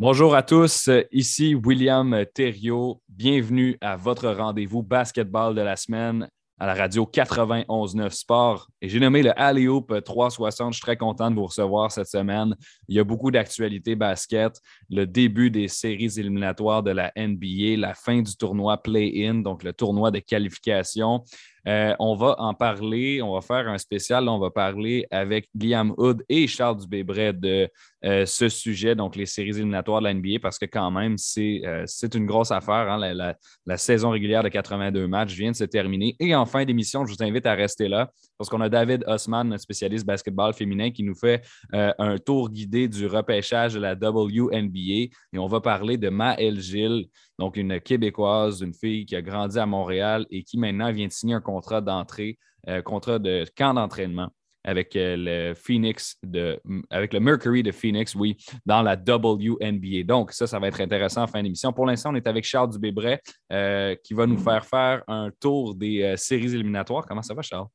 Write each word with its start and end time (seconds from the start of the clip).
Bonjour 0.00 0.36
à 0.36 0.44
tous, 0.44 0.88
ici 1.10 1.56
William 1.56 2.24
Thériault. 2.32 3.02
Bienvenue 3.08 3.76
à 3.80 3.96
votre 3.96 4.28
rendez-vous 4.28 4.80
basketball 4.80 5.56
de 5.56 5.60
la 5.60 5.74
semaine 5.74 6.28
à 6.60 6.66
la 6.66 6.74
radio 6.74 7.08
91.9 7.12 8.10
Sport. 8.10 8.68
Et 8.80 8.88
j'ai 8.88 9.00
nommé 9.00 9.22
le 9.22 9.38
Alley-Oop 9.38 10.04
360. 10.04 10.72
Je 10.72 10.76
suis 10.76 10.82
très 10.82 10.96
content 10.96 11.30
de 11.30 11.36
vous 11.36 11.46
recevoir 11.46 11.92
cette 11.92 12.08
semaine. 12.08 12.54
Il 12.88 12.96
y 12.96 13.00
a 13.00 13.04
beaucoup 13.04 13.30
d'actualités 13.30 13.94
basket, 13.94 14.60
le 14.90 15.04
début 15.04 15.50
des 15.50 15.68
séries 15.68 16.12
éliminatoires 16.16 16.82
de 16.82 16.90
la 16.90 17.12
NBA, 17.16 17.76
la 17.78 17.94
fin 17.94 18.22
du 18.22 18.36
tournoi 18.36 18.80
Play-In, 18.80 19.36
donc 19.36 19.62
le 19.62 19.72
tournoi 19.72 20.10
de 20.10 20.18
qualification. 20.18 21.24
Euh, 21.66 21.94
on 21.98 22.14
va 22.14 22.36
en 22.38 22.54
parler, 22.54 23.20
on 23.22 23.34
va 23.34 23.40
faire 23.40 23.68
un 23.68 23.78
spécial, 23.78 24.28
on 24.28 24.38
va 24.38 24.50
parler 24.50 25.06
avec 25.10 25.48
Guillaume 25.54 25.94
Hood 25.96 26.24
et 26.28 26.46
Charles 26.46 26.78
Dubébret 26.78 27.32
de 27.32 27.68
euh, 28.04 28.26
ce 28.26 28.48
sujet, 28.48 28.94
donc 28.94 29.16
les 29.16 29.26
séries 29.26 29.50
éliminatoires 29.50 30.00
de 30.00 30.04
la 30.04 30.14
NBA, 30.14 30.38
parce 30.40 30.58
que 30.58 30.66
quand 30.66 30.90
même, 30.90 31.18
c'est 31.18 31.62
euh, 31.64 31.84
une 32.14 32.26
grosse 32.26 32.50
affaire. 32.50 32.90
Hein. 32.90 33.34
La, 33.66 33.76
saison 33.76 34.10
régulière 34.10 34.42
de 34.42 34.48
82 34.48 35.06
matchs 35.06 35.34
vient 35.34 35.50
de 35.50 35.56
se 35.56 35.64
terminer. 35.64 36.16
Et 36.20 36.34
en 36.34 36.46
fin 36.46 36.64
d'émission, 36.64 37.06
je 37.06 37.14
vous 37.14 37.22
invite 37.22 37.46
à 37.46 37.54
rester 37.54 37.88
là, 37.88 38.10
parce 38.36 38.48
qu'on 38.48 38.60
a 38.60 38.68
David 38.68 39.04
Osman, 39.06 39.44
notre 39.44 39.62
spécialiste 39.62 40.06
basketball 40.06 40.52
féminin, 40.52 40.90
qui 40.90 41.02
nous 41.02 41.14
fait 41.14 41.42
un 41.72 42.18
tour 42.18 42.50
guidé 42.50 42.88
du 42.88 43.06
repêchage 43.06 43.74
de 43.74 43.80
la 43.80 43.94
WNBA. 43.94 45.10
Et 45.32 45.38
on 45.38 45.46
va 45.46 45.60
parler 45.60 45.96
de 45.96 46.08
Maëlle 46.08 46.60
Gilles, 46.60 47.08
donc 47.38 47.56
une 47.56 47.80
Québécoise, 47.80 48.60
une 48.62 48.74
fille 48.74 49.06
qui 49.06 49.14
a 49.14 49.22
grandi 49.22 49.58
à 49.58 49.66
Montréal 49.66 50.26
et 50.30 50.42
qui 50.42 50.58
maintenant 50.58 50.90
vient 50.92 51.06
de 51.06 51.12
signer 51.12 51.34
un 51.34 51.40
contrat 51.48 51.80
d'entrée, 51.80 52.38
euh, 52.68 52.82
contrat 52.82 53.18
de 53.18 53.46
camp 53.56 53.72
d'entraînement 53.72 54.28
avec 54.64 54.94
euh, 54.96 55.16
le 55.16 55.54
Phoenix 55.54 56.16
de, 56.22 56.60
avec 56.90 57.14
le 57.14 57.20
Mercury 57.20 57.62
de 57.62 57.72
Phoenix, 57.72 58.14
oui, 58.14 58.36
dans 58.66 58.82
la 58.82 58.96
WNBA. 58.96 60.02
Donc, 60.04 60.32
ça, 60.32 60.46
ça 60.46 60.58
va 60.58 60.68
être 60.68 60.82
intéressant 60.82 61.22
en 61.22 61.26
fin 61.26 61.42
d'émission. 61.42 61.72
Pour 61.72 61.86
l'instant, 61.86 62.10
on 62.12 62.16
est 62.16 62.26
avec 62.26 62.44
Charles 62.44 62.70
Dubébret 62.70 63.22
euh, 63.50 63.96
qui 64.04 64.12
va 64.12 64.26
nous 64.26 64.36
faire 64.36 64.66
faire 64.66 65.02
un 65.08 65.30
tour 65.40 65.74
des 65.74 66.14
séries 66.18 66.54
éliminatoires. 66.54 67.06
Comment 67.06 67.22
ça 67.22 67.32
va, 67.32 67.40
Charles? 67.40 67.68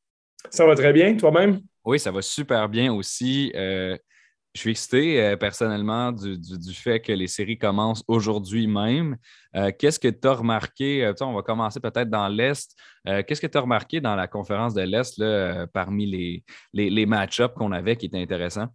Ça 0.51 0.67
va 0.67 0.75
très 0.75 0.93
bien, 0.93 1.15
toi-même? 1.15 1.61
Oui, 1.83 1.97
ça 1.97 2.11
va 2.11 2.21
super 2.21 2.69
bien 2.69 2.93
aussi. 2.93 3.51
Je 4.53 4.59
suis 4.59 4.69
excité 4.71 5.19
euh, 5.19 5.35
personnellement 5.35 6.11
du, 6.11 6.37
fait 6.73 6.99
que 6.99 7.11
les 7.11 7.25
séries 7.27 7.57
commencent 7.57 8.03
aujourd'hui 8.07 8.67
même. 8.67 9.17
Euh, 9.55 9.71
qu'est-ce 9.77 9.99
que 9.99 10.07
tu 10.07 10.27
as 10.27 10.33
remarqué? 10.33 11.03
Euh, 11.03 11.13
on 11.21 11.33
va 11.33 11.41
commencer 11.41 11.79
peut-être 11.79 12.09
dans 12.09 12.27
l'Est. 12.27 12.71
Qu'est-ce 13.05 13.41
que 13.41 13.47
tu 13.47 13.57
as 13.57 13.61
remarqué 13.61 13.99
dans 13.99 14.15
la 14.15 14.27
conférence 14.27 14.73
de 14.73 14.81
l'Est 14.81 15.21
parmi 15.73 16.05
les, 16.05 16.43
les, 16.71 16.89
les 16.89 17.05
match-ups 17.05 17.53
qu'on 17.53 17.73
avait 17.73 17.97
qui 17.97 18.05
étaient 18.05 18.21
intéressants? 18.21 18.69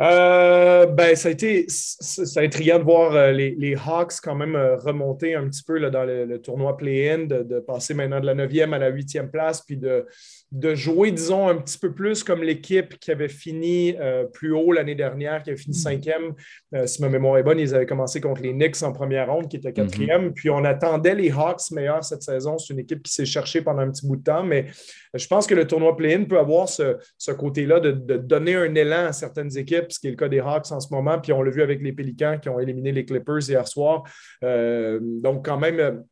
Ben, 0.00 1.14
ça 1.14 1.28
a 1.28 1.32
été 1.32 1.66
ça 1.68 2.40
intriguant 2.40 2.78
de 2.78 2.84
voir 2.84 3.32
les, 3.32 3.76
Hawks 3.86 4.14
quand 4.22 4.34
même 4.34 4.56
remonter 4.56 5.34
un 5.34 5.48
petit 5.48 5.62
peu 5.62 5.78
là, 5.78 5.90
dans 5.90 6.04
le, 6.04 6.40
tournoi 6.40 6.76
play-in, 6.76 7.26
de, 7.26 7.42
de, 7.42 7.60
passer 7.60 7.94
maintenant 7.94 8.20
de 8.20 8.26
la 8.26 8.34
9e 8.34 8.72
à 8.72 8.78
la 8.78 8.90
8e 8.90 9.30
place, 9.30 9.60
puis 9.62 9.76
de, 9.76 10.06
de 10.52 10.74
jouer, 10.74 11.12
disons, 11.12 11.48
un 11.48 11.56
petit 11.56 11.78
peu 11.78 11.92
plus 11.92 12.24
comme 12.24 12.42
l'équipe 12.42 12.98
qui 12.98 13.12
avait 13.12 13.28
fini 13.28 13.94
euh, 14.00 14.24
plus 14.24 14.52
haut 14.52 14.72
l'année 14.72 14.96
dernière, 14.96 15.42
qui 15.42 15.50
avait 15.50 15.58
fini 15.58 15.76
mm. 15.76 15.80
cinquième. 15.80 16.34
Euh, 16.74 16.86
si 16.86 17.00
ma 17.02 17.08
mémoire 17.08 17.38
est 17.38 17.44
bonne, 17.44 17.60
ils 17.60 17.74
avaient 17.74 17.86
commencé 17.86 18.20
contre 18.20 18.42
les 18.42 18.52
Knicks 18.52 18.82
en 18.82 18.92
première 18.92 19.30
ronde, 19.30 19.48
qui 19.48 19.56
était 19.56 19.70
mm-hmm. 19.70 19.74
quatrième. 19.74 20.32
Puis 20.32 20.50
on 20.50 20.64
attendait 20.64 21.14
les 21.14 21.30
Hawks 21.30 21.70
meilleurs 21.70 22.02
cette 22.02 22.22
saison. 22.22 22.58
C'est 22.58 22.74
une 22.74 22.80
équipe 22.80 23.02
qui 23.02 23.12
s'est 23.12 23.26
cherchée 23.26 23.62
pendant 23.62 23.82
un 23.82 23.90
petit 23.90 24.06
bout 24.06 24.16
de 24.16 24.24
temps, 24.24 24.42
mais 24.42 24.66
je 25.14 25.26
pense 25.28 25.46
que 25.46 25.54
le 25.54 25.66
tournoi 25.66 25.96
play-in 25.96 26.24
peut 26.24 26.38
avoir 26.38 26.68
ce, 26.68 27.30
côté-là 27.30 27.78
de, 27.78 28.16
donner 28.16 28.56
un 28.56 28.74
élan 28.74 29.06
à 29.06 29.12
certaines 29.12 29.56
équipes, 29.56 29.89
ce 29.90 30.00
qui 30.00 30.08
est 30.08 30.10
le 30.10 30.16
cas 30.16 30.28
des 30.28 30.40
Hawks 30.40 30.70
en 30.70 30.80
ce 30.80 30.92
moment. 30.92 31.18
Puis 31.18 31.32
on 31.32 31.42
l'a 31.42 31.50
vu 31.50 31.62
avec 31.62 31.80
les 31.82 31.92
Pélicans 31.92 32.38
qui 32.40 32.48
ont 32.48 32.58
éliminé 32.58 32.92
les 32.92 33.04
Clippers 33.04 33.48
hier 33.48 33.66
soir. 33.66 34.04
Euh, 34.42 34.98
donc, 35.02 35.44
quand 35.44 35.58
même, 35.58 36.02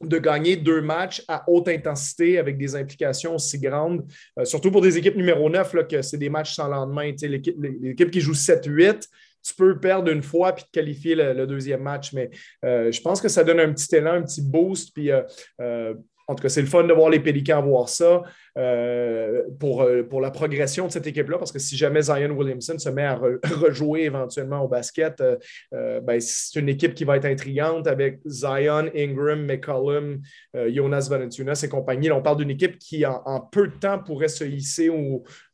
de 0.00 0.18
gagner 0.18 0.56
deux 0.56 0.80
matchs 0.80 1.22
à 1.28 1.44
haute 1.48 1.68
intensité 1.68 2.38
avec 2.38 2.58
des 2.58 2.76
implications 2.76 3.36
aussi 3.36 3.58
grandes, 3.58 4.04
euh, 4.38 4.44
surtout 4.44 4.70
pour 4.70 4.80
des 4.80 4.98
équipes 4.98 5.16
numéro 5.16 5.48
9, 5.48 5.74
là, 5.74 5.84
que 5.84 6.02
c'est 6.02 6.18
des 6.18 6.28
matchs 6.28 6.54
sans 6.54 6.68
lendemain. 6.68 7.12
L'équipe 7.22 8.10
qui 8.10 8.20
joue 8.20 8.34
7-8, 8.34 9.08
tu 9.42 9.54
peux 9.54 9.78
perdre 9.78 10.10
une 10.10 10.22
fois 10.22 10.52
puis 10.54 10.64
te 10.64 10.70
qualifier 10.70 11.14
le, 11.14 11.46
deuxième 11.46 11.82
match. 11.82 12.12
Mais 12.12 12.30
euh, 12.64 12.90
je 12.90 13.00
pense 13.00 13.20
que 13.20 13.28
ça 13.28 13.44
donne 13.44 13.60
un 13.60 13.72
petit 13.72 13.94
élan, 13.94 14.14
un 14.14 14.22
petit 14.22 14.42
boost. 14.42 14.92
Puis 14.94 15.10
euh, 15.10 15.94
en 16.26 16.34
tout 16.34 16.42
cas, 16.42 16.48
c'est 16.48 16.62
le 16.62 16.66
fun 16.66 16.84
de 16.84 16.92
voir 16.92 17.10
les 17.10 17.20
Pélicans 17.20 17.62
voir 17.62 17.88
ça 17.88 18.22
euh, 18.56 19.42
pour, 19.58 19.82
euh, 19.82 20.02
pour 20.02 20.20
la 20.20 20.30
progression 20.30 20.86
de 20.86 20.92
cette 20.92 21.06
équipe-là, 21.06 21.38
parce 21.38 21.52
que 21.52 21.58
si 21.58 21.76
jamais 21.76 22.02
Zion 22.02 22.30
Williamson 22.30 22.78
se 22.78 22.88
met 22.88 23.04
à 23.04 23.14
rejouer 23.60 24.04
éventuellement 24.04 24.62
au 24.62 24.68
basket, 24.68 25.20
euh, 25.20 26.00
ben, 26.00 26.20
c'est 26.20 26.58
une 26.58 26.68
équipe 26.68 26.94
qui 26.94 27.04
va 27.04 27.16
être 27.16 27.26
intrigante 27.26 27.86
avec 27.86 28.20
Zion, 28.26 28.90
Ingram, 28.96 29.44
McCollum, 29.44 30.22
Jonas 30.54 31.08
Valanciunas 31.10 31.60
et 31.64 31.68
compagnie. 31.68 32.10
on 32.10 32.22
parle 32.22 32.38
d'une 32.38 32.50
équipe 32.50 32.78
qui, 32.78 33.04
en, 33.04 33.40
peu 33.52 33.68
de 33.68 33.74
temps, 33.74 33.98
pourrait 33.98 34.28
se 34.28 34.44
hisser 34.44 34.90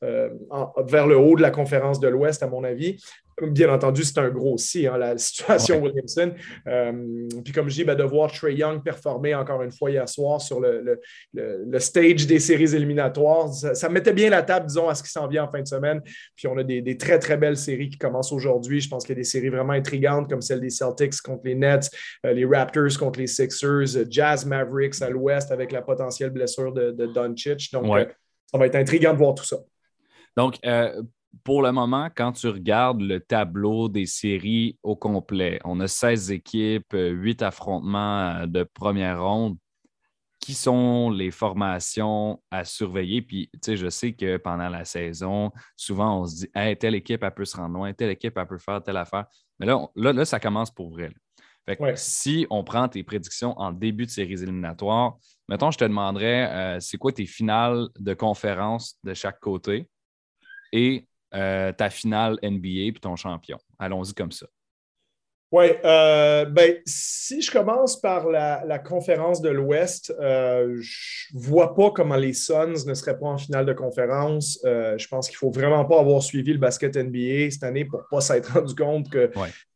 vers 0.01 1.07
le 1.07 1.17
haut 1.17 1.37
de 1.37 1.43
la 1.43 1.51
conférence 1.51 2.01
de 2.01 2.09
l'Ouest, 2.09 2.43
à 2.43 2.49
mon 2.49 2.65
avis. 2.65 3.03
Bien 3.43 3.73
entendu, 3.73 4.05
c'est 4.05 4.19
un 4.19 4.29
gros 4.29 4.59
si, 4.59 4.87
hein, 4.87 4.99
la 4.99 5.17
situation 5.19 5.81
Williamson. 5.83 6.33
Euh, 6.67 7.29
puis 7.45 7.53
comme 7.53 7.69
je 7.69 7.75
dis, 7.75 7.85
ben, 7.85 7.95
de 7.95 8.05
voir 8.05 8.31
Trey 8.31 8.55
Young 8.55 8.83
performer 8.83 9.35
encore 9.35 9.63
une 9.63 9.73
fois 9.73 9.91
hier 9.91 10.09
soir 10.09 10.41
sur 10.41 10.61
le, 10.61 11.01
stage 11.79 12.27
des 12.27 12.39
séries 12.39 12.75
éliminatoires, 12.75 13.53
ça, 13.53 13.89
mettait 13.89 14.13
bien 14.13 14.31
la 14.31 14.43
table, 14.43 14.67
disons, 14.67 14.89
à 14.89 14.95
ce 14.95 15.03
qui 15.03 15.11
s'en 15.11 15.27
vient 15.27 15.45
en 15.45 15.51
fin 15.51 15.63
de 15.63 15.69
semaine. 15.69 16.01
Puis 16.37 16.47
on 16.47 16.57
a 16.59 16.63
des, 16.63 16.97
très, 16.97 17.19
très 17.19 17.37
belles 17.37 17.57
séries 17.57 17.91
qui 17.91 17.99
commencent 17.99 18.33
aujourd'hui. 18.33 18.81
Je 18.81 18.89
pense 18.89 19.05
qu'il 19.05 19.15
y 19.15 19.19
a 19.19 19.21
des 19.21 19.25
séries 19.25 19.49
vraiment 19.49 19.73
intrigantes 19.73 20.29
comme 20.29 20.43
celle 20.43 20.61
des 20.61 20.71
Celtics 20.71 21.21
contre 21.23 21.43
les 21.45 21.55
Nets, 21.55 21.91
euh, 22.27 22.33
les 22.33 22.45
Raptors 22.45 22.99
contre 22.99 23.21
les 23.21 23.27
Sixers, 23.27 24.07
Jazz 24.11 24.45
Mavericks 24.45 25.01
à 25.03 25.11
l'ouest 25.11 25.51
avec 25.51 25.73
la 25.73 25.83
potentielle 25.83 26.31
blessure 26.31 26.73
de, 26.73 26.91
de 26.91 27.07
Doncic. 27.07 27.73
Donc, 27.73 27.87
euh, 27.97 28.05
ça 28.47 28.59
va 28.59 28.67
être 28.67 28.77
intriguant 28.77 29.13
de 29.13 29.19
voir 29.19 29.35
tout 29.35 29.45
ça. 29.45 29.57
Donc, 30.37 30.59
pour 31.45 31.63
le 31.63 31.73
moment, 31.73 32.09
quand 32.15 32.33
tu 32.33 32.49
regardes 32.49 33.01
le 33.01 33.21
tableau 33.21 33.89
des 33.89 34.07
séries 34.07 34.79
au 34.83 34.97
complet, 34.97 35.61
on 35.65 35.81
a 35.81 35.89
16 35.89 36.33
équipes, 36.33 36.93
8 36.93 37.43
affrontements 37.43 38.41
euh, 38.41 38.47
de 38.47 38.65
première 38.65 39.23
ronde. 39.23 39.57
Qui 40.41 40.55
sont 40.55 41.11
les 41.11 41.31
formations 41.31 42.43
à 42.51 42.65
surveiller? 42.65 43.21
Puis, 43.21 43.51
tu 43.53 43.59
sais, 43.63 43.77
je 43.77 43.91
sais 43.91 44.15
que 44.15 44.39
pendant 44.39 44.71
la 44.71 44.87
saison, 44.87 45.53
souvent, 45.77 46.23
on 46.23 46.25
se 46.25 46.37
dit, 46.37 46.51
hey, 46.55 46.77
telle 46.79 46.95
équipe, 46.95 47.23
elle 47.23 47.35
peut 47.35 47.45
se 47.45 47.59
rendre 47.59 47.75
loin, 47.75 47.93
telle 47.93 48.11
équipe, 48.11 48.39
elle 48.39 48.47
peut 48.47 48.57
faire 48.57 48.83
telle 48.83 48.97
affaire. 48.97 49.27
Mais 49.59 49.67
là, 49.67 49.87
là, 49.95 50.25
ça 50.25 50.41
commence 50.41 50.71
pour 50.71 50.91
vrai. 50.91 51.13
Fait 51.67 51.77
que 51.77 51.95
si 51.95 52.47
on 52.49 52.65
prend 52.65 52.89
tes 52.89 53.03
prédictions 53.03 53.57
en 53.59 53.71
début 53.71 54.07
de 54.07 54.11
séries 54.11 54.43
éliminatoires, 54.43 55.19
mettons, 55.47 55.71
je 55.71 55.77
te 55.77 55.85
demanderais, 55.85 56.51
euh, 56.51 56.81
c'est 56.81 56.97
quoi 56.97 57.13
tes 57.13 57.27
finales 57.27 57.89
de 57.99 58.15
conférence 58.15 58.97
de 59.05 59.13
chaque 59.13 59.41
côté? 59.41 59.89
Et 60.73 61.07
euh, 61.35 61.73
ta 61.73 61.91
finale 61.91 62.39
NBA 62.43 62.93
puis 62.93 63.01
ton 63.01 63.17
champion. 63.17 63.59
Allons-y 63.79 64.15
comme 64.15 64.33
ça. 64.33 64.47
Oui, 65.53 65.67
euh, 65.85 66.45
ben, 66.45 66.77
si 66.87 67.43
je 67.43 67.51
commence 67.51 68.01
par 68.01 68.29
la, 68.29 68.79
conférence 68.79 69.41
de 69.41 69.49
l'Ouest, 69.49 70.15
euh, 70.21 70.77
je 70.81 71.35
ne 71.35 71.41
vois 71.41 71.75
pas 71.75 71.91
comment 71.91 72.17
les 72.17 72.33
Suns 72.33 72.87
ne 72.87 72.95
seraient 72.95 73.19
pas 73.19 73.27
en 73.27 73.39
finale 73.39 73.67
de 73.67 73.73
conférence. 73.73 74.61
je 74.65 75.09
pense 75.09 75.29
qu'il 75.29 75.37
ne 75.37 75.39
faut 75.39 75.51
vraiment 75.51 75.85
pas 75.85 76.01
avoir 76.01 76.23
suivi 76.23 76.53
le 76.53 76.59
basket 76.59 76.97
NBA 76.97 77.51
cette 77.51 77.65
année 77.65 77.85
pour 77.85 78.01
ne 78.01 78.05
pas 78.11 78.21
s'être 78.21 78.53
rendu 78.53 78.75
compte 78.75 79.11
que 79.11 79.31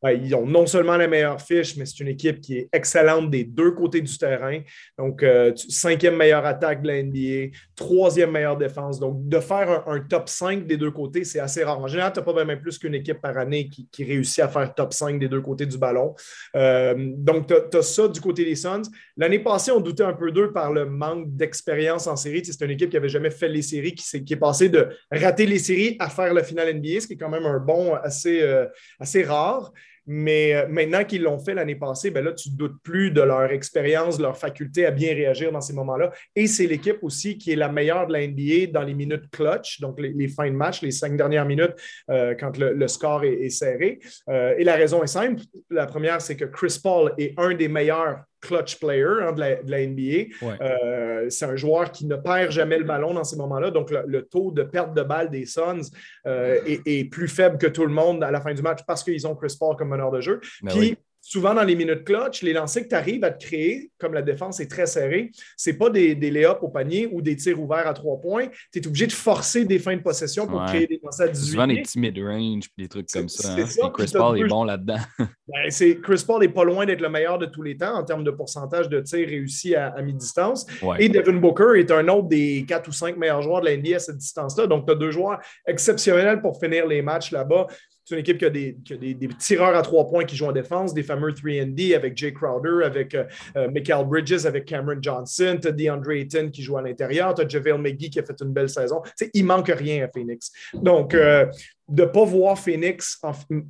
ben, 0.04 0.10
ils 0.22 0.34
ont 0.34 0.44
non 0.44 0.66
seulement 0.66 0.98
la 0.98 1.08
meilleure 1.08 1.40
fiche, 1.40 1.78
mais 1.78 1.86
c'est 1.86 2.00
une 2.00 2.08
équipe 2.08 2.42
qui 2.42 2.58
est 2.58 2.68
excellente 2.74 3.30
des 3.30 3.44
deux 3.44 3.70
côtés 3.70 4.02
du 4.02 4.18
terrain. 4.18 4.60
Donc, 4.98 5.22
euh, 5.22 5.52
cinquième 5.56 6.16
meilleure 6.16 6.44
attaque 6.44 6.82
de 6.82 6.88
la 6.88 7.02
NBA, 7.02 7.56
troisième 7.74 8.30
meilleure 8.30 8.58
défense. 8.58 9.00
Donc, 9.00 9.26
de 9.26 9.40
faire 9.40 9.88
un, 9.88 10.00
top 10.00 10.28
5 10.28 10.66
des 10.66 10.76
deux 10.76 10.90
côtés, 10.90 11.24
c'est 11.24 11.40
assez 11.40 11.64
rare. 11.64 11.80
En 11.80 11.86
général, 11.86 12.12
tu 12.12 12.20
n'as 12.20 12.24
pas 12.26 12.44
même 12.44 12.60
plus 12.60 12.78
qu'une 12.78 12.94
équipe 12.94 13.22
par 13.22 13.38
année 13.38 13.70
qui, 13.70 14.04
réussit 14.04 14.40
à 14.40 14.48
faire 14.48 14.74
top 14.74 14.92
5 14.92 15.18
des 15.18 15.28
deux 15.28 15.40
côtés 15.40 15.63
du 15.66 15.78
ballon. 15.78 16.14
Euh, 16.55 16.94
donc, 16.96 17.46
tu 17.46 17.76
as, 17.76 17.82
ça 17.82 18.08
du 18.08 18.20
côté 18.20 18.44
des 18.44 18.56
Suns. 18.56 18.82
L'année 19.16 19.38
passée, 19.38 19.70
on 19.70 19.81
doutait 19.81 20.02
un 20.02 20.12
peu 20.12 20.31
d'eux 20.31 20.52
par 20.52 20.72
le 20.72 20.87
manque 20.87 21.34
d'expérience 21.37 22.06
en 22.06 22.16
série. 22.16 22.43
C'est 22.44 22.64
une 22.64 22.70
équipe 22.70 22.90
qui 22.90 22.96
n'avait 22.96 23.08
jamais 23.08 23.31
fait 23.31 23.49
les 23.49 23.62
séries, 23.62 23.94
qui, 23.94 24.32
est 24.32 24.37
passée 24.37 24.69
de 24.69 24.88
rater 25.11 25.46
les 25.46 25.58
séries 25.58 25.96
à 25.99 26.08
faire 26.08 26.32
la 26.34 26.43
finale 26.43 26.75
NBA, 26.76 27.00
ce 27.00 27.06
qui 27.06 27.14
est 27.14 27.16
quand 27.16 27.31
même 27.31 27.46
un 27.46 27.58
bon 27.58 27.94
assez, 27.94 28.43
euh, 28.43 28.66
assez 28.99 29.22
rare. 29.22 29.72
Mais 30.06 30.54
euh, 30.54 30.66
maintenant 30.68 31.04
qu'ils 31.04 31.22
l'ont 31.22 31.38
fait 31.38 31.54
l'année 31.54 31.76
passée, 31.76 32.10
ben 32.10 32.24
là, 32.24 32.32
tu 32.32 32.50
ne 32.50 32.56
doutes 32.56 32.80
plus 32.82 33.10
de 33.10 33.22
leur 33.22 33.50
expérience, 33.50 34.18
de 34.18 34.22
leur 34.22 34.36
faculté 34.36 34.86
à 34.86 34.90
bien 34.90 35.14
réagir 35.14 35.50
dans 35.52 35.60
ces 35.60 35.72
moments-là. 35.72 36.12
Et 36.36 36.46
c'est 36.46 36.66
l'équipe 36.66 36.98
aussi 37.02 37.38
qui 37.38 37.52
est 37.52 37.56
la 37.56 37.68
meilleure 37.68 38.06
de 38.06 38.12
la 38.12 38.26
NBA 38.26 38.72
dans 38.72 38.82
les 38.82 38.94
minutes 38.94 39.30
clutch, 39.30 39.80
donc 39.80 39.98
les, 40.00 40.28
fins 40.28 40.50
de 40.50 40.56
match, 40.56 40.82
les 40.82 40.90
cinq 40.90 41.16
dernières 41.16 41.46
minutes 41.46 41.74
euh, 42.10 42.34
quand 42.38 42.56
le, 42.58 42.88
score 42.88 43.24
est, 43.24 43.50
serré. 43.50 43.98
Euh, 44.28 44.54
et 44.58 44.64
la 44.64 44.74
raison 44.74 45.02
est 45.02 45.08
simple. 45.08 45.42
La 45.70 45.86
première, 45.86 46.20
c'est 46.20 46.36
que 46.36 46.44
Chris 46.44 46.78
Paul 46.82 47.12
est 47.18 47.34
un 47.38 47.54
des 47.54 47.68
meilleurs 47.68 48.24
clutch 48.46 48.79
player 48.79 49.23
hein, 49.23 49.32
de, 49.32 49.41
la, 49.67 49.87
NBA. 49.87 51.29
c'est 51.31 51.44
un 51.44 51.56
joueur 51.56 51.91
qui 51.91 52.06
ne 52.06 52.17
perd 52.17 52.50
jamais 52.50 52.79
le 52.79 52.85
ballon 52.85 53.14
dans 53.14 53.25
ces 53.25 53.37
moments-là. 53.37 53.70
Donc, 53.70 53.91
le, 53.91 54.23
taux 54.23 54.50
de 54.50 54.62
perte 54.62 54.94
de 54.94 55.02
balle 55.02 55.31
des 55.31 55.46
Suns 55.46 55.91
est, 56.25 57.11
plus 57.11 57.29
faible 57.29 57.58
que 57.58 57.67
tout 57.67 57.85
le 57.85 57.93
monde 57.93 58.23
à 58.25 58.31
la 58.31 58.41
fin 58.41 58.55
du 58.55 58.62
match 58.62 58.81
parce 58.87 59.02
qu'ils 59.05 59.26
ont 59.26 59.35
Chris 59.35 59.56
Paul 59.58 59.76
comme 59.76 59.88
meneur 59.88 60.11
de 60.11 60.20
jeu. 60.20 60.41
Ben 60.62 60.73
Puis, 60.73 60.96
souvent 61.26 61.55
dans 61.55 61.62
les 61.62 61.75
minutes 61.75 62.05
clutch, 62.05 62.43
les 62.43 62.53
lancers 62.53 62.82
que 62.82 62.88
tu 62.88 62.94
arrives 62.94 63.25
à 63.25 63.31
te 63.31 63.47
créer, 63.47 63.91
comme 63.99 64.12
la 64.12 64.21
défense 64.21 64.61
est 64.61 64.71
très 64.71 64.85
serrée, 64.85 65.31
ce 65.56 65.71
n'est 65.71 65.76
pas 65.76 65.88
des, 65.88 66.15
des 66.15 66.31
lay 66.31 66.47
au 66.61 66.69
panier 66.69 67.09
ou 67.11 67.23
des 67.23 67.35
tirs 67.35 67.59
ouverts 67.59 67.88
à 67.88 67.94
trois 67.94 68.21
points. 68.21 68.49
Tu 68.71 68.79
es 68.79 68.87
obligé 68.87 69.06
de 69.06 69.12
forcer 69.12 69.65
des 69.65 69.79
fins 69.79 69.97
de 69.97 70.03
possession 70.03 70.47
pour 70.47 70.62
créer 70.67 70.87
des 70.87 71.00
lancers 71.03 71.26
à 71.26 71.31
18 71.31 71.50
Souvent 71.50 71.67
des 71.67 71.81
petits 71.81 71.99
mid-range 71.99 72.65
des 72.76 72.88
trucs 72.88 73.09
comme 73.11 73.31
ça. 73.31 73.55
Hein. 73.55 73.91
Chris 73.94 74.12
Paul 74.12 74.38
est 74.38 74.47
bon 74.47 74.65
là-dedans. 74.65 74.99
Ben, 75.19 75.71
Chris 76.03 76.25
Paul 76.26 76.41
n'est 76.41 76.49
pas 76.49 76.65
loin 76.65 76.85
d'être 76.85 77.00
le 77.00 77.09
meilleur 77.09 77.38
de 77.38 77.47
tous 77.47 77.62
les 77.62 77.76
temps 77.76 77.97
en 77.97 78.05
termes 78.05 78.25
de 78.25 78.31
pourcentage 78.31 78.91
de 78.91 79.00
tirs 79.00 79.26
réussis 79.26 79.75
à, 79.75 79.94
mi-distance. 80.03 80.67
Et 80.99 81.09
Devin 81.09 81.38
Booker 81.38 81.79
est 81.79 81.91
un 81.91 82.06
autre 82.09 82.29
des 82.29 82.67
quatre 82.69 82.88
ou 82.88 82.93
cinq 82.93 83.17
meilleurs 83.17 83.41
joueurs 83.41 83.62
de 83.62 83.67
la 83.67 83.76
NBA 83.76 83.97
à 83.97 83.99
cette 83.99 84.19
distance-là. 84.19 84.67
Donc, 84.67 84.87
tu 84.87 84.93
as 84.93 84.97
deux 84.97 85.11
joueurs 85.11 85.38
exceptionnels 85.67 86.43
pour 86.43 86.61
finir 86.61 86.87
les 86.87 87.00
matchs 87.00 87.31
là-bas. 87.31 87.67
C'est 88.04 88.16
une 88.16 88.20
équipe 88.20 88.36
qui 88.36 88.44
a, 88.44 88.50
des, 88.50 88.72
des, 88.72 89.28
tireurs 89.38 89.74
à 89.74 89.80
trois 89.80 90.06
points 90.06 90.24
qui 90.24 90.36
jouent 90.36 90.48
en 90.48 90.52
défense, 90.52 90.92
des 90.92 91.02
fameux 91.02 91.30
3D 91.30 91.96
avec 91.96 92.14
Jay 92.18 92.34
Crowder, 92.34 92.84
avec 92.84 93.14
euh, 93.14 93.24
euh, 93.56 93.70
Michael 93.70 94.06
Bridges, 94.06 94.44
avec 94.44 94.66
Cameron 94.66 94.98
Johnson. 95.00 95.58
Tu 95.60 95.68
as 95.68 95.72
DeAndre 95.72 96.10
Ayton 96.10 96.50
qui 96.50 96.62
joue 96.62 96.76
à 96.76 96.82
l'intérieur. 96.82 97.32
Tu 97.34 97.40
as 97.40 97.48
JaVale 97.48 97.80
McGee 97.80 98.10
qui 98.10 98.18
a 98.18 98.22
fait 98.22 98.36
une 98.42 98.52
belle 98.52 98.68
saison. 98.68 99.00
Il 99.20 99.44
il 99.44 99.46
manque 99.46 99.68
rien 99.68 100.04
à 100.04 100.08
Phoenix. 100.08 100.50
Donc, 100.74 101.14
euh, 101.14 101.46
de 101.88 102.02
ne 102.02 102.08
pas 102.08 102.24
voir 102.24 102.58
Phoenix 102.58 103.20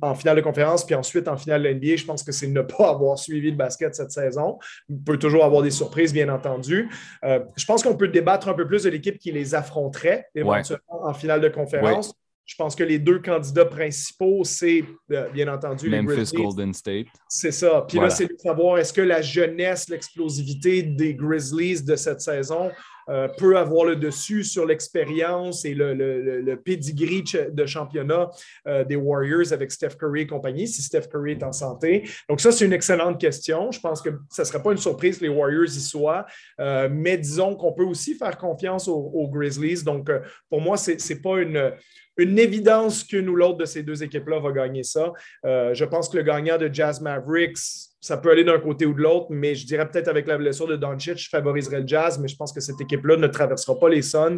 en, 0.01 0.15
finale 0.15 0.37
de 0.37 0.41
conférence 0.41 0.85
puis 0.85 0.95
ensuite 0.95 1.27
en 1.27 1.35
finale 1.35 1.63
de 1.63 1.69
l'NBA, 1.69 1.95
je 1.97 2.05
pense 2.05 2.23
que 2.23 2.31
c'est 2.31 2.47
ne 2.47 2.61
pas 2.61 2.89
avoir 2.89 3.19
suivi 3.19 3.51
le 3.51 3.57
basket 3.57 3.93
cette 3.93 4.11
saison. 4.11 4.57
Il 4.89 5.01
peut 5.03 5.17
toujours 5.17 5.43
avoir 5.43 5.61
des 5.61 5.71
surprises, 5.71 6.13
bien 6.13 6.29
entendu. 6.29 6.89
je 7.23 7.65
pense 7.65 7.83
qu'on 7.83 7.95
peut 7.95 8.07
débattre 8.07 8.47
un 8.47 8.53
peu 8.53 8.65
plus 8.65 8.83
de 8.83 8.89
l'équipe 8.89 9.17
qui 9.17 9.31
les 9.33 9.53
affronterait 9.53 10.27
éventuellement 10.33 11.03
en 11.03 11.13
finale 11.13 11.41
de 11.41 11.49
conférence. 11.49 12.13
Je 12.45 12.53
pense 12.55 12.75
que 12.75 12.83
les 12.83 12.99
deux 12.99 13.19
candidats 13.19 13.65
principaux, 13.65 14.43
c'est 14.43 14.83
euh, 15.11 15.29
bien 15.29 15.51
entendu 15.51 15.89
Memphis 15.89 16.31
Golden 16.35 16.73
State. 16.73 17.07
C'est 17.27 17.51
ça. 17.51 17.83
Puis 17.87 17.97
là, 17.97 18.11
c'est 18.11 18.27
de 18.27 18.37
savoir 18.37 18.77
est-ce 18.77 18.93
que 18.93 19.01
la 19.01 19.21
jeunesse, 19.21 19.89
l'explosivité 19.89 20.83
des 20.83 21.15
Grizzlies 21.15 21.81
de 21.83 21.95
cette 21.95 22.21
saison 22.21 22.69
euh, 23.09 23.27
peut 23.27 23.57
avoir 23.57 23.85
le 23.85 23.95
dessus 23.95 24.43
sur 24.43 24.65
l'expérience 24.65 25.65
et 25.65 25.73
le, 25.73 25.93
le, 25.93 26.55
pedigree 26.55 27.23
de 27.51 27.65
championnat 27.65 28.31
euh, 28.67 28.83
des 28.83 28.95
Warriors 28.95 29.51
avec 29.51 29.71
Steph 29.71 29.95
Curry 29.99 30.21
et 30.21 30.27
compagnie, 30.27 30.67
si 30.67 30.81
Steph 30.81 31.07
Curry 31.11 31.33
est 31.33 31.43
en 31.43 31.51
santé. 31.51 32.07
Donc, 32.29 32.41
ça, 32.41 32.51
c'est 32.51 32.65
une 32.65 32.73
excellente 32.73 33.19
question. 33.19 33.71
Je 33.71 33.79
pense 33.79 34.01
que 34.01 34.09
ça 34.29 34.41
ne 34.43 34.47
serait 34.47 34.61
pas 34.61 34.71
une 34.71 34.79
surprise 34.79 35.17
que 35.17 35.23
les 35.23 35.29
Warriors 35.29 35.65
y 35.65 35.81
soient, 35.81 36.25
mais 36.57 37.17
disons 37.17 37.55
qu'on 37.55 37.73
peut 37.73 37.83
aussi 37.83 38.15
faire 38.15 38.37
confiance 38.37 38.87
aux, 38.87 39.11
aux 39.13 39.27
Grizzlies. 39.29 39.83
Donc, 39.83 40.09
pour 40.49 40.61
moi, 40.61 40.77
ce 40.77 40.91
n'est 40.91 41.19
pas 41.19 41.41
une 41.41 41.73
une 42.17 42.39
évidence 42.39 43.03
qu'une 43.03 43.29
ou 43.29 43.35
l'autre 43.35 43.57
de 43.57 43.65
ces 43.65 43.83
deux 43.83 44.03
équipes-là 44.03 44.39
va 44.39 44.51
gagner 44.51 44.83
ça. 44.83 45.11
Euh, 45.45 45.73
je 45.73 45.85
pense 45.85 46.09
que 46.09 46.17
le 46.17 46.23
gagnant 46.23 46.57
de 46.57 46.69
Jazz 46.71 47.01
Mavericks, 47.01 47.57
ça 47.99 48.17
peut 48.17 48.29
aller 48.31 48.43
d'un 48.43 48.59
côté 48.59 48.85
ou 48.85 48.93
de 48.93 49.01
l'autre, 49.01 49.27
mais 49.31 49.55
je 49.55 49.65
dirais 49.65 49.89
peut-être 49.89 50.07
avec 50.07 50.27
la 50.27 50.37
blessure 50.37 50.67
de 50.67 50.75
Doncic, 50.75 51.17
je 51.17 51.29
favoriserais 51.29 51.81
le 51.81 51.87
Jazz, 51.87 52.19
mais 52.19 52.27
je 52.27 52.35
pense 52.35 52.53
que 52.53 52.61
cette 52.61 52.79
équipe-là 52.79 53.17
ne 53.17 53.27
traversera 53.27 53.79
pas 53.79 53.89
les 53.89 54.03
Suns. 54.03 54.35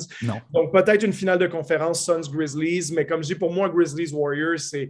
Donc 0.53 0.71
peut-être 0.71 1.03
une 1.03 1.13
finale 1.13 1.37
de 1.37 1.47
conférence 1.47 2.05
Suns-Grizzlies, 2.05 2.93
mais 2.93 3.05
comme 3.05 3.21
je 3.21 3.27
dis, 3.27 3.35
pour 3.35 3.51
moi, 3.51 3.69
Grizzlies-Warriors, 3.69 4.59
c'est 4.59 4.89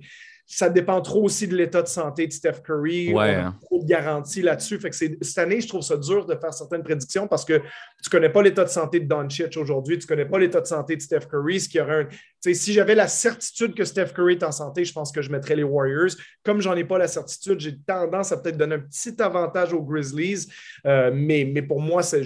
ça 0.49 0.69
dépend 0.69 1.01
trop 1.01 1.23
aussi 1.23 1.45
de 1.45 1.57
l'état 1.57 1.81
de 1.81 1.89
santé 1.89 2.25
de 2.25 2.31
Steph 2.31 2.61
Curry. 2.65 3.13
Ouais. 3.13 3.35
On 3.35 3.47
a 3.47 3.55
trop 3.61 3.83
de 3.83 3.85
garanties 3.85 4.41
là-dessus. 4.41 4.79
Fait 4.79 4.89
que 4.89 4.95
cette 4.95 5.37
année, 5.37 5.59
je 5.59 5.67
trouve 5.67 5.81
ça 5.81 5.97
dur 5.97 6.25
de 6.25 6.35
faire 6.35 6.53
certaines 6.53 6.83
prédictions 6.83 7.27
parce 7.27 7.43
que 7.43 7.57
tu 7.57 7.63
ne 8.05 8.09
connais 8.09 8.29
pas 8.29 8.41
l'état 8.41 8.63
de 8.63 8.69
santé 8.69 9.01
de 9.01 9.07
Doncic 9.07 9.57
aujourd'hui, 9.57 9.97
tu 9.97 10.05
ne 10.05 10.07
connais 10.07 10.25
pas 10.25 10.39
l'état 10.39 10.61
de 10.61 10.65
santé 10.65 10.95
de 10.95 11.01
Steph 11.01 11.27
Curry. 11.29 11.59
Ce 11.59 11.67
qui 11.67 11.81
aurait 11.81 12.03
un... 12.03 12.07
Si 12.39 12.73
j'avais 12.73 12.95
la 12.95 13.07
certitude 13.07 13.73
que 13.73 13.83
Steph 13.83 14.13
Curry 14.13 14.33
est 14.33 14.43
en 14.43 14.51
santé, 14.51 14.85
je 14.85 14.93
pense 14.93 15.11
que 15.11 15.21
je 15.21 15.31
mettrais 15.31 15.55
les 15.55 15.63
Warriors. 15.63 16.11
Comme 16.43 16.61
j'en 16.61 16.75
ai 16.75 16.83
pas 16.83 16.97
la 16.97 17.07
certitude, 17.07 17.59
j'ai 17.59 17.77
tendance 17.79 18.31
à 18.31 18.37
peut-être 18.37 18.57
donner 18.57 18.75
un 18.75 18.79
petit 18.79 19.21
avantage 19.21 19.73
aux 19.73 19.81
Grizzlies. 19.81 20.47
Euh, 20.85 21.11
mais, 21.13 21.49
mais 21.51 21.61
pour 21.61 21.81
moi, 21.81 22.03
c'est 22.03 22.23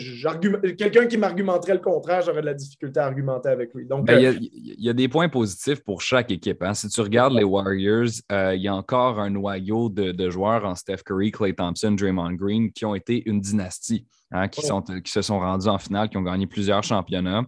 quelqu'un 0.77 1.07
qui 1.07 1.17
m'argumenterait 1.17 1.73
le 1.73 1.79
contraire, 1.79 2.21
j'aurais 2.21 2.41
de 2.41 2.47
la 2.47 2.53
difficulté 2.53 2.99
à 2.99 3.05
argumenter 3.05 3.49
avec 3.49 3.73
lui. 3.73 3.85
Donc, 3.85 4.05
ben, 4.05 4.23
euh, 4.23 4.33
il 4.39 4.83
y, 4.83 4.89
a 4.89 4.93
des 4.93 5.07
points 5.07 5.29
positifs 5.29 5.81
pour 5.83 6.01
chaque 6.01 6.31
équipe. 6.31 6.61
Hein. 6.61 6.73
Si 6.73 6.89
tu 6.89 7.01
regardes 7.01 7.33
les 7.33 7.43
Warriors, 7.43 8.09
euh, 8.31 8.53
il 8.55 8.61
y 8.61 8.67
a 8.67 8.75
encore 8.75 9.19
un 9.19 9.29
noyau 9.29 9.89
de, 9.89 10.29
joueurs 10.29 10.65
en 10.65 10.75
Steph 10.75 11.03
Curry, 11.05 11.31
Clay 11.31 11.53
Thompson, 11.53 11.91
Draymond 11.91 12.33
Green 12.33 12.71
qui 12.71 12.85
ont 12.85 12.95
été 12.95 13.23
une 13.27 13.41
dynastie, 13.41 14.05
hein, 14.31 14.47
qui, 14.47 14.61
sont, 14.61 14.81
qui 14.81 15.11
se 15.11 15.21
sont 15.21 15.39
rendus 15.39 15.67
en 15.67 15.77
finale, 15.77 16.09
qui 16.09 16.17
ont 16.17 16.23
gagné 16.23 16.47
plusieurs 16.47 16.83
championnats 16.83 17.43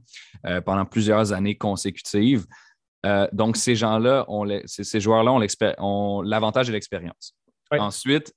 euh, 0.45 0.61
pendant 0.61 0.85
plusieurs 0.85 1.33
années 1.33 1.55
consécutives. 1.55 2.45
Euh, 3.05 3.27
donc, 3.31 3.57
ces 3.57 3.75
gens-là, 3.75 4.25
ces 4.65 4.99
joueurs-là 4.99 5.33
ont 5.79 6.21
l'avantage 6.21 6.67
de 6.67 6.73
l'expérience. 6.73 7.35
Ensuite, 7.71 8.31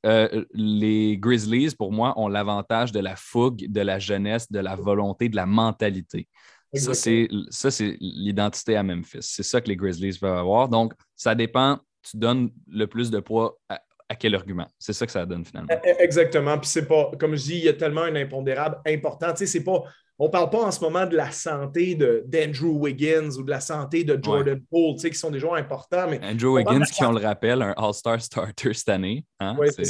les 0.54 1.18
Grizzlies, 1.18 1.74
pour 1.76 1.92
moi, 1.92 2.18
ont 2.18 2.28
l'avantage 2.28 2.90
de 2.90 3.00
la 3.00 3.16
fougue, 3.16 3.66
de 3.68 3.80
la 3.82 3.98
jeunesse, 3.98 4.50
de 4.50 4.60
la 4.60 4.76
volonté, 4.76 5.28
de 5.28 5.36
la 5.36 5.44
mentalité. 5.44 6.26
Ça, 6.74 6.94
c'est 6.94 7.96
l'identité 8.00 8.76
à 8.76 8.82
Memphis. 8.82 9.18
C'est 9.20 9.42
ça 9.42 9.60
que 9.60 9.68
les 9.68 9.76
Grizzlies 9.76 10.18
peuvent 10.18 10.38
avoir. 10.38 10.68
Donc, 10.70 10.94
ça 11.14 11.34
dépend 11.34 11.78
tu 12.10 12.16
donnes 12.16 12.50
le 12.68 12.86
plus 12.86 13.10
de 13.10 13.20
poids 13.20 13.58
à, 13.68 13.80
quel 14.14 14.34
argument? 14.34 14.68
C'est 14.78 14.92
ça 14.92 15.06
que 15.06 15.12
ça 15.12 15.26
donne 15.26 15.44
finalement. 15.44 15.72
E, 15.72 15.88
e, 15.88 16.02
exactement. 16.02 16.58
Puis 16.58 16.68
c'est 16.68 16.86
pas, 16.86 17.10
comme 17.18 17.34
je 17.34 17.42
dis, 17.42 17.58
il 17.58 17.64
y 17.64 17.68
a 17.68 17.72
tellement 17.72 18.02
un 18.02 18.14
impondérable 18.14 18.78
important. 18.86 19.30
Tu 19.30 19.38
sais, 19.38 19.46
c'est 19.46 19.64
pas. 19.64 19.82
On 20.18 20.26
ne 20.26 20.30
parle 20.30 20.48
pas 20.48 20.62
en 20.62 20.70
ce 20.70 20.80
moment 20.80 21.04
de 21.04 21.14
la 21.14 21.30
santé 21.30 21.94
d'Andrew 21.94 22.78
Wiggins 22.78 23.36
ou 23.36 23.42
de 23.42 23.50
la 23.50 23.60
santé 23.60 24.02
de 24.02 24.18
Jordan 24.22 24.58
Poole, 24.70 24.94
tu 24.94 25.00
sais, 25.00 25.10
qui 25.10 25.18
sont 25.18 25.30
des 25.30 25.38
joueurs 25.38 25.56
importants. 25.56 26.08
Mais 26.08 26.18
Andrew 26.22 26.54
Wiggins, 26.54 26.84
qui, 26.84 27.04
on 27.04 27.12
le 27.12 27.20
rappelle, 27.20 27.60
un 27.60 27.74
All-Star 27.76 28.18
starter 28.22 28.72
cette 28.72 28.88
année. 28.88 29.26
Hein? 29.40 29.58
ça. 29.72 29.84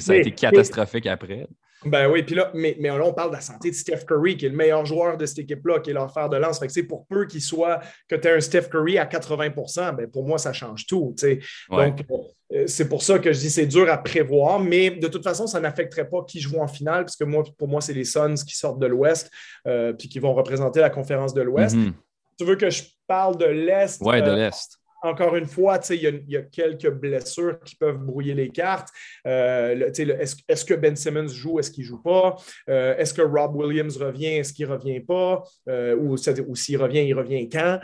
ça 0.00 0.12
a 0.12 0.16
été 0.16 0.30
catastrophique 0.30 1.06
après. 1.06 1.46
Ben 1.84 2.08
oui, 2.10 2.22
puis 2.22 2.34
là, 2.34 2.50
mais, 2.54 2.76
mais 2.78 2.88
là, 2.88 3.04
on 3.04 3.12
parle 3.12 3.30
de 3.30 3.36
la 3.36 3.40
santé 3.40 3.70
de 3.70 3.74
Steph 3.74 4.04
Curry, 4.06 4.36
qui 4.36 4.46
est 4.46 4.48
le 4.48 4.56
meilleur 4.56 4.84
joueur 4.84 5.16
de 5.16 5.26
cette 5.26 5.40
équipe-là, 5.40 5.80
qui 5.80 5.90
est 5.90 5.92
leur 5.94 6.12
fer 6.12 6.28
de 6.28 6.36
lance. 6.36 6.58
Fait 6.58 6.68
que, 6.68 6.80
pour 6.82 7.06
peu 7.06 7.26
qu'il 7.26 7.40
soit 7.40 7.80
que 8.08 8.14
tu 8.14 8.28
aies 8.28 8.36
un 8.36 8.40
Steph 8.40 8.68
Curry 8.70 8.98
à 8.98 9.06
80% 9.06 9.96
ben, 9.96 10.10
pour 10.10 10.24
moi, 10.24 10.38
ça 10.38 10.52
change 10.52 10.86
tout. 10.86 11.14
Donc, 11.70 12.04
euh, 12.52 12.64
c'est 12.66 12.88
pour 12.88 13.02
ça 13.02 13.18
que 13.18 13.32
je 13.32 13.38
dis 13.38 13.50
c'est 13.50 13.66
dur 13.66 13.90
à 13.90 13.98
prévoir, 13.98 14.60
mais 14.60 14.90
de 14.90 15.08
toute 15.08 15.24
façon, 15.24 15.46
ça 15.46 15.60
n'affecterait 15.60 16.08
pas 16.08 16.22
qui 16.26 16.40
joue 16.40 16.58
en 16.60 16.68
finale, 16.68 17.04
parce 17.04 17.16
que 17.16 17.24
moi, 17.24 17.42
pour 17.56 17.68
moi, 17.68 17.80
c'est 17.80 17.94
les 17.94 18.04
Suns 18.04 18.34
qui 18.46 18.56
sortent 18.56 18.78
de 18.78 18.86
l'Ouest, 18.86 19.30
euh, 19.66 19.92
puis 19.92 20.08
qui 20.08 20.18
vont 20.18 20.34
représenter 20.34 20.80
la 20.80 20.90
conférence 20.90 21.34
de 21.34 21.42
l'Ouest. 21.42 21.76
Mm-hmm. 21.76 21.92
Tu 22.38 22.44
veux 22.44 22.56
que 22.56 22.70
je 22.70 22.82
parle 23.06 23.36
de 23.38 23.46
l'Est? 23.46 24.00
Oui, 24.02 24.20
de 24.20 24.28
euh, 24.28 24.36
l'Est 24.36 24.81
encore 25.02 25.34
une 25.36 25.46
fois, 25.46 25.80
il 25.90 26.24
y, 26.28 26.36
a 26.36 26.42
quelques 26.42 26.90
blessures 26.90 27.58
qui 27.64 27.74
peuvent 27.74 27.98
brouiller 27.98 28.34
les 28.34 28.50
cartes. 28.50 28.88
Euh, 29.26 29.90
est-ce, 29.90 30.64
que 30.64 30.74
Ben 30.74 30.94
Simmons 30.94 31.28
joue, 31.28 31.58
est-ce 31.58 31.70
qu'il 31.70 31.84
ne 31.84 31.88
joue 31.88 32.02
pas? 32.02 32.36
Euh, 32.68 32.96
est-ce 32.96 33.12
que 33.12 33.22
Rob 33.22 33.56
Williams 33.56 33.96
revient, 33.96 34.36
est-ce 34.36 34.52
qu'il 34.52 34.68
ne 34.68 34.72
revient 34.72 35.00
pas? 35.00 35.42
Euh, 35.68 35.96
ou, 35.96 36.16
s'il 36.16 36.80
revient, 36.80 37.04
il 37.04 37.14
revient 37.14 37.48
quand? 37.48 37.80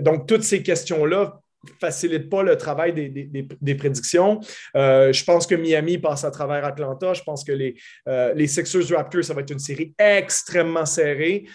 donc, 0.00 0.26
toutes 0.26 0.42
ces 0.42 0.62
questions-là 0.62 1.40
facilite 1.80 2.30
pas 2.30 2.42
le 2.42 2.56
travail 2.56 2.92
des, 2.92 3.74
prédictions. 3.74 4.40
je 4.74 5.24
pense 5.24 5.46
que 5.46 5.54
Miami 5.54 5.98
passe 5.98 6.24
à 6.24 6.30
travers 6.30 6.64
Atlanta. 6.64 7.14
Je 7.14 7.22
pense 7.22 7.44
que 7.44 7.52
les, 7.52 7.76
les 8.34 8.46
Sixers 8.46 8.88
Raptors, 8.90 9.24
ça 9.24 9.34
va 9.34 9.42
être 9.42 9.50
une 9.50 9.58
série 9.58 9.94
extrêmement 9.98 10.86
serrée. 10.86 11.46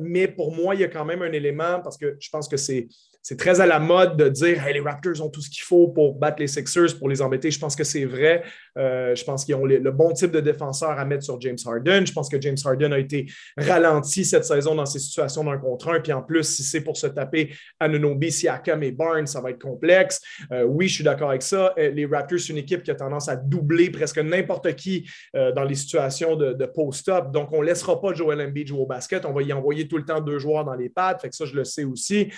mais 0.00 0.28
pour 0.28 0.54
moi, 0.54 0.74
il 0.74 0.80
y 0.80 0.84
a 0.84 0.88
quand 0.88 1.04
même 1.04 1.22
un 1.22 1.32
élément 1.32 1.80
parce 1.82 1.98
que 1.98 2.16
je 2.18 2.28
pense 2.30 2.48
que 2.48 2.56
c'est 2.56 2.88
c'est 3.22 3.36
très 3.36 3.60
à 3.60 3.66
la 3.66 3.78
mode 3.78 4.16
de 4.16 4.28
dire 4.28 4.64
les 4.72 4.80
Raptors 4.80 5.20
ont 5.20 5.28
tout 5.28 5.42
ce 5.42 5.50
qu'il 5.50 5.62
faut 5.62 5.88
pour 5.88 6.14
battre 6.14 6.40
les 6.40 6.46
Sixers, 6.46 6.98
pour 6.98 7.08
les 7.08 7.20
embêter. 7.20 7.50
Je 7.50 7.58
pense 7.58 7.76
que 7.76 7.84
c'est 7.84 8.06
vrai. 8.06 8.42
Euh, 8.78 9.14
je 9.14 9.24
pense 9.24 9.44
qu'ils 9.44 9.54
ont 9.56 9.66
le 9.66 9.90
bon 9.90 10.12
type 10.12 10.30
de 10.30 10.40
défenseur 10.40 10.90
à 10.90 11.04
mettre 11.04 11.24
sur 11.24 11.38
James 11.40 11.58
Harden. 11.64 12.06
Je 12.06 12.12
pense 12.12 12.30
que 12.30 12.40
James 12.40 12.56
Harden 12.64 12.92
a 12.92 12.98
été 12.98 13.26
ralenti 13.56 14.24
cette 14.24 14.44
saison 14.44 14.74
dans 14.74 14.86
ces 14.86 14.98
situations 14.98 15.44
d'un 15.44 15.58
contre 15.58 15.88
un. 15.90 16.00
Puis 16.00 16.12
en 16.12 16.22
plus, 16.22 16.44
si 16.44 16.62
c'est 16.62 16.80
pour 16.80 16.96
se 16.96 17.08
taper 17.08 17.54
Anunobi, 17.78 18.32
Siakam 18.32 18.82
et 18.82 18.92
Barnes, 18.92 19.26
ça 19.26 19.40
va 19.40 19.50
être 19.50 19.60
complexe. 19.60 20.20
Euh, 20.52 20.62
oui, 20.64 20.88
je 20.88 20.94
suis 20.94 21.04
d'accord 21.04 21.28
avec 21.30 21.42
ça. 21.42 21.74
Euh, 21.78 21.90
les 21.90 22.06
Raptors, 22.06 22.38
c'est 22.38 22.52
une 22.52 22.58
équipe 22.58 22.82
qui 22.82 22.90
a 22.90 22.94
tendance 22.94 23.28
à 23.28 23.36
doubler 23.36 23.90
presque 23.90 24.18
n'importe 24.18 24.74
qui 24.76 25.08
dans 25.34 25.64
les 25.64 25.74
situations 25.74 26.36
de, 26.36 26.66
post-up. 26.66 27.32
Donc, 27.32 27.52
on 27.52 27.60
ne 27.60 27.66
laissera 27.66 28.00
pas 28.00 28.14
Joel 28.14 28.40
Embiid 28.40 28.68
jouer 28.68 28.80
au 28.80 28.86
basket. 28.86 29.24
On 29.24 29.32
va 29.32 29.42
y 29.42 29.52
envoyer 29.52 29.88
tout 29.88 29.98
le 29.98 30.04
temps 30.04 30.20
deux 30.20 30.38
joueurs 30.38 30.64
dans 30.64 30.74
les 30.74 30.88
pattes. 30.88 31.20
Fait 31.20 31.28
que 31.28 31.34
ça, 31.34 31.44
je 31.44 31.54
le 31.54 31.64
sais 31.64 31.84
aussi. 31.84 32.30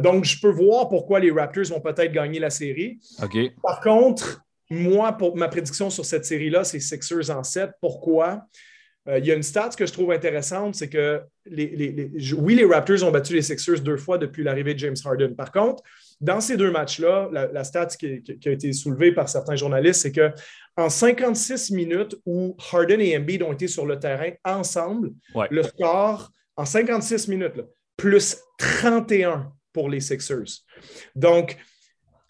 Donc, 0.00 0.24
je 0.24 0.40
peux 0.40 0.50
voir 0.50 0.88
pourquoi 0.88 1.20
les 1.20 1.30
Raptors 1.30 1.66
vont 1.66 1.80
peut-être 1.80 2.12
gagner 2.12 2.38
la 2.38 2.50
série. 2.50 3.00
Par 3.62 3.80
contre, 3.80 4.42
moi, 4.70 5.12
pour 5.12 5.36
ma 5.36 5.48
prédiction 5.48 5.90
sur 5.90 6.04
cette 6.04 6.24
série-là, 6.24 6.64
c'est 6.64 6.80
Sixers 6.80 7.30
en 7.30 7.42
7. 7.42 7.70
Pourquoi? 7.80 8.46
Euh, 9.08 9.18
il 9.18 9.26
y 9.26 9.32
a 9.32 9.34
une 9.34 9.42
stat 9.42 9.70
que 9.76 9.86
je 9.86 9.92
trouve 9.92 10.12
intéressante, 10.12 10.74
c'est 10.74 10.88
que 10.88 11.22
les, 11.46 12.10
oui, 12.36 12.54
les 12.54 12.64
Raptors 12.64 13.02
ont 13.02 13.10
battu 13.10 13.34
les 13.34 13.42
Sixers 13.42 13.80
deux 13.80 13.96
fois 13.96 14.18
depuis 14.18 14.44
l'arrivée 14.44 14.74
de 14.74 14.78
James 14.78 14.96
Harden. 15.04 15.34
Par 15.34 15.50
contre, 15.50 15.82
dans 16.20 16.40
ces 16.40 16.56
deux 16.56 16.70
matchs-là, 16.70 17.30
la, 17.32 17.64
stat 17.64 17.86
qui, 17.86 18.22
a 18.46 18.50
été 18.50 18.72
soulevée 18.72 19.12
par 19.12 19.28
certains 19.28 19.56
journalistes, 19.56 20.02
c'est 20.02 20.12
que 20.12 20.30
en 20.76 20.90
56 20.90 21.72
minutes 21.72 22.16
où 22.26 22.56
Harden 22.72 23.00
et 23.00 23.16
Embiid 23.16 23.42
ont 23.42 23.52
été 23.52 23.68
sur 23.68 23.86
le 23.86 23.98
terrain 23.98 24.30
ensemble, 24.44 25.12
le 25.50 25.62
score 25.62 26.30
en 26.56 26.64
56 26.64 27.28
minutes, 27.28 27.62
plus 27.96 28.36
31 28.58 29.50
pour 29.72 29.88
les 29.88 30.00
Sixers. 30.00 30.64
Donc, 31.14 31.56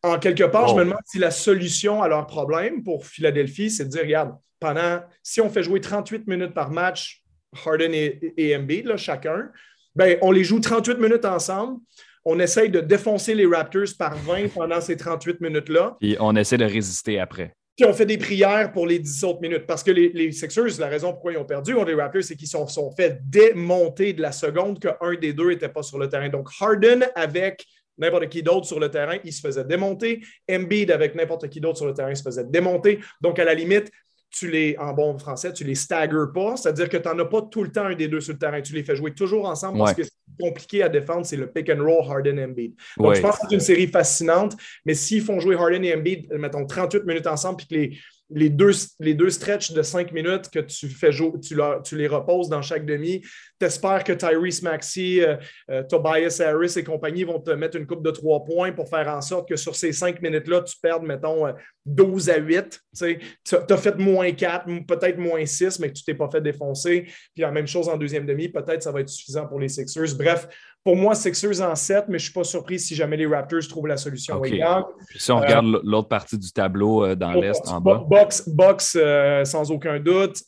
en 0.02 0.18
quelque 0.18 0.44
part, 0.44 0.68
je 0.68 0.75
me 0.75 0.85
demande 0.85 1.00
si 1.04 1.18
la 1.18 1.30
solution 1.30 2.02
à 2.02 2.09
leur 2.09 2.26
problème 2.26 2.82
pour 2.82 3.06
Philadelphie, 3.06 3.70
c'est 3.70 3.85
de 3.85 3.90
dire, 3.90 4.02
regarde, 4.02 4.35
pendant, 4.59 5.00
si 5.23 5.40
on 5.40 5.50
fait 5.50 5.62
jouer 5.62 5.80
38 5.80 6.26
minutes 6.26 6.54
par 6.54 6.70
match, 6.70 7.23
Harden 7.64 7.92
et, 7.92 8.32
et 8.37 8.56
Embiid, 8.56 8.97
chacun, 8.97 9.50
ben, 9.94 10.18
on 10.23 10.30
les 10.30 10.44
joue 10.44 10.61
38 10.61 10.99
minutes 10.99 11.25
ensemble. 11.25 11.80
On 12.25 12.38
essaye 12.38 12.70
de 12.70 12.80
défoncer 12.80 13.35
les 13.35 13.47
Raptors 13.47 13.97
par 13.99 14.14
20 14.14 14.49
pendant 14.54 14.80
ces 14.80 14.97
38 14.97 15.40
minutes-là. 15.40 15.97
Et 16.00 16.16
on 16.20 16.37
essaie 16.37 16.59
de 16.59 16.64
résister 16.64 17.18
après. 17.18 17.54
Puis 17.77 17.89
on 17.89 17.93
fait 17.93 18.07
des 18.07 18.19
prières 18.19 18.73
pour 18.73 18.87
les 18.87 18.99
10 18.99 19.25
autres 19.25 19.41
minutes. 19.41 19.67
Parce 19.67 19.83
que 19.83 19.91
les, 19.91 20.11
les 20.11 20.33
Sixers, 20.33 20.79
la 20.79 20.89
raison 20.89 21.12
pourquoi 21.12 21.33
ils 21.33 21.39
ont 21.39 21.45
perdu 21.45 21.75
contre 21.75 21.87
les 21.87 21.95
Raptors, 21.95 22.23
c'est 22.23 22.37
qu'ils 22.37 22.49
sont, 22.49 22.67
sont 22.67 22.91
fait 22.91 23.21
démonter 23.25 24.12
de 24.12 24.21
la 24.21 24.33
seconde 24.33 24.79
qu'un 24.79 25.15
des 25.21 25.33
deux 25.33 25.50
n'était 25.50 25.69
pas 25.69 25.83
sur 25.83 25.99
le 25.99 26.09
terrain. 26.09 26.29
Donc, 26.29 26.49
Harden 26.61 27.07
avec 27.15 27.65
n'importe 27.97 28.29
qui 28.29 28.43
d'autre 28.43 28.67
sur 28.67 28.81
le 28.81 28.91
terrain, 28.91 29.19
il 29.25 29.33
se 29.33 29.41
faisait 29.41 29.65
démonter. 29.65 30.21
Embiid 30.50 30.91
avec 30.91 31.15
n'importe 31.15 31.49
qui 31.49 31.61
d'autre 31.61 31.79
sur 31.79 31.87
le 31.87 31.95
terrain, 31.95 32.11
il 32.11 32.17
se 32.17 32.23
faisait 32.23 32.45
démonter. 32.45 32.99
Donc, 33.21 33.39
à 33.39 33.45
la 33.45 33.55
limite, 33.55 33.91
tu 34.30 34.49
les, 34.49 34.76
en 34.78 34.92
bon 34.92 35.18
français, 35.18 35.52
tu 35.52 35.64
les 35.64 35.75
staggers 35.75 36.32
pas, 36.32 36.56
c'est-à-dire 36.56 36.88
que 36.88 36.96
tu 36.96 37.08
n'en 37.08 37.18
as 37.18 37.25
pas 37.25 37.42
tout 37.42 37.64
le 37.64 37.72
temps 37.72 37.87
un 37.87 37.94
des 37.94 38.08
deux 38.08 38.20
sur 38.20 38.32
le 38.32 38.38
terrain. 38.38 38.60
Tu 38.62 38.75
les 38.75 38.84
fais 38.84 38.94
jouer 38.94 39.12
toujours 39.12 39.46
ensemble 39.46 39.78
parce 39.78 39.94
que 39.94 40.04
c'est 40.04 40.12
compliqué 40.40 40.82
à 40.82 40.88
défendre, 40.88 41.26
c'est 41.26 41.37
le 41.37 41.50
pick 41.50 41.68
and 41.68 41.82
roll 41.82 42.04
Harden 42.08 42.38
Embiid. 42.38 42.75
Donc, 42.96 43.14
je 43.14 43.20
pense 43.20 43.37
que 43.37 43.46
c'est 43.49 43.54
une 43.54 43.60
série 43.60 43.88
fascinante, 43.88 44.56
mais 44.87 44.94
s'ils 44.94 45.22
font 45.22 45.40
jouer 45.40 45.56
Harden 45.56 45.84
et 45.84 45.94
Embiid, 45.94 46.32
mettons 46.32 46.64
38 46.64 47.04
minutes 47.04 47.26
ensemble, 47.26 47.56
puis 47.58 47.66
que 47.66 47.75
les, 47.75 47.99
les 48.30 48.50
deux, 48.50 48.70
les 49.00 49.14
deux 49.14 49.30
stretches 49.30 49.72
de 49.72 49.82
cinq 49.82 50.12
minutes 50.12 50.49
que 50.50 50.60
tu 50.60 50.88
fais 50.88 51.12
jouer, 51.12 51.32
tu, 51.40 51.56
tu 51.84 51.96
les 51.96 52.06
reposes 52.06 52.49
dans 52.49 52.62
chaque 52.62 52.87
demi. 52.87 53.22
Tu 53.61 53.67
espères 53.67 54.02
que 54.05 54.12
Tyrese 54.12 54.62
Maxey, 54.62 55.21
euh, 55.21 55.37
euh, 55.71 55.83
Tobias 55.83 56.40
Harris 56.40 56.75
et 56.76 56.85
compagnie 56.85 57.25
vont 57.25 57.40
te 57.40 57.50
mettre 57.50 57.76
une 57.76 57.87
coupe 57.87 58.02
de 58.02 58.11
trois 58.11 58.43
points 58.43 58.73
pour 58.73 58.88
faire 58.88 59.07
en 59.09 59.21
sorte 59.21 59.49
que 59.49 59.57
sur 59.57 59.76
ces 59.76 59.93
cinq 59.93 60.23
minutes-là, 60.23 60.62
tu 60.62 60.76
perdes, 60.83 61.02
mettons, 61.02 61.52
12 61.85 62.29
euh, 62.29 62.33
à 62.33 62.38
8. 62.38 62.81
Tu 62.97 63.57
as 63.69 63.76
fait 63.76 63.99
moins 63.99 64.33
4, 64.33 64.64
peut-être 64.87 65.19
moins 65.19 65.45
6, 65.45 65.79
mais 65.79 65.88
que 65.88 65.95
tu 65.95 66.05
t'es 66.05 66.14
pas 66.14 66.31
fait 66.31 66.40
défoncer. 66.40 67.02
Puis 67.35 67.43
la 67.43 67.50
même 67.50 67.67
chose 67.67 67.88
en 67.88 67.99
deuxième 67.99 68.25
demi, 68.25 68.49
peut-être 68.49 68.83
ça 68.83 68.93
va 68.93 69.00
être 69.00 69.11
suffisant 69.11 69.47
pour 69.47 69.61
les 69.61 69.69
Sixers. 69.69 70.17
Bref, 70.17 70.49
pour 70.83 70.97
moi, 70.97 71.14
Sixers 71.14 71.61
en 71.61 71.75
7, 71.75 72.07
mais 72.09 72.19
je 72.19 72.23
ne 72.23 72.26
suis 72.26 72.33
pas 72.33 72.45
surpris 72.45 72.79
si 72.79 72.95
jamais 72.95 73.19
les 73.19 73.26
Raptors 73.26 73.69
trouvent 73.69 73.87
la 73.87 73.99
solution. 73.99 74.43
si 74.43 75.31
on 75.31 75.38
regarde 75.38 75.67
euh, 75.67 75.81
l'autre 75.85 76.09
partie 76.09 76.38
du 76.38 76.50
tableau 76.52 77.05
euh, 77.05 77.14
dans 77.14 77.33
l'Est, 77.33 77.69
en 77.69 77.83
bas. 77.83 78.02
Box, 78.47 78.97
euh, 78.97 79.45
sans 79.45 79.71
aucun 79.71 80.00
doute. 80.00 80.43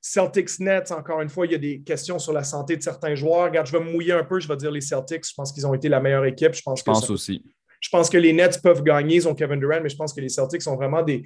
Celtics 0.00 0.60
Nets, 0.60 0.92
encore 0.92 1.20
une 1.20 1.28
fois, 1.28 1.44
il 1.44 1.52
y 1.52 1.54
a 1.54 1.58
des 1.58 1.82
questions 1.82 2.18
sur 2.18 2.29
la 2.32 2.44
santé 2.44 2.76
de 2.76 2.82
certains 2.82 3.14
joueurs. 3.14 3.44
Regarde, 3.44 3.66
je 3.66 3.72
vais 3.72 3.84
me 3.84 3.90
mouiller 3.90 4.12
un 4.12 4.24
peu, 4.24 4.40
je 4.40 4.48
vais 4.48 4.56
dire 4.56 4.70
les 4.70 4.80
Celtics. 4.80 5.26
Je 5.28 5.34
pense 5.34 5.52
qu'ils 5.52 5.66
ont 5.66 5.74
été 5.74 5.88
la 5.88 6.00
meilleure 6.00 6.24
équipe. 6.24 6.54
Je 6.54 6.62
pense, 6.62 6.80
je 6.80 6.84
pense 6.84 7.10
aussi. 7.10 7.42
Je 7.80 7.88
pense 7.88 8.10
que 8.10 8.18
les 8.18 8.32
Nets 8.34 8.60
peuvent 8.62 8.82
gagner, 8.82 9.16
ils 9.16 9.28
ont 9.28 9.34
Kevin 9.34 9.58
Durant, 9.58 9.80
mais 9.82 9.88
je 9.88 9.96
pense 9.96 10.12
que 10.12 10.20
les 10.20 10.28
Celtics 10.28 10.66
ont 10.66 10.76
vraiment 10.76 11.02
des, 11.02 11.22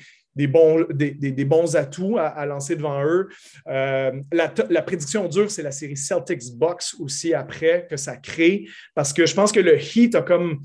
bons, 0.46 0.86
des, 0.88 1.44
bons 1.44 1.74
atouts 1.74 2.16
à, 2.16 2.46
lancer 2.46 2.76
devant 2.76 3.04
eux. 3.04 3.28
Euh, 3.66 4.12
la, 4.32 4.82
prédiction 4.82 5.26
dure, 5.26 5.50
c'est 5.50 5.64
la 5.64 5.72
série 5.72 5.96
Celtics-Bucks 5.96 6.94
aussi 7.00 7.34
après 7.34 7.88
que 7.90 7.96
ça 7.96 8.16
crée, 8.16 8.66
parce 8.94 9.12
que 9.12 9.26
je 9.26 9.34
pense 9.34 9.50
que 9.50 9.58
le 9.58 9.76
Heat 9.76 10.14
a 10.14 10.22
comme 10.22 10.60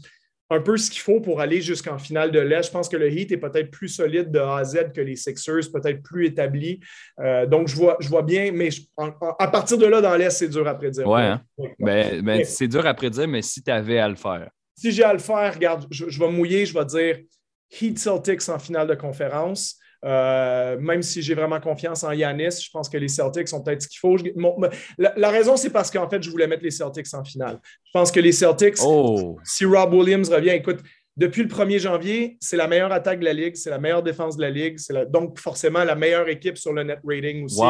un 0.50 0.60
peu 0.62 0.78
ce 0.78 0.90
qu'il 0.90 1.02
faut 1.02 1.20
pour 1.22 1.42
aller 1.42 1.62
jusqu'en 1.62 1.98
finale 1.98 2.32
de 2.32 2.40
l'Est. 2.40 2.68
Je 2.68 2.72
pense 2.72 2.90
que 2.90 2.98
le 2.98 3.12
Heat 3.12 3.32
est 3.32 3.38
peut-être 3.38 3.70
plus 3.70 3.90
solide 3.90 4.32
de 4.32 4.40
A 4.40 4.58
à 4.58 4.64
Z 4.64 4.92
que 4.96 5.02
les 5.02 5.16
Sixers, 5.16 5.72
peut-être 5.72 6.02
plus 6.02 6.28
établi. 6.28 6.80
Euh, 7.20 7.46
donc, 7.46 7.68
je 7.68 7.76
vois, 7.76 7.98
je 8.00 8.10
vois 8.10 8.24
bien, 8.24 8.52
mais 8.52 8.70
à 9.40 9.48
partir 9.48 9.78
de 9.78 9.86
là, 9.86 10.02
dans 10.02 10.16
l'Est, 10.16 10.32
c'est 10.32 10.50
dur 10.50 10.68
à 10.68 10.76
prédire. 10.76 11.08
Ouais, 11.08 11.22
hein? 11.22 11.42
ben, 11.80 12.22
ben, 12.22 12.44
c'est 12.44 12.68
dur 12.68 12.86
à 12.86 12.94
prédire, 12.94 13.28
mais 13.28 13.42
si 13.42 13.62
tu 13.62 13.72
avais 13.72 14.00
à 14.00 14.10
le 14.10 14.16
faire 14.16 14.50
si 14.80 14.94
j'ai 14.94 15.04
à 15.04 15.12
le 15.12 15.20
faire, 15.20 15.54
regarde, 15.54 15.86
je, 15.92 16.20
vais 16.20 16.32
mouiller, 16.32 16.66
je 16.66 16.74
vais 16.74 16.86
dire 16.86 17.18
Heat 17.70 18.00
Celtics 18.00 18.48
en 18.48 18.60
finale 18.60 18.88
de 18.88 18.96
conférence. 18.96 19.78
Euh, 20.06 20.78
même 20.80 21.02
si 21.02 21.22
j'ai 21.22 21.34
vraiment 21.36 21.60
confiance 21.60 22.04
en 22.04 22.12
Yanis, 22.12 22.62
je 22.64 22.70
pense 22.72 22.88
que 22.88 22.98
les 22.98 23.10
Celtics 23.10 23.48
sont 23.48 23.62
peut-être 23.62 23.82
ce 23.82 23.88
qu'il 23.88 24.00
faut. 24.00 24.16
la, 24.98 25.30
raison, 25.30 25.58
c'est 25.58 25.70
parce 25.70 25.92
qu'en 25.92 26.10
fait, 26.10 26.24
je 26.24 26.30
voulais 26.30 26.48
mettre 26.48 26.64
les 26.64 26.72
Celtics 26.72 27.14
en 27.14 27.24
finale. 27.24 27.60
Je 27.86 27.92
pense 27.94 28.12
que 28.12 28.20
les 28.20 28.32
Celtics, 28.32 28.76
oh. 28.82 29.38
si 29.44 29.66
Rob 29.66 29.94
Williams 29.94 30.30
revient, 30.30 30.52
écoute, 30.52 30.80
depuis 31.18 31.44
le 31.44 31.50
1er 31.50 31.80
janvier, 31.80 32.38
c'est 32.40 32.56
la 32.56 32.68
meilleure 32.68 32.94
attaque 32.94 33.20
de 33.20 33.26
la 33.26 33.34
Ligue, 33.34 33.56
c'est 33.56 33.70
la 33.70 33.80
meilleure 33.80 34.04
défense 34.04 34.38
de 34.38 34.42
la 34.42 34.50
Ligue, 34.50 34.78
c'est 34.78 35.12
donc 35.12 35.38
forcément 35.38 35.84
la 35.84 35.96
meilleure 35.96 36.30
équipe 36.30 36.58
sur 36.58 36.72
le 36.72 36.84
net 36.84 37.00
rating 37.04 37.44
aussi. 37.44 37.62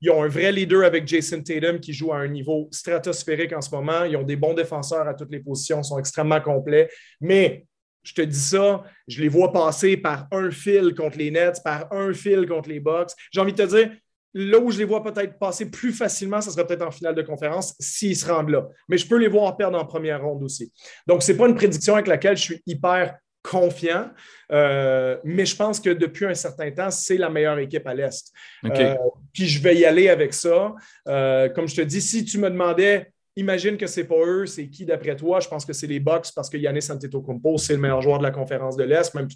Ils 0.00 0.10
ont 0.10 0.22
un 0.22 0.28
vrai 0.28 0.52
leader 0.52 0.84
avec 0.84 1.06
Jason 1.06 1.42
Tatum 1.42 1.80
qui 1.80 1.92
joue 1.92 2.12
à 2.12 2.18
un 2.18 2.28
niveau 2.28 2.68
stratosphérique 2.70 3.52
en 3.54 3.60
ce 3.60 3.74
moment. 3.74 4.04
Ils 4.04 4.16
ont 4.16 4.22
des 4.22 4.36
bons 4.36 4.52
défenseurs 4.52 5.08
à 5.08 5.14
toutes 5.14 5.32
les 5.32 5.40
positions, 5.40 5.82
sont 5.82 5.98
extrêmement 5.98 6.40
complets. 6.40 6.88
Mais 7.20 7.66
je 8.06 8.14
te 8.14 8.22
dis 8.22 8.38
ça, 8.38 8.84
je 9.08 9.20
les 9.20 9.28
vois 9.28 9.52
passer 9.52 9.96
par 9.96 10.28
un 10.30 10.50
fil 10.50 10.94
contre 10.94 11.18
les 11.18 11.30
Nets, 11.30 11.60
par 11.64 11.92
un 11.92 12.12
fil 12.12 12.46
contre 12.46 12.68
les 12.68 12.80
Bucks. 12.80 13.10
J'ai 13.32 13.40
envie 13.40 13.52
de 13.52 13.62
te 13.62 13.68
dire, 13.68 13.90
là 14.32 14.58
où 14.58 14.70
je 14.70 14.78
les 14.78 14.84
vois 14.84 15.02
peut-être 15.02 15.38
passer 15.38 15.70
plus 15.70 15.92
facilement, 15.92 16.40
ce 16.40 16.50
serait 16.50 16.66
peut-être 16.66 16.86
en 16.86 16.90
finale 16.90 17.14
de 17.14 17.22
conférence 17.22 17.74
s'ils 17.80 18.16
se 18.16 18.30
rendent 18.30 18.50
là. 18.50 18.68
Mais 18.88 18.96
je 18.96 19.08
peux 19.08 19.16
les 19.16 19.28
voir 19.28 19.56
perdre 19.56 19.78
en 19.78 19.84
première 19.84 20.22
ronde 20.22 20.42
aussi. 20.44 20.72
Donc, 21.06 21.22
ce 21.22 21.32
n'est 21.32 21.38
pas 21.38 21.48
une 21.48 21.56
prédiction 21.56 21.94
avec 21.94 22.06
laquelle 22.06 22.36
je 22.36 22.42
suis 22.42 22.62
hyper 22.66 23.18
confiant, 23.42 24.10
euh, 24.52 25.16
mais 25.24 25.46
je 25.46 25.56
pense 25.56 25.80
que 25.80 25.90
depuis 25.90 26.26
un 26.26 26.34
certain 26.34 26.70
temps, 26.70 26.90
c'est 26.90 27.16
la 27.16 27.30
meilleure 27.30 27.58
équipe 27.58 27.86
à 27.86 27.94
l'Est. 27.94 28.32
Euh, 28.64 28.94
puis 29.32 29.46
je 29.46 29.62
vais 29.62 29.76
y 29.76 29.84
aller 29.84 30.08
avec 30.08 30.34
ça. 30.34 30.74
Euh, 31.08 31.48
comme 31.48 31.68
je 31.68 31.76
te 31.76 31.80
dis, 31.80 32.00
si 32.00 32.24
tu 32.24 32.38
me 32.38 32.50
demandais, 32.50 33.12
imagine 33.36 33.76
que 33.76 33.86
c'est 33.86 34.04
pas 34.04 34.24
eux, 34.24 34.46
c'est 34.46 34.68
qui 34.68 34.84
d'après 34.84 35.14
toi? 35.14 35.40
Je 35.40 35.48
pense 35.48 35.64
que 35.64 35.72
c'est 35.72 35.86
les 35.86 36.00
Bucks 36.00 36.28
parce 36.34 36.48
que 36.48 36.56
Yannis 36.56 36.90
Antetokounmpo, 36.90 37.58
c'est 37.58 37.74
le 37.74 37.78
meilleur 37.78 38.00
joueur 38.00 38.18
de 38.18 38.22
la 38.22 38.30
conférence 38.30 38.76
de 38.76 38.84
l'Est, 38.84 39.14
même 39.14 39.28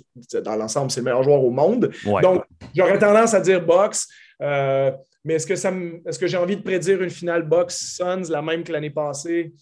dans 0.42 0.56
l'ensemble, 0.56 0.90
c'est 0.90 1.00
le 1.00 1.04
meilleur 1.04 1.22
joueur 1.22 1.42
au 1.44 1.50
monde. 1.50 1.90
Donc, 2.22 2.44
j'aurais 2.74 2.98
tendance 2.98 3.34
à 3.34 3.40
dire 3.40 3.64
Bucks. 3.64 3.98
mais 4.40 5.34
est-ce 5.34 5.46
que, 5.46 5.56
ça 5.56 5.72
est-ce 6.06 6.18
que 6.18 6.26
j'ai 6.26 6.36
envie 6.36 6.56
de 6.56 6.62
prédire 6.62 7.02
une 7.02 7.10
finale 7.10 7.42
Bucks-Suns 7.42 8.30
la 8.30 8.42
même 8.42 8.64
que 8.64 8.72
l'année 8.72 8.90
passée? 8.90 9.52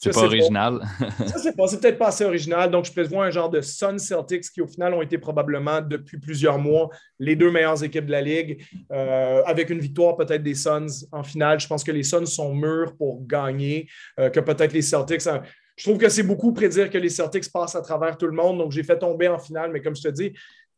C'est 0.00 0.12
pas 0.12 0.24
original. 0.26 0.80
ça, 1.26 1.38
c'est, 1.38 1.56
peut-être 1.56 1.98
pas 1.98 2.08
assez 2.08 2.24
original. 2.24 2.70
Donc, 2.70 2.84
je 2.84 2.92
prévois 2.92 3.24
un 3.24 3.30
genre 3.30 3.50
de 3.50 3.60
Sun 3.60 3.98
Celtics 3.98 4.44
qui, 4.44 4.60
au 4.60 4.66
final, 4.68 4.94
ont 4.94 5.02
été 5.02 5.18
probablement, 5.18 5.80
depuis 5.80 6.18
plusieurs 6.18 6.56
mois, 6.56 6.88
les 7.18 7.34
deux 7.34 7.50
meilleures 7.50 7.82
équipes 7.82 8.06
de 8.06 8.12
la 8.12 8.22
Ligue, 8.22 8.64
euh, 8.92 9.42
avec 9.44 9.70
une 9.70 9.80
victoire 9.80 10.16
peut-être 10.16 10.44
des 10.44 10.54
Suns 10.54 11.06
en 11.10 11.24
finale. 11.24 11.58
Je 11.58 11.66
pense 11.66 11.82
que 11.82 11.90
les 11.90 12.04
Suns 12.04 12.26
sont 12.26 12.54
mûrs 12.54 12.96
pour 12.96 13.26
gagner, 13.26 13.88
euh, 14.20 14.30
que 14.30 14.38
peut-être 14.38 14.72
les 14.72 14.82
Celtics. 14.82 15.26
Hein. 15.26 15.42
je 15.76 15.82
trouve 15.82 15.98
que 15.98 16.08
c'est 16.08 16.22
beaucoup 16.22 16.52
prédire 16.52 16.90
que 16.90 16.98
les 16.98 17.08
Celtics 17.08 17.50
passent 17.52 17.74
à 17.74 17.82
travers 17.82 18.16
tout 18.16 18.26
le 18.26 18.32
monde. 18.32 18.58
Donc, 18.58 18.70
j'ai 18.70 18.84
fait 18.84 18.98
tomber 19.00 19.26
en 19.26 19.38
finale, 19.38 19.72
mais 19.72 19.80
comme 19.80 19.96
je 19.96 20.02
te 20.02 20.08
dis, 20.08 20.32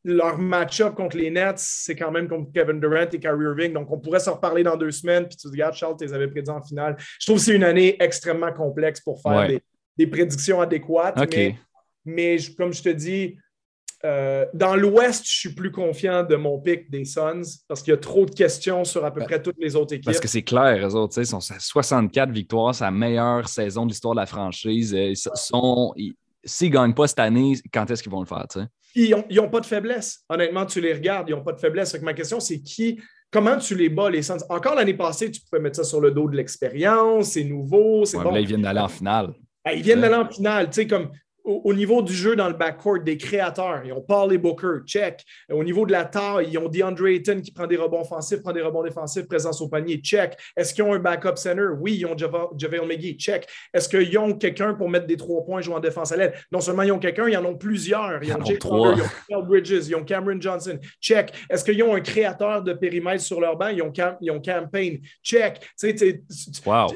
leur 0.05 0.39
match-up 0.39 0.95
contre 0.95 1.17
les 1.17 1.31
Nets, 1.31 1.59
c'est 1.59 1.95
quand 1.95 2.11
même 2.11 2.29
contre 2.29 2.51
Kevin 2.53 2.81
Durant 2.81 3.09
et 3.13 3.19
Kyrie 3.19 3.45
Irving. 3.45 3.73
Donc, 3.73 3.91
on 3.91 3.99
pourrait 3.99 4.21
s'en 4.21 4.35
reparler 4.35 4.63
dans 4.63 4.77
deux 4.77 4.91
semaines. 4.91 5.27
Puis 5.27 5.37
tu 5.37 5.47
te 5.47 5.49
regardes, 5.49 5.75
Charles, 5.75 5.97
tu 5.99 6.05
les 6.05 6.13
avais 6.13 6.29
prédits 6.29 6.51
en 6.51 6.63
finale. 6.63 6.97
Je 7.19 7.27
trouve 7.27 7.39
que 7.39 7.45
c'est 7.45 7.55
une 7.55 7.65
année 7.65 7.97
extrêmement 8.03 8.53
complexe 8.53 9.01
pour 9.01 9.21
faire 9.21 9.49
des, 9.97 10.07
prédictions 10.07 10.61
adéquates. 10.61 11.19
Mais, 12.07 12.39
comme 12.57 12.73
je 12.73 12.83
te 12.83 12.89
dis, 12.89 13.37
euh, 14.03 14.47
dans 14.55 14.75
l'Ouest, 14.75 15.27
je 15.27 15.39
suis 15.41 15.55
plus 15.55 15.71
confiant 15.71 16.25
de 16.25 16.35
mon 16.35 16.59
pic 16.59 16.91
des 16.91 17.05
Suns 17.05 17.43
parce 17.69 17.83
qu'il 17.83 17.91
y 17.91 17.95
a 17.95 17.99
trop 17.99 18.25
de 18.25 18.31
questions 18.31 18.85
sur 18.85 19.05
à 19.05 19.11
peu 19.11 19.23
près 19.23 19.43
toutes 19.43 19.59
les 19.59 19.77
autres 19.77 19.93
équipes. 19.93 20.07
Parce 20.07 20.21
que 20.21 20.29
c'est 20.29 20.43
clair, 20.43 20.89
eux 20.89 20.95
autres, 20.95 21.19
ils 21.21 21.27
sont 21.27 21.37
à 21.37 21.59
64 21.59 22.31
victoires, 22.31 22.75
c'est 22.75 22.85
la 22.85 22.91
meilleure 22.91 23.47
saison 23.47 23.85
de 23.85 23.91
l'histoire 23.91 24.15
de 24.15 24.21
la 24.21 24.27
franchise. 24.27 24.93
Ils 24.93 25.17
sont, 25.17 25.93
s'ils 26.43 26.69
ne 26.69 26.73
gagnent 26.73 26.95
pas 26.95 27.09
cette 27.09 27.19
année, 27.19 27.59
quand 27.75 27.91
est-ce 27.91 28.03
qu'ils 28.03 28.13
vont 28.13 28.21
le 28.21 28.27
faire? 28.27 28.47
Ils 28.95 29.25
n'ont 29.33 29.49
pas 29.49 29.61
de 29.61 29.67
faiblesse. 29.67 30.25
Honnêtement, 30.29 30.67
tu 30.67 30.81
les 30.81 30.93
regardes, 30.93 31.29
ils 31.29 31.35
n'ont 31.35 31.45
pas 31.45 31.53
de 31.53 31.61
faiblesse. 31.61 31.99
ma 32.03 32.15
question, 32.15 32.41
c'est 32.41 32.61
qui, 32.61 33.01
comment 33.31 33.57
tu 33.59 33.75
les 33.75 33.89
bats, 33.89 34.11
les 34.11 34.23
Suns? 34.23 34.39
Encore 34.49 34.75
l'année 34.75 34.95
passée, 34.95 35.31
tu 35.31 35.41
pouvais 35.43 35.63
mettre 35.63 35.77
ça 35.77 35.85
sur 35.85 36.01
le 36.01 36.11
dos 36.11 36.29
de 36.29 36.37
l'expérience, 36.37 37.33
c'est 37.33 37.45
nouveau, 37.45 38.05
c'est 38.05 38.19
bon. 38.19 38.33
Là, 38.33 38.41
ils 38.41 38.47
viennent 38.47 38.63
d'aller 38.63 38.81
en 38.81 38.89
finale. 38.89 39.33
Ben, 39.65 39.73
ils 39.73 39.83
viennent 39.83 40.01
d'aller 40.01 40.15
en 40.15 40.29
finale. 40.29 40.67
Tu 40.67 40.75
sais, 40.75 40.87
comme 40.87 41.11
au, 41.45 41.75
niveau 41.75 42.03
du 42.03 42.13
jeu 42.13 42.37
dans 42.37 42.49
le 42.49 42.55
backcourt, 42.55 43.01
des 43.01 43.17
créateurs, 43.17 43.83
ils 43.85 43.93
ont 43.93 44.01
Paul 44.01 44.33
et 44.33 44.39
Booker, 44.39 44.85
check. 44.87 45.25
Au 45.51 45.65
niveau 45.65 45.87
de 45.87 45.93
la 45.93 46.05
taille, 46.05 46.49
ils 46.51 46.59
ont 46.59 46.69
DeAndre 46.69 47.07
Ayton 47.07 47.41
qui 47.41 47.51
prend 47.53 47.67
des 47.67 47.77
rebonds 47.77 48.03
offensifs, 48.03 48.43
prend 48.43 48.53
des 48.53 48.63
rebonds 48.63 48.83
défensifs, 48.83 49.27
présence 49.27 49.61
au 49.61 49.69
panier, 49.69 49.97
check. 49.97 50.37
Est-ce 50.57 50.75
qu'ils 50.75 50.85
ont 50.85 50.93
un 50.93 50.99
backup 50.99 51.37
center? 51.37 51.69
Oui, 51.79 51.97
ils 51.99 52.07
ont 52.07 52.17
JaVale 52.17 52.87
McGee, 52.87 53.17
check. 53.17 53.47
Est-ce 53.73 53.89
qu'ils 53.89 54.19
ont 54.19 54.35
quelqu'un 54.35 54.75
pour 54.75 54.89
mettre 54.89 55.07
des 55.07 55.17
trois 55.17 55.45
points 55.45 55.61
jouant 55.61 55.77
en 55.77 55.81
défense 55.81 56.13
à 56.13 56.17
l'aide? 56.17 56.35
Non 56.53 56.61
seulement 56.61 56.83
ils 56.83 56.93
ont 56.93 56.99
quelqu'un, 56.99 57.29
ils 57.29 57.37
en 57.37 57.45
ont 57.45 57.57
plusieurs. 57.57 58.23
Ils 58.23 58.33
ont 58.35 58.45
Jake 58.45 58.65
ils 59.29 59.37
ont 59.37 59.43
Bridges, 59.43 59.89
ils 59.89 59.95
ont 59.97 60.05
Cameron 60.05 60.41
Johnson, 60.41 60.79
check. 61.01 61.33
Est-ce 61.49 61.65
qu'ils 61.65 61.83
ont 61.83 61.95
un 61.95 62.01
créateur 62.01 62.63
de 62.63 62.73
périmètre 62.73 63.23
sur 63.23 63.41
leur 63.41 63.57
banc? 63.57 63.69
Ils 63.69 63.83
ont, 63.83 63.93
ils 64.21 64.31
ont 64.31 64.41
Campaign, 64.41 65.01
check. 65.23 65.61
wow. 66.67 66.87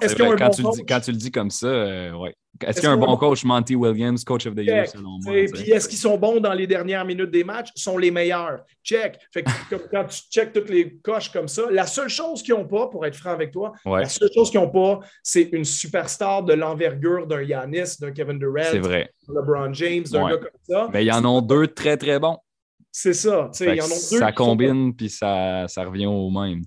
Est-ce 0.00 0.14
tu 0.50 0.62
dis, 0.62 0.86
quand 0.86 1.00
tu 1.00 1.10
le 1.10 1.16
dis 1.16 1.30
comme 1.30 1.50
ça, 1.50 1.66
euh, 1.66 2.12
ouais. 2.12 2.34
Est-ce 2.60 2.80
qu'il 2.80 2.88
y 2.88 2.90
a 2.90 2.92
un 2.92 2.96
bon 2.96 3.16
coach, 3.16 3.44
Monty 3.44 3.74
Williams, 3.74 4.24
coach 4.24 4.46
of 4.46 4.54
the 4.54 4.60
year, 4.60 4.88
selon 4.88 5.18
moi? 5.22 5.32
Puis 5.52 5.70
est-ce 5.70 5.88
qu'ils 5.88 5.98
sont 5.98 6.16
bons 6.16 6.40
dans 6.40 6.52
les 6.52 6.66
dernières 6.66 7.04
minutes 7.04 7.30
des 7.30 7.44
matchs? 7.44 7.70
sont 7.74 7.98
les 7.98 8.10
meilleurs. 8.10 8.60
Check. 8.82 9.18
Fait 9.32 9.42
que, 9.42 9.50
quand 9.90 10.04
tu 10.04 10.20
checkes 10.30 10.52
toutes 10.52 10.70
les 10.70 10.96
coches 10.98 11.30
comme 11.30 11.48
ça, 11.48 11.62
la 11.70 11.86
seule 11.86 12.08
chose 12.08 12.42
qu'ils 12.42 12.54
n'ont 12.54 12.66
pas, 12.66 12.88
pour 12.88 13.04
être 13.06 13.16
franc 13.16 13.30
avec 13.30 13.50
toi, 13.50 13.72
la 13.84 14.08
seule 14.08 14.30
chose 14.34 14.50
qu'ils 14.50 14.60
n'ont 14.60 14.70
pas, 14.70 15.00
c'est 15.22 15.48
une 15.52 15.64
superstar 15.64 16.42
de 16.42 16.54
l'envergure 16.54 17.26
d'un 17.26 17.42
Yanis, 17.42 17.98
d'un 18.00 18.12
Kevin 18.12 18.38
Durant, 18.38 18.72
d'un 18.72 19.06
LeBron 19.28 19.72
James, 19.74 20.04
d'un 20.10 20.28
gars 20.28 20.36
comme 20.36 20.60
ça. 20.68 20.88
Mais 20.92 21.04
ils 21.04 21.12
en 21.12 21.24
ont 21.24 21.40
deux 21.40 21.66
très, 21.68 21.96
très 21.96 22.18
bons. 22.18 22.38
C'est 22.96 23.12
ça. 23.12 23.50
Ils 23.58 23.82
en 23.82 23.86
ont 23.86 23.88
deux 23.88 24.18
ça 24.20 24.30
combine, 24.30 24.94
puis 24.94 25.10
ça, 25.10 25.66
ça, 25.66 25.82
revient 25.82 26.06
au 26.06 26.30
même. 26.30 26.62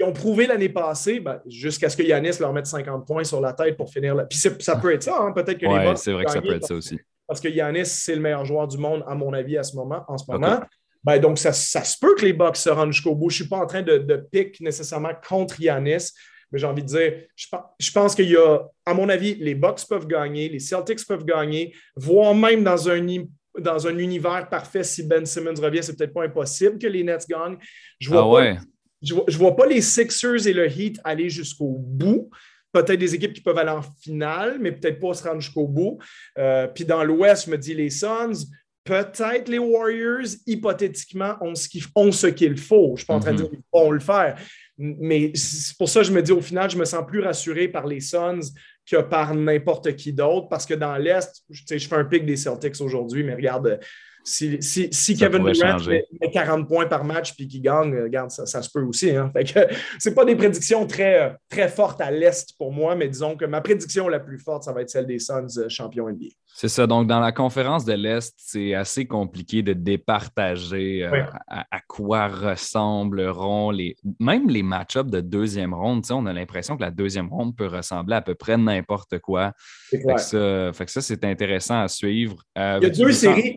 Ils 0.00 0.04
ont 0.04 0.12
prouvé 0.12 0.48
l'année 0.48 0.70
passée, 0.70 1.20
ben, 1.20 1.40
jusqu'à 1.46 1.88
ce 1.88 1.96
que 1.96 2.02
Yanis 2.02 2.32
leur 2.40 2.52
mette 2.52 2.66
50 2.66 3.06
points 3.06 3.22
sur 3.22 3.40
la 3.40 3.52
tête 3.52 3.76
pour 3.76 3.88
finir. 3.88 4.16
La... 4.16 4.24
Puis 4.24 4.40
ça 4.58 4.74
peut 4.74 4.92
être 4.92 5.04
ça, 5.04 5.16
hein. 5.20 5.30
peut-être 5.30 5.56
que 5.56 5.66
les 5.66 5.86
Bucks. 5.86 5.98
c'est 5.98 6.10
vrai 6.10 6.24
que 6.24 6.32
ça 6.32 6.42
peut 6.42 6.56
être 6.56 6.66
ça 6.66 6.74
aussi. 6.74 6.98
Parce 7.28 7.40
que 7.40 7.46
Yanis, 7.46 7.86
c'est 7.86 8.16
le 8.16 8.20
meilleur 8.20 8.44
joueur 8.44 8.66
du 8.66 8.76
monde, 8.76 9.04
à 9.06 9.14
mon 9.14 9.32
avis, 9.32 9.56
à 9.56 9.62
ce 9.62 9.76
moment, 9.76 10.04
en 10.08 10.18
ce 10.18 10.28
moment. 10.28 10.58
Ben, 11.04 11.20
donc, 11.20 11.38
ça, 11.38 11.52
ça, 11.52 11.84
se 11.84 11.96
peut 11.96 12.16
que 12.16 12.24
les 12.24 12.32
Bucks 12.32 12.56
se 12.56 12.70
rendent 12.70 12.90
jusqu'au 12.90 13.14
bout. 13.14 13.30
Je 13.30 13.36
ne 13.36 13.42
suis 13.42 13.48
pas 13.48 13.58
en 13.58 13.66
train 13.66 13.82
de, 13.82 13.98
de 13.98 14.16
pick 14.16 14.60
nécessairement 14.60 15.12
contre 15.28 15.60
Yanis, 15.60 16.10
mais 16.50 16.58
j'ai 16.58 16.66
envie 16.66 16.82
de 16.82 16.88
dire, 16.88 17.12
je, 17.36 17.46
je 17.78 17.92
pense 17.92 18.16
qu'il 18.16 18.30
y 18.30 18.36
a, 18.36 18.62
à 18.84 18.94
mon 18.94 19.08
avis, 19.08 19.36
les 19.36 19.54
Bucks 19.54 19.86
peuvent 19.88 20.08
gagner, 20.08 20.48
les 20.48 20.58
Celtics 20.58 21.06
peuvent 21.06 21.24
gagner, 21.24 21.72
voire 21.94 22.34
même 22.34 22.64
dans 22.64 22.88
un 22.88 23.06
dans 23.58 23.86
un 23.86 23.98
univers 23.98 24.48
parfait, 24.48 24.84
si 24.84 25.02
Ben 25.06 25.24
Simmons 25.24 25.60
revient, 25.60 25.82
c'est 25.82 25.96
peut-être 25.96 26.12
pas 26.12 26.24
impossible 26.24 26.78
que 26.78 26.86
les 26.86 27.04
Nets 27.04 27.26
gagnent. 27.28 27.58
Je 28.00 28.10
vois, 28.10 28.22
ah 28.22 28.56
pas, 28.56 28.62
je, 29.02 29.38
vois, 29.38 29.56
pas 29.56 29.66
les 29.66 29.80
Sixers 29.80 30.46
et 30.46 30.52
le 30.52 30.70
Heat 30.70 31.00
aller 31.04 31.30
jusqu'au 31.30 31.76
bout. 31.78 32.30
Peut-être 32.72 32.98
des 32.98 33.14
équipes 33.14 33.32
qui 33.32 33.40
peuvent 33.40 33.58
aller 33.58 33.70
en 33.70 33.82
finale, 33.82 34.58
mais 34.60 34.72
peut-être 34.72 35.00
pas 35.00 35.14
se 35.14 35.26
rendre 35.26 35.40
jusqu'au 35.40 35.66
bout. 35.66 35.98
Euh, 36.36 36.66
puis 36.68 36.84
dans 36.84 37.02
l'Ouest, 37.02 37.46
je 37.46 37.50
me 37.50 37.56
dis 37.56 37.74
les 37.74 37.90
Suns, 37.90 38.46
peut-être 38.84 39.48
les 39.48 39.58
Warriors, 39.58 40.28
hypothétiquement, 40.46 41.36
ont 41.40 41.54
ce 41.54 41.68
qu'il 41.68 42.58
faut. 42.58 42.88
Je 42.88 42.92
ne 42.92 42.96
suis 42.96 43.06
pas 43.06 43.14
en 43.14 43.20
train 43.20 43.32
de 43.32 43.38
mm-hmm. 43.38 43.40
dire 43.40 43.50
qu'ils 43.50 43.60
vont 43.72 43.90
le 43.90 44.00
faire. 44.00 44.38
Mais 44.78 45.32
c'est 45.34 45.76
pour 45.76 45.88
ça 45.88 46.00
que 46.00 46.06
je 46.06 46.12
me 46.12 46.22
dis 46.22 46.30
au 46.30 46.40
final, 46.40 46.70
je 46.70 46.78
me 46.78 46.84
sens 46.84 47.04
plus 47.06 47.20
rassuré 47.20 47.66
par 47.66 47.86
les 47.86 48.00
Suns 48.00 48.40
que 48.88 49.02
par 49.02 49.34
n'importe 49.34 49.96
qui 49.96 50.12
d'autre, 50.12 50.48
parce 50.48 50.64
que 50.64 50.74
dans 50.74 50.96
l'Est, 50.96 51.42
je 51.50 51.62
fais 51.66 51.96
un 51.96 52.04
pic 52.04 52.24
des 52.24 52.36
Celtics 52.36 52.80
aujourd'hui, 52.80 53.24
mais 53.24 53.34
regarde, 53.34 53.80
si, 54.24 54.58
si, 54.60 55.16
Kevin 55.16 55.44
Durant 55.44 55.78
met, 55.86 56.04
40 56.32 56.68
points 56.68 56.86
par 56.86 57.04
match 57.04 57.34
puis 57.34 57.48
qu'il 57.48 57.62
gagne, 57.62 57.94
regarde, 58.02 58.30
ça, 58.30 58.62
se 58.62 58.70
peut 58.70 58.82
aussi. 58.82 59.10
Hein. 59.10 59.32
Ce 59.98 60.10
pas 60.10 60.24
des 60.24 60.36
prédictions 60.36 60.86
très, 60.86 61.36
très 61.48 61.68
fortes 61.68 62.00
à 62.00 62.10
l'Est 62.10 62.54
pour 62.58 62.72
moi, 62.72 62.94
mais 62.94 63.08
disons 63.08 63.36
que 63.36 63.44
ma 63.44 63.60
prédiction 63.60 64.08
la 64.08 64.20
plus 64.20 64.38
forte, 64.38 64.64
ça 64.64 64.72
va 64.72 64.82
être 64.82 64.90
celle 64.90 65.06
des 65.06 65.18
Suns 65.18 65.46
euh, 65.58 65.68
champions 65.68 66.08
NBA. 66.08 66.26
C'est 66.54 66.68
ça. 66.68 66.86
Donc, 66.86 67.06
dans 67.06 67.20
la 67.20 67.30
conférence 67.30 67.84
de 67.84 67.92
l'Est, 67.92 68.34
c'est 68.36 68.74
assez 68.74 69.06
compliqué 69.06 69.62
de 69.62 69.72
départager 69.74 71.04
euh, 71.04 71.22
à, 71.46 71.80
quoi 71.86 72.26
ressembleront 72.26 73.70
les. 73.70 73.96
Même 74.18 74.48
les 74.48 74.62
match-ups 74.62 75.10
de 75.10 75.20
deuxième 75.20 75.72
ronde. 75.72 76.04
On 76.10 76.26
a 76.26 76.32
l'impression 76.32 76.76
que 76.76 76.82
la 76.82 76.90
deuxième 76.90 77.28
ronde 77.28 77.56
peut 77.56 77.66
ressembler 77.66 78.16
à 78.16 78.22
peu 78.22 78.34
près 78.34 78.56
n'importe 78.56 79.18
quoi. 79.20 79.52
Fait 79.88 80.02
que, 80.02 80.20
ça, 80.20 81.00
c'est 81.00 81.24
intéressant 81.24 81.80
à 81.80 81.88
suivre. 81.88 82.36
Euh, 82.58 82.78
il 82.82 82.88
y 82.88 82.90
a 82.90 82.94
deux 82.94 83.12
séries, 83.12 83.56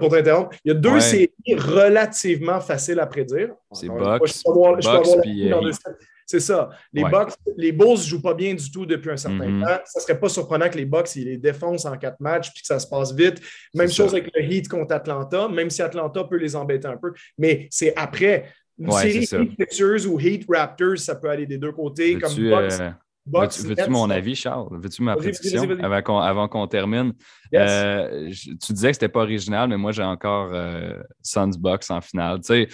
pour 0.00 0.10
t'interrompre, 0.10 0.56
il 0.64 0.68
y 0.68 0.70
a 0.72 0.74
deux 0.74 0.98
séries 1.00 1.30
relativement 1.48 2.60
faciles 2.60 2.98
à 2.98 3.06
prédire. 3.06 3.50
C'est 3.72 3.86
Box. 3.86 4.42
puis, 5.22 5.52
c'est 6.30 6.38
ça. 6.38 6.70
Les 6.92 7.02
Bucks, 7.02 7.32
les 7.56 7.72
Bulls 7.72 7.98
ne 7.98 8.04
jouent 8.04 8.22
pas 8.22 8.34
bien 8.34 8.54
du 8.54 8.70
tout 8.70 8.86
depuis 8.86 9.10
un 9.10 9.16
certain 9.16 9.48
mm-hmm. 9.48 9.62
temps. 9.62 9.82
Ça 9.84 9.98
ne 9.98 10.02
serait 10.02 10.20
pas 10.20 10.28
surprenant 10.28 10.68
que 10.68 10.78
les 10.78 10.84
Bucks 10.84 11.16
ils 11.16 11.24
les 11.24 11.36
défoncent 11.36 11.86
en 11.86 11.96
quatre 11.96 12.20
matchs 12.20 12.52
puis 12.52 12.62
que 12.62 12.68
ça 12.68 12.78
se 12.78 12.86
passe 12.86 13.12
vite. 13.12 13.40
Même 13.74 13.90
chose 13.90 14.12
avec 14.12 14.30
le 14.32 14.42
Heat 14.44 14.68
contre 14.68 14.94
Atlanta, 14.94 15.48
même 15.48 15.70
si 15.70 15.82
Atlanta 15.82 16.22
peut 16.22 16.36
les 16.36 16.54
embêter 16.54 16.86
un 16.86 16.96
peu. 16.96 17.12
Mais 17.36 17.66
c'est 17.70 17.92
après. 17.96 18.46
Une 18.78 18.92
série 18.92 19.28
Heat 19.28 20.06
ou 20.06 20.20
Heat 20.20 20.46
Raptors, 20.48 20.98
ça 20.98 21.16
peut 21.16 21.28
aller 21.28 21.46
des 21.46 21.58
deux 21.58 21.72
côtés. 21.72 22.16
Comme 22.18 22.32
Bucks, 22.32 22.80
euh, 22.80 22.90
Veux-tu 23.32 23.90
mon 23.90 24.10
avis, 24.10 24.34
Charles? 24.34 24.68
Veux-tu 24.70 25.02
ma 25.02 25.16
prédiction 25.16 25.62
avant 26.20 26.48
qu'on 26.48 26.66
termine? 26.66 27.12
Euh, 27.54 28.30
tu 28.30 28.72
disais 28.72 28.88
que 28.88 28.94
c'était 28.94 29.08
pas 29.08 29.20
original, 29.20 29.68
mais 29.68 29.76
moi, 29.76 29.92
j'ai 29.92 30.02
encore 30.02 30.50
euh, 30.52 30.96
Suns 31.22 31.52
Bucks 31.58 31.90
en 31.90 32.00
finale. 32.00 32.40
Euh, 32.50 32.64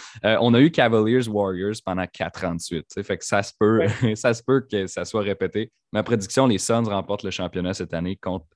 on 0.41 0.55
a 0.55 0.61
eu 0.61 0.71
Cavaliers 0.71 1.29
Warriors 1.29 1.77
pendant 1.85 2.07
quatre 2.07 2.45
ans 2.45 2.55
de 2.55 2.61
suite. 2.61 2.87
Fait 3.03 3.17
que 3.17 3.25
ça 3.25 3.43
se, 3.43 3.53
peut, 3.59 3.87
ça 4.15 4.35
se 4.35 4.43
peut 4.43 4.67
que 4.71 4.87
ça 4.87 5.05
soit 5.05 5.23
répété. 5.23 5.73
Ma 5.93 6.03
prédiction, 6.03 6.47
les 6.47 6.59
Suns 6.59 6.85
remportent 6.85 7.25
le 7.25 7.31
championnat 7.31 7.75
cette 7.75 7.95
année 7.95 8.17
contre 8.17 8.47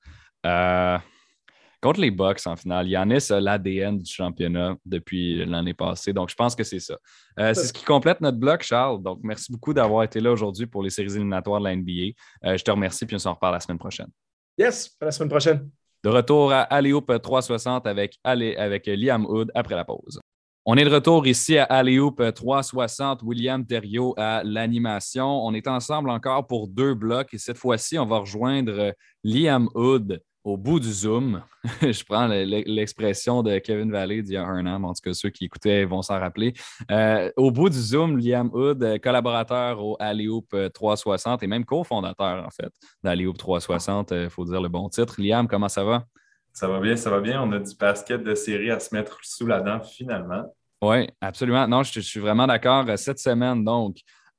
contre 1.81 1.99
les 1.99 2.11
Bucks 2.11 2.45
en 2.45 2.55
finale. 2.55 2.87
Yannis 2.87 3.31
a 3.31 3.39
l'ADN 3.39 3.97
du 3.97 4.11
championnat 4.11 4.75
depuis 4.85 5.43
l'année 5.45 5.73
passée. 5.73 6.13
Donc, 6.13 6.29
je 6.29 6.35
pense 6.35 6.55
que 6.55 6.63
c'est 6.63 6.79
ça. 6.79 6.95
Euh, 7.39 7.53
c'est 7.53 7.65
ce 7.65 7.73
qui 7.73 7.83
complète 7.83 8.21
notre 8.21 8.37
bloc, 8.37 8.61
Charles. 8.63 9.01
Donc, 9.01 9.19
merci 9.23 9.51
beaucoup 9.51 9.73
d'avoir 9.73 10.03
été 10.03 10.19
là 10.19 10.31
aujourd'hui 10.31 10.67
pour 10.67 10.83
les 10.83 10.89
séries 10.89 11.15
éliminatoires 11.15 11.59
de 11.59 11.65
la 11.65 11.75
NBA. 11.75 12.13
Euh, 12.45 12.57
je 12.57 12.63
te 12.63 12.71
remercie, 12.71 13.05
puis 13.05 13.15
on 13.15 13.19
s'en 13.19 13.33
reparle 13.33 13.53
la 13.53 13.59
semaine 13.59 13.79
prochaine. 13.79 14.09
Yes, 14.57 14.95
à 15.01 15.05
la 15.05 15.11
semaine 15.11 15.29
prochaine. 15.29 15.69
De 16.03 16.09
retour 16.09 16.51
à 16.51 16.61
Alléoupe 16.61 17.11
360 17.21 17.85
avec, 17.85 18.17
avec 18.23 18.87
Liam 18.87 19.25
Hood 19.25 19.51
après 19.53 19.75
la 19.75 19.85
pause. 19.85 20.19
On 20.63 20.77
est 20.77 20.85
de 20.85 20.93
retour 20.93 21.25
ici 21.25 21.57
à 21.57 21.63
Alléoupe 21.63 22.23
360, 22.33 23.23
William 23.23 23.65
Thériault 23.65 24.13
à 24.15 24.43
l'animation. 24.43 25.43
On 25.43 25.53
est 25.55 25.67
ensemble 25.67 26.11
encore 26.11 26.45
pour 26.45 26.67
deux 26.67 26.93
blocs 26.93 27.33
et 27.33 27.39
cette 27.39 27.57
fois-ci, 27.57 27.97
on 27.97 28.05
va 28.05 28.19
rejoindre 28.19 28.93
Liam 29.23 29.69
Hood 29.73 30.21
au 30.43 30.57
bout 30.57 30.79
du 30.79 30.91
Zoom, 30.91 31.43
je 31.81 32.03
prends 32.03 32.27
l'expression 32.27 33.43
de 33.43 33.59
Kevin 33.59 33.91
Valley 33.91 34.21
d'il 34.21 34.33
y 34.33 34.37
a 34.37 34.45
un 34.45 34.65
an, 34.65 34.83
en 34.83 34.93
tout 34.93 35.01
cas 35.03 35.13
ceux 35.13 35.29
qui 35.29 35.45
écoutaient 35.45 35.85
vont 35.85 36.01
s'en 36.01 36.19
rappeler. 36.19 36.53
Euh, 36.89 37.31
au 37.37 37.51
bout 37.51 37.69
du 37.69 37.77
Zoom, 37.79 38.17
Liam 38.17 38.49
Hood, 38.53 38.99
collaborateur 39.01 39.83
au 39.83 39.97
Alleyhoop 39.99 40.55
360 40.73 41.43
et 41.43 41.47
même 41.47 41.65
cofondateur 41.65 42.45
en 42.45 42.49
fait 42.49 42.73
d'Alleyhoop 43.03 43.37
360, 43.37 44.11
il 44.11 44.29
faut 44.29 44.45
dire 44.45 44.61
le 44.61 44.69
bon 44.69 44.89
titre. 44.89 45.15
Liam, 45.19 45.47
comment 45.47 45.69
ça 45.69 45.83
va? 45.83 46.05
Ça 46.53 46.67
va 46.67 46.79
bien, 46.79 46.95
ça 46.95 47.09
va 47.09 47.21
bien. 47.21 47.41
On 47.41 47.51
a 47.51 47.59
du 47.59 47.75
basket 47.75 48.23
de 48.23 48.35
série 48.35 48.71
à 48.71 48.79
se 48.79 48.93
mettre 48.93 49.19
sous 49.23 49.47
la 49.47 49.61
dent 49.61 49.79
finalement. 49.79 50.53
Oui, 50.81 51.07
absolument. 51.21 51.67
Non, 51.67 51.83
je, 51.83 51.99
suis 51.99 52.19
vraiment 52.19 52.47
d'accord. 52.47 52.85
Cette 52.97 53.19
semaine, 53.19 53.63
donc, 53.63 53.97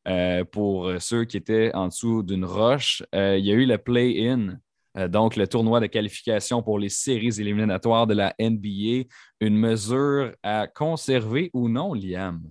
euh, 0.09 0.45
pour 0.45 0.91
ceux 0.99 1.25
qui 1.25 1.37
étaient 1.37 1.71
en 1.75 1.87
dessous 1.89 2.23
d'une 2.23 2.45
roche, 2.45 3.03
euh, 3.15 3.39
il 3.39 3.47
y 3.47 3.53
a 3.53 3.55
eu 3.55 3.65
le 3.65 3.79
play-in 3.79 4.49
euh, 4.49 4.57
donc, 5.09 5.37
le 5.37 5.47
tournoi 5.47 5.81
de 5.81 5.87
qualification 5.87 6.63
pour 6.63 6.79
les 6.79 6.89
séries 6.89 7.41
éliminatoires 7.41 8.07
de 8.07 8.15
la 8.15 8.35
NBA, 8.39 9.09
une 9.41 9.57
mesure 9.57 10.33
à 10.43 10.67
conserver 10.67 11.51
ou 11.55 11.69
non, 11.69 11.95
Liam? 11.95 12.43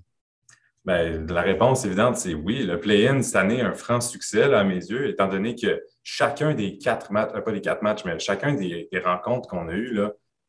Bien, 0.84 1.24
la 1.30 1.42
réponse 1.42 1.86
évidente, 1.86 2.18
c'est 2.18 2.34
oui. 2.34 2.64
Le 2.64 2.80
play-in 2.80 3.22
cette 3.22 3.36
année, 3.36 3.62
un 3.62 3.74
franc 3.74 4.02
succès 4.02 4.52
à 4.52 4.64
mes 4.64 4.78
yeux, 4.78 5.10
étant 5.10 5.28
donné 5.28 5.54
que 5.56 5.80
chacun 6.02 6.56
des 6.56 6.80
quatre 6.80 7.12
matchs, 7.12 7.32
euh, 7.36 7.42
pas 7.42 7.52
des 7.52 7.62
quatre 7.62 7.84
matchs, 7.84 8.04
mais 8.04 8.18
chacun 8.18 8.54
des, 8.54 8.90
rencontres 9.06 9.48
qu'on 9.48 9.68
a 9.68 9.74
eues, 9.74 10.00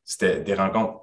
c'était 0.04 0.40
des 0.40 0.54
rencontres 0.54 1.00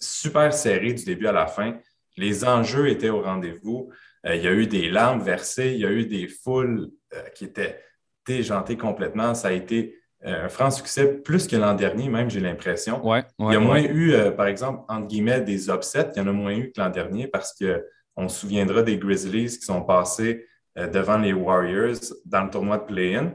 super 0.00 0.52
serrées 0.52 0.94
du 0.94 1.04
début 1.04 1.28
à 1.28 1.32
la 1.32 1.46
fin. 1.46 1.76
Les 2.16 2.44
enjeux 2.44 2.88
étaient 2.88 3.08
au 3.08 3.22
rendez-vous. 3.22 3.90
Euh, 4.26 4.34
il 4.34 4.42
y 4.42 4.48
a 4.48 4.52
eu 4.52 4.66
des 4.66 4.90
larmes 4.90 5.22
versées, 5.22 5.74
il 5.74 5.80
y 5.80 5.86
a 5.86 5.92
eu 5.92 6.06
des 6.06 6.26
foules 6.26 6.90
qui 7.36 7.44
étaient 7.44 7.78
déjantées 8.26 8.76
complètement. 8.76 9.34
Ça 9.34 9.48
a 9.48 9.52
été 9.52 9.94
euh, 9.94 10.01
un 10.24 10.48
franc 10.48 10.70
succès 10.70 11.20
plus 11.20 11.46
que 11.46 11.56
l'an 11.56 11.74
dernier, 11.74 12.08
même, 12.08 12.30
j'ai 12.30 12.40
l'impression. 12.40 13.02
il 13.38 13.52
y 13.52 13.56
a 13.56 13.60
moins 13.60 13.82
eu, 13.82 14.12
euh, 14.12 14.30
par 14.30 14.46
exemple, 14.46 14.84
entre 14.88 15.08
guillemets, 15.08 15.40
des 15.40 15.68
upsets. 15.68 16.10
Il 16.14 16.18
y 16.18 16.22
en 16.22 16.28
a 16.28 16.32
moins 16.32 16.54
eu 16.56 16.70
que 16.70 16.80
l'an 16.80 16.90
dernier 16.90 17.26
parce 17.26 17.52
qu'on 17.52 18.28
se 18.28 18.40
souviendra 18.40 18.82
des 18.82 18.98
Grizzlies 18.98 19.58
qui 19.58 19.64
sont 19.64 19.82
passés 19.82 20.46
euh, 20.78 20.86
devant 20.86 21.18
les 21.18 21.32
Warriors 21.32 22.00
dans 22.24 22.44
le 22.44 22.50
tournoi 22.50 22.78
de 22.78 22.84
play-in. 22.84 23.34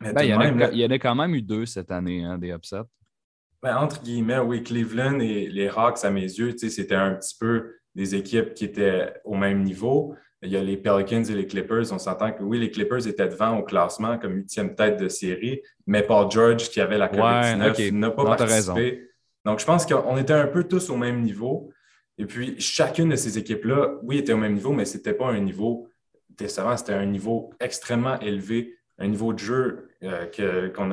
Ben, 0.00 0.22
il, 0.22 0.30
y 0.30 0.34
en 0.34 0.90
a, 0.90 0.98
quand 0.98 1.14
même 1.14 1.34
eu 1.34 1.42
deux 1.42 1.64
cette 1.66 1.90
année, 1.90 2.24
hein, 2.24 2.38
des 2.38 2.50
upsets. 2.50 2.82
Ben, 3.62 3.76
entre 3.76 4.02
guillemets, 4.02 4.38
oui, 4.38 4.62
Cleveland 4.62 5.20
et 5.20 5.48
les 5.48 5.68
Hawks, 5.68 6.04
à 6.04 6.10
mes 6.10 6.22
yeux, 6.22 6.56
c'était 6.56 6.96
un 6.96 7.14
petit 7.14 7.36
peu 7.38 7.76
des 7.94 8.14
équipes 8.14 8.54
qui 8.54 8.64
étaient 8.64 9.14
au 9.24 9.36
même 9.36 9.62
niveau. 9.62 10.16
Il 10.42 10.50
y 10.50 10.56
a 10.56 10.62
les 10.62 10.76
Pelicans 10.76 11.22
et 11.22 11.34
les 11.34 11.46
Clippers. 11.46 11.92
On 11.92 11.98
s'entend 11.98 12.32
que 12.32 12.42
oui, 12.42 12.58
les 12.58 12.70
Clippers 12.70 13.06
étaient 13.06 13.28
devant 13.28 13.58
au 13.58 13.62
classement 13.62 14.18
comme 14.18 14.34
huitième 14.34 14.74
tête 14.74 14.98
de 14.98 15.08
série, 15.08 15.62
mais 15.86 16.02
Paul 16.02 16.30
George, 16.30 16.68
qui 16.68 16.80
avait 16.80 16.98
la 16.98 17.08
COVID-19, 17.08 17.92
n'a 17.92 18.10
pas 18.10 18.24
participé. 18.24 19.08
Donc, 19.44 19.60
je 19.60 19.64
pense 19.64 19.86
qu'on 19.86 20.16
était 20.16 20.32
un 20.32 20.46
peu 20.46 20.64
tous 20.64 20.90
au 20.90 20.96
même 20.96 21.22
niveau. 21.22 21.70
Et 22.18 22.26
puis, 22.26 22.60
chacune 22.60 23.10
de 23.10 23.16
ces 23.16 23.38
équipes-là, 23.38 23.94
oui, 24.02 24.18
était 24.18 24.32
au 24.32 24.36
même 24.36 24.54
niveau, 24.54 24.72
mais 24.72 24.84
ce 24.84 24.96
n'était 24.96 25.14
pas 25.14 25.26
un 25.26 25.40
niveau 25.40 25.88
décevant, 26.30 26.76
c'était 26.76 26.94
un 26.94 27.06
niveau 27.06 27.50
extrêmement 27.60 28.18
élevé, 28.20 28.76
un 28.98 29.08
niveau 29.08 29.32
de 29.32 29.38
jeu 29.38 29.88
euh, 30.02 30.70
qu'on 30.70 30.86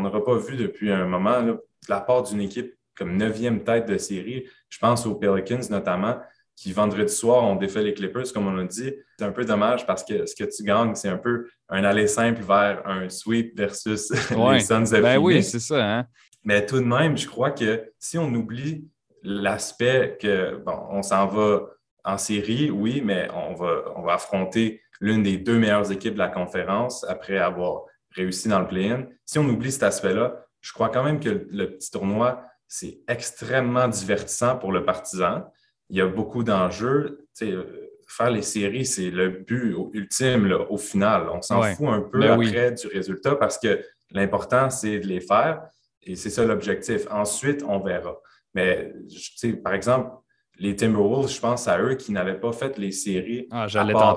n'aura 0.00 0.24
pas 0.24 0.36
vu 0.36 0.56
depuis 0.56 0.90
un 0.90 1.06
moment, 1.06 1.42
de 1.42 1.58
la 1.88 2.00
part 2.00 2.24
d'une 2.24 2.40
équipe 2.40 2.74
comme 2.96 3.16
neuvième 3.16 3.62
tête 3.62 3.86
de 3.86 3.96
série. 3.96 4.46
Je 4.68 4.78
pense 4.78 5.06
aux 5.06 5.14
Pelicans 5.14 5.60
notamment 5.70 6.18
qui 6.58 6.72
vendredi 6.72 7.12
soir 7.12 7.44
ont 7.44 7.54
défait 7.54 7.82
les 7.82 7.94
Clippers, 7.94 8.32
comme 8.34 8.48
on 8.48 8.58
a 8.58 8.64
dit. 8.64 8.92
C'est 9.16 9.24
un 9.24 9.30
peu 9.30 9.44
dommage 9.44 9.86
parce 9.86 10.02
que 10.02 10.26
ce 10.26 10.34
que 10.34 10.44
tu 10.44 10.64
gagnes, 10.64 10.96
c'est 10.96 11.08
un 11.08 11.16
peu 11.16 11.48
un 11.68 11.84
aller 11.84 12.08
simple 12.08 12.42
vers 12.42 12.82
un 12.84 13.08
sweep 13.08 13.56
versus 13.56 14.10
les 14.30 14.60
Suns 14.60 14.90
ben 14.90 15.18
oui, 15.18 15.42
c'est 15.44 15.60
ça. 15.60 15.98
Hein. 15.98 16.06
Mais 16.42 16.66
tout 16.66 16.80
de 16.80 16.84
même, 16.84 17.16
je 17.16 17.28
crois 17.28 17.52
que 17.52 17.92
si 18.00 18.18
on 18.18 18.34
oublie 18.34 18.88
l'aspect 19.22 20.18
que, 20.20 20.56
bon, 20.56 20.78
on 20.90 21.02
s'en 21.02 21.28
va 21.28 21.60
en 22.04 22.18
série, 22.18 22.70
oui, 22.70 23.02
mais 23.04 23.28
on 23.32 23.54
va, 23.54 23.84
on 23.94 24.02
va 24.02 24.14
affronter 24.14 24.80
l'une 25.00 25.22
des 25.22 25.36
deux 25.36 25.58
meilleures 25.58 25.92
équipes 25.92 26.14
de 26.14 26.18
la 26.18 26.28
conférence 26.28 27.04
après 27.04 27.38
avoir 27.38 27.82
réussi 28.16 28.48
dans 28.48 28.60
le 28.60 28.66
play-in. 28.66 29.06
Si 29.24 29.38
on 29.38 29.48
oublie 29.48 29.70
cet 29.70 29.84
aspect-là, 29.84 30.44
je 30.60 30.72
crois 30.72 30.88
quand 30.88 31.04
même 31.04 31.20
que 31.20 31.46
le 31.50 31.70
petit 31.76 31.90
tournoi, 31.92 32.42
c'est 32.66 32.98
extrêmement 33.06 33.86
divertissant 33.86 34.56
pour 34.56 34.72
le 34.72 34.84
partisan 34.84 35.44
il 35.90 35.98
y 35.98 36.00
a 36.00 36.06
beaucoup 36.06 36.42
d'enjeux. 36.42 37.26
Faire 38.08 38.30
les 38.30 38.42
séries, 38.42 38.86
c'est 38.86 39.10
le 39.10 39.28
but 39.28 39.76
ultime 39.92 40.50
au 40.70 40.78
final. 40.78 41.28
On 41.30 41.42
s'en 41.42 41.62
fout 41.62 41.88
un 41.88 42.00
peu 42.00 42.20
ben 42.20 42.40
après 42.40 42.72
du 42.72 42.86
résultat 42.86 43.36
parce 43.36 43.58
que 43.58 43.80
l'important, 44.10 44.70
c'est 44.70 44.98
de 44.98 45.06
les 45.06 45.20
faire 45.20 45.62
et 46.02 46.16
c'est 46.16 46.30
ça 46.30 46.44
l'objectif. 46.44 47.06
Ensuite, 47.10 47.62
on 47.62 47.80
verra. 47.80 48.16
Mais 48.54 48.94
par 49.62 49.74
exemple, 49.74 50.10
les 50.58 50.74
Timberwolves, 50.74 51.30
je 51.30 51.40
pense 51.40 51.68
à 51.68 51.80
eux 51.80 51.94
qui 51.94 52.12
n'avaient 52.12 52.40
pas 52.40 52.52
fait 52.52 52.78
les 52.78 52.92
séries 52.92 53.46
ah, 53.50 53.66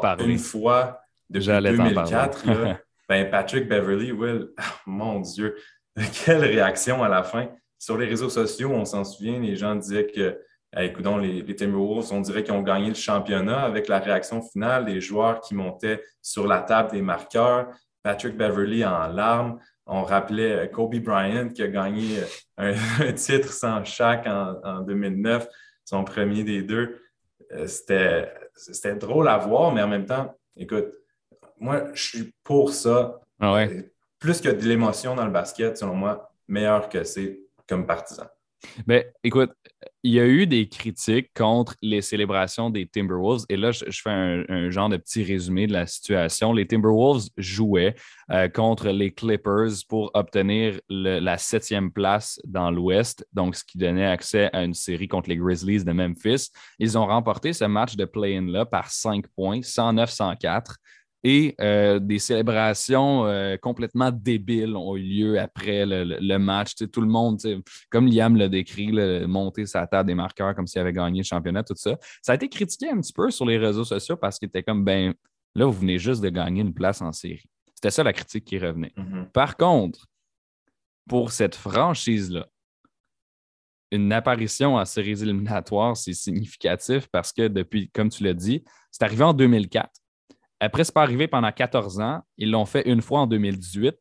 parler. 0.01 0.25
une 0.25 0.39
fois 0.39 1.01
depuis 1.29 1.47
2004. 1.47 2.45
ben 3.09 3.29
Patrick 3.29 3.67
Beverly, 3.67 4.11
Will, 4.11 4.49
mon 4.85 5.19
Dieu, 5.19 5.55
quelle 6.25 6.43
réaction 6.43 7.03
à 7.03 7.09
la 7.09 7.23
fin. 7.23 7.49
Sur 7.77 7.97
les 7.97 8.07
réseaux 8.07 8.29
sociaux, 8.29 8.71
on 8.71 8.85
s'en 8.85 9.03
souvient, 9.03 9.39
les 9.39 9.55
gens 9.55 9.75
disaient 9.75 10.07
que 10.07 10.39
écoutons, 10.77 11.17
les, 11.17 11.41
les 11.41 11.55
Timberwolves, 11.55 12.11
on 12.11 12.21
dirait 12.21 12.43
qu'ils 12.43 12.53
ont 12.53 12.61
gagné 12.61 12.89
le 12.89 12.95
championnat 12.95 13.61
avec 13.61 13.87
la 13.87 13.99
réaction 13.99 14.41
finale 14.41 14.85
des 14.85 15.01
joueurs 15.01 15.41
qui 15.41 15.55
montaient 15.55 16.01
sur 16.21 16.47
la 16.47 16.61
table 16.61 16.91
des 16.91 17.01
marqueurs. 17.01 17.67
Patrick 18.03 18.37
Beverly 18.37 18.85
en 18.85 19.07
larmes. 19.07 19.59
On 19.85 20.03
rappelait 20.03 20.51
euh, 20.51 20.67
Kobe 20.67 20.95
Bryant 20.95 21.49
qui 21.49 21.63
a 21.63 21.67
gagné 21.67 22.19
euh, 22.59 22.75
un, 22.99 23.11
titre 23.13 23.51
sans 23.51 23.83
chaque 23.83 24.27
en, 24.27 24.81
2009, 24.81 25.47
son 25.83 26.03
premier 26.03 26.43
des 26.43 26.61
deux. 26.61 27.01
Euh, 27.51 27.67
c'était 27.67 28.95
drôle 28.95 29.27
à 29.27 29.37
voir, 29.37 29.73
mais 29.73 29.81
en 29.81 29.87
même 29.87 30.05
temps, 30.05 30.35
écoute, 30.55 30.87
moi, 31.59 31.87
je 31.93 32.03
suis 32.03 32.33
pour 32.43 32.71
ça. 32.71 33.19
Ah 33.39 33.65
Plus 34.19 34.39
que 34.39 34.49
de 34.49 34.67
l'émotion 34.67 35.15
dans 35.15 35.25
le 35.25 35.31
basket, 35.31 35.77
selon 35.77 35.95
moi, 35.95 36.31
meilleur 36.47 36.89
que 36.89 37.03
c'est 37.03 37.39
comme 37.67 37.85
partisan. 37.85 38.27
Ben, 38.85 39.03
écoute, 39.23 39.51
il 40.03 40.13
y 40.13 40.19
a 40.19 40.25
eu 40.25 40.47
des 40.47 40.67
critiques 40.67 41.31
contre 41.35 41.75
les 41.81 42.01
célébrations 42.01 42.69
des 42.69 42.87
Timberwolves. 42.87 43.45
Et 43.49 43.57
là, 43.57 43.71
je, 43.71 43.83
fais 43.89 44.09
un, 44.09 44.69
genre 44.69 44.89
de 44.89 44.97
petit 44.97 45.23
résumé 45.23 45.67
de 45.67 45.73
la 45.73 45.85
situation. 45.87 46.53
Les 46.53 46.67
Timberwolves 46.67 47.27
jouaient 47.37 47.95
euh, 48.31 48.47
contre 48.47 48.89
les 48.89 49.11
Clippers 49.11 49.71
pour 49.87 50.11
obtenir 50.13 50.79
la 50.89 51.37
septième 51.37 51.91
place 51.91 52.39
dans 52.45 52.71
l'Ouest, 52.71 53.25
donc 53.33 53.55
ce 53.55 53.63
qui 53.63 53.77
donnait 53.77 54.05
accès 54.05 54.49
à 54.53 54.63
une 54.63 54.73
série 54.73 55.07
contre 55.07 55.29
les 55.29 55.37
Grizzlies 55.37 55.83
de 55.83 55.91
Memphis. 55.91 56.49
Ils 56.79 56.97
ont 56.97 57.05
remporté 57.05 57.53
ce 57.53 57.65
match 57.65 57.95
de 57.95 58.05
play-in-là 58.05 58.65
par 58.65 58.89
5 58.89 59.27
points, 59.27 59.59
109-104 59.59 60.75
et 61.23 61.55
euh, 61.61 61.99
des 61.99 62.17
célébrations 62.17 63.25
euh, 63.25 63.55
complètement 63.57 64.11
débiles 64.11 64.75
ont 64.75 64.95
eu 64.95 65.03
lieu 65.03 65.39
après 65.39 65.85
le, 65.85 66.37
match. 66.37 66.73
tout 66.91 67.01
le 67.01 67.07
monde, 67.07 67.39
comme 67.91 68.07
Liam 68.07 68.35
l'a 68.35 68.49
décrit, 68.49 68.91
monter 69.27 69.65
sa 69.65 69.85
table 69.85 70.07
des 70.07 70.15
marqueurs 70.15 70.55
comme 70.55 70.65
s'il 70.65 70.81
avait 70.81 70.93
gagné 70.93 71.19
le 71.19 71.25
championnat, 71.25 71.63
tout 71.63 71.75
ça. 71.75 71.97
Ça 72.21 72.31
a 72.31 72.35
été 72.35 72.49
critiqué 72.49 72.89
un 72.89 72.99
petit 72.99 73.13
peu 73.13 73.29
sur 73.29 73.45
les 73.45 73.57
réseaux 73.57 73.83
sociaux 73.83 74.17
parce 74.17 74.39
qu'il 74.39 74.47
était 74.47 74.63
comme, 74.63 74.83
ben 74.83 75.13
là, 75.53 75.65
vous 75.65 75.79
venez 75.79 75.99
juste 75.99 76.21
de 76.21 76.29
gagner 76.29 76.61
une 76.61 76.73
place 76.73 77.01
en 77.01 77.11
série. 77.11 77.45
C'était 77.75 77.91
ça 77.91 78.03
la 78.03 78.13
critique 78.13 78.45
qui 78.45 78.57
revenait. 78.57 78.93
Mm-hmm. 78.97 79.31
Par 79.31 79.57
contre, 79.57 80.07
pour 81.07 81.31
cette 81.31 81.55
franchise-là, 81.55 82.47
une 83.91 84.13
apparition 84.13 84.75
en 84.75 84.85
séries 84.85 85.21
éliminatoires, 85.21 85.97
c'est 85.97 86.13
significatif 86.13 87.07
parce 87.11 87.33
que 87.33 87.47
depuis, 87.47 87.89
comme 87.89 88.09
tu 88.09 88.23
l'as 88.23 88.33
dit, 88.33 88.63
c'est 88.89 89.03
arrivé 89.03 89.23
en 89.23 89.33
2004. 89.33 90.00
Après, 90.61 90.83
ce 90.83 90.91
n'est 90.91 90.93
pas 90.93 91.01
arrivé 91.01 91.27
pendant 91.27 91.51
14 91.51 91.99
ans. 91.99 92.21
Ils 92.37 92.51
l'ont 92.51 92.65
fait 92.65 92.87
une 92.87 93.01
fois 93.01 93.21
en 93.21 93.27
2018. 93.27 93.95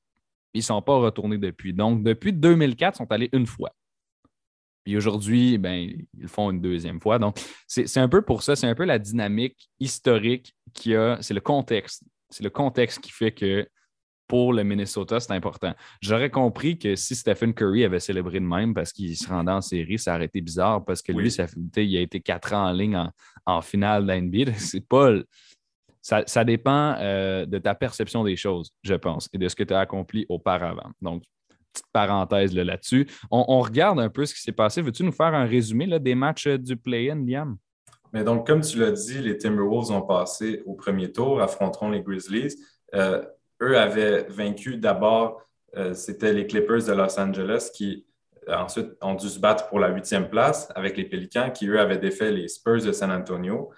Ils 0.53 0.59
ne 0.59 0.63
sont 0.63 0.83
pas 0.83 0.97
retournés 0.97 1.39
depuis. 1.39 1.73
Donc, 1.73 2.03
depuis 2.03 2.35
2004, 2.35 2.95
ils 2.95 2.99
sont 2.99 3.11
allés 3.11 3.31
une 3.33 3.47
fois. 3.47 3.71
Puis 4.85 4.97
aujourd'hui, 4.97 5.57
ben, 5.57 5.91
ils 6.19 6.29
font 6.29 6.51
une 6.51 6.61
deuxième 6.61 7.01
fois. 7.01 7.19
Donc, 7.19 7.41
c'est 7.67 7.99
un 7.99 8.09
peu 8.09 8.21
pour 8.23 8.43
ça, 8.43 8.57
c'est 8.57 8.67
un 8.67 8.75
peu 8.75 8.85
la 8.85 8.99
dynamique 8.99 9.71
historique 9.79 10.55
qu'il 10.75 10.93
y 10.93 10.97
a. 10.97 11.17
C'est 11.23 11.35
le 11.35 11.41
contexte. 11.41 12.05
C'est 12.29 12.45
le 12.45 12.51
contexte 12.51 13.01
qui 13.01 13.11
fait 13.11 13.33
que 13.33 13.67
pour 14.27 14.53
le 14.53 14.63
Minnesota, 14.63 15.19
c'est 15.19 15.33
important. 15.33 15.75
J'aurais 16.01 16.31
compris 16.31 16.79
que 16.79 16.95
si 16.95 17.17
Stephen 17.17 17.55
Curry 17.55 17.85
avait 17.85 18.01
célébré 18.01 18.39
de 18.39 18.45
même 18.45 18.75
parce 18.75 18.93
qu'il 18.93 19.17
se 19.17 19.27
rendait 19.27 19.51
en 19.51 19.61
série, 19.61 19.99
ça 19.99 20.15
aurait 20.15 20.27
été 20.27 20.41
bizarre 20.41 20.85
parce 20.85 21.03
que 21.03 21.11
lui, 21.11 21.31
ça, 21.31 21.47
il 21.77 21.97
a 21.97 22.01
été 22.01 22.21
quatre 22.21 22.53
ans 22.53 22.69
en 22.69 22.73
ligne 22.73 22.97
en, 22.97 23.11
en 23.47 23.61
finale 23.61 24.07
d'NBA. 24.07 24.53
C'est 24.57 24.87
pas 24.87 25.15
ça, 26.03 26.45
dépend 26.45 26.97
euh, 26.99 27.47
de 27.47 27.59
ta 27.59 27.75
perception 27.75 28.25
des 28.25 28.37
choses, 28.37 28.71
je 28.83 28.95
pense, 28.95 29.29
et 29.33 29.39
de 29.39 29.49
ce 29.49 29.57
que 29.57 29.65
tu 29.65 29.75
as 29.75 29.81
accompli 29.81 30.27
auparavant. 30.29 30.91
Donc, 31.01 31.23
petite 31.73 31.87
parenthèse 31.93 32.55
là-dessus. 32.55 33.07
on, 33.31 33.61
regarde 33.61 34.01
un 34.01 34.09
peu 34.09 34.25
ce 34.27 34.35
qui 34.35 34.41
s'est 34.41 34.53
passé. 34.53 34.83
Veux-tu 34.83 35.05
nous 35.05 35.13
faire 35.13 35.35
un 35.35 35.45
résumé 35.45 35.87
des 36.01 36.15
matchs 36.15 36.47
euh, 36.47 36.59
du 36.59 36.77
play-in, 36.77 37.25
Liam? 37.25 37.57
Mais 38.13 38.25
donc, 38.25 38.47
comme 38.47 38.63
tu 38.63 38.79
l'as 38.79 38.91
dit, 38.91 39.21
les 39.21 39.39
Timberwolves 39.39 39.93
ont 39.93 40.03
passé 40.03 40.63
au 40.67 40.75
premier 40.75 41.13
tour, 41.13 41.41
affronteront 41.41 41.91
les 41.91 42.03
Grizzlies. 42.03 42.57
Euh, 42.95 43.23
eux 43.63 43.79
avaient 43.79 44.25
vaincu 44.29 44.79
d'abord, 44.79 45.43
c'était 45.93 46.33
les 46.33 46.49
Clippers 46.49 46.87
de 46.87 46.93
Los 46.93 47.21
Angeles 47.21 47.71
qui 47.73 48.05
ensuite 48.49 48.89
ont 49.03 49.15
dû 49.15 49.29
se 49.29 49.39
battre 49.39 49.69
pour 49.69 49.79
la 49.79 49.91
huitième 49.91 50.29
place 50.29 50.69
avec 50.75 50.97
les 50.97 51.05
Pelicans 51.05 51.53
qui, 51.53 51.69
eux, 51.69 51.79
avaient 51.79 51.99
défait 51.99 52.33
les 52.33 52.49
Spurs 52.49 52.83
de 52.83 52.91
San 52.91 53.13
Antonio. 53.13 53.71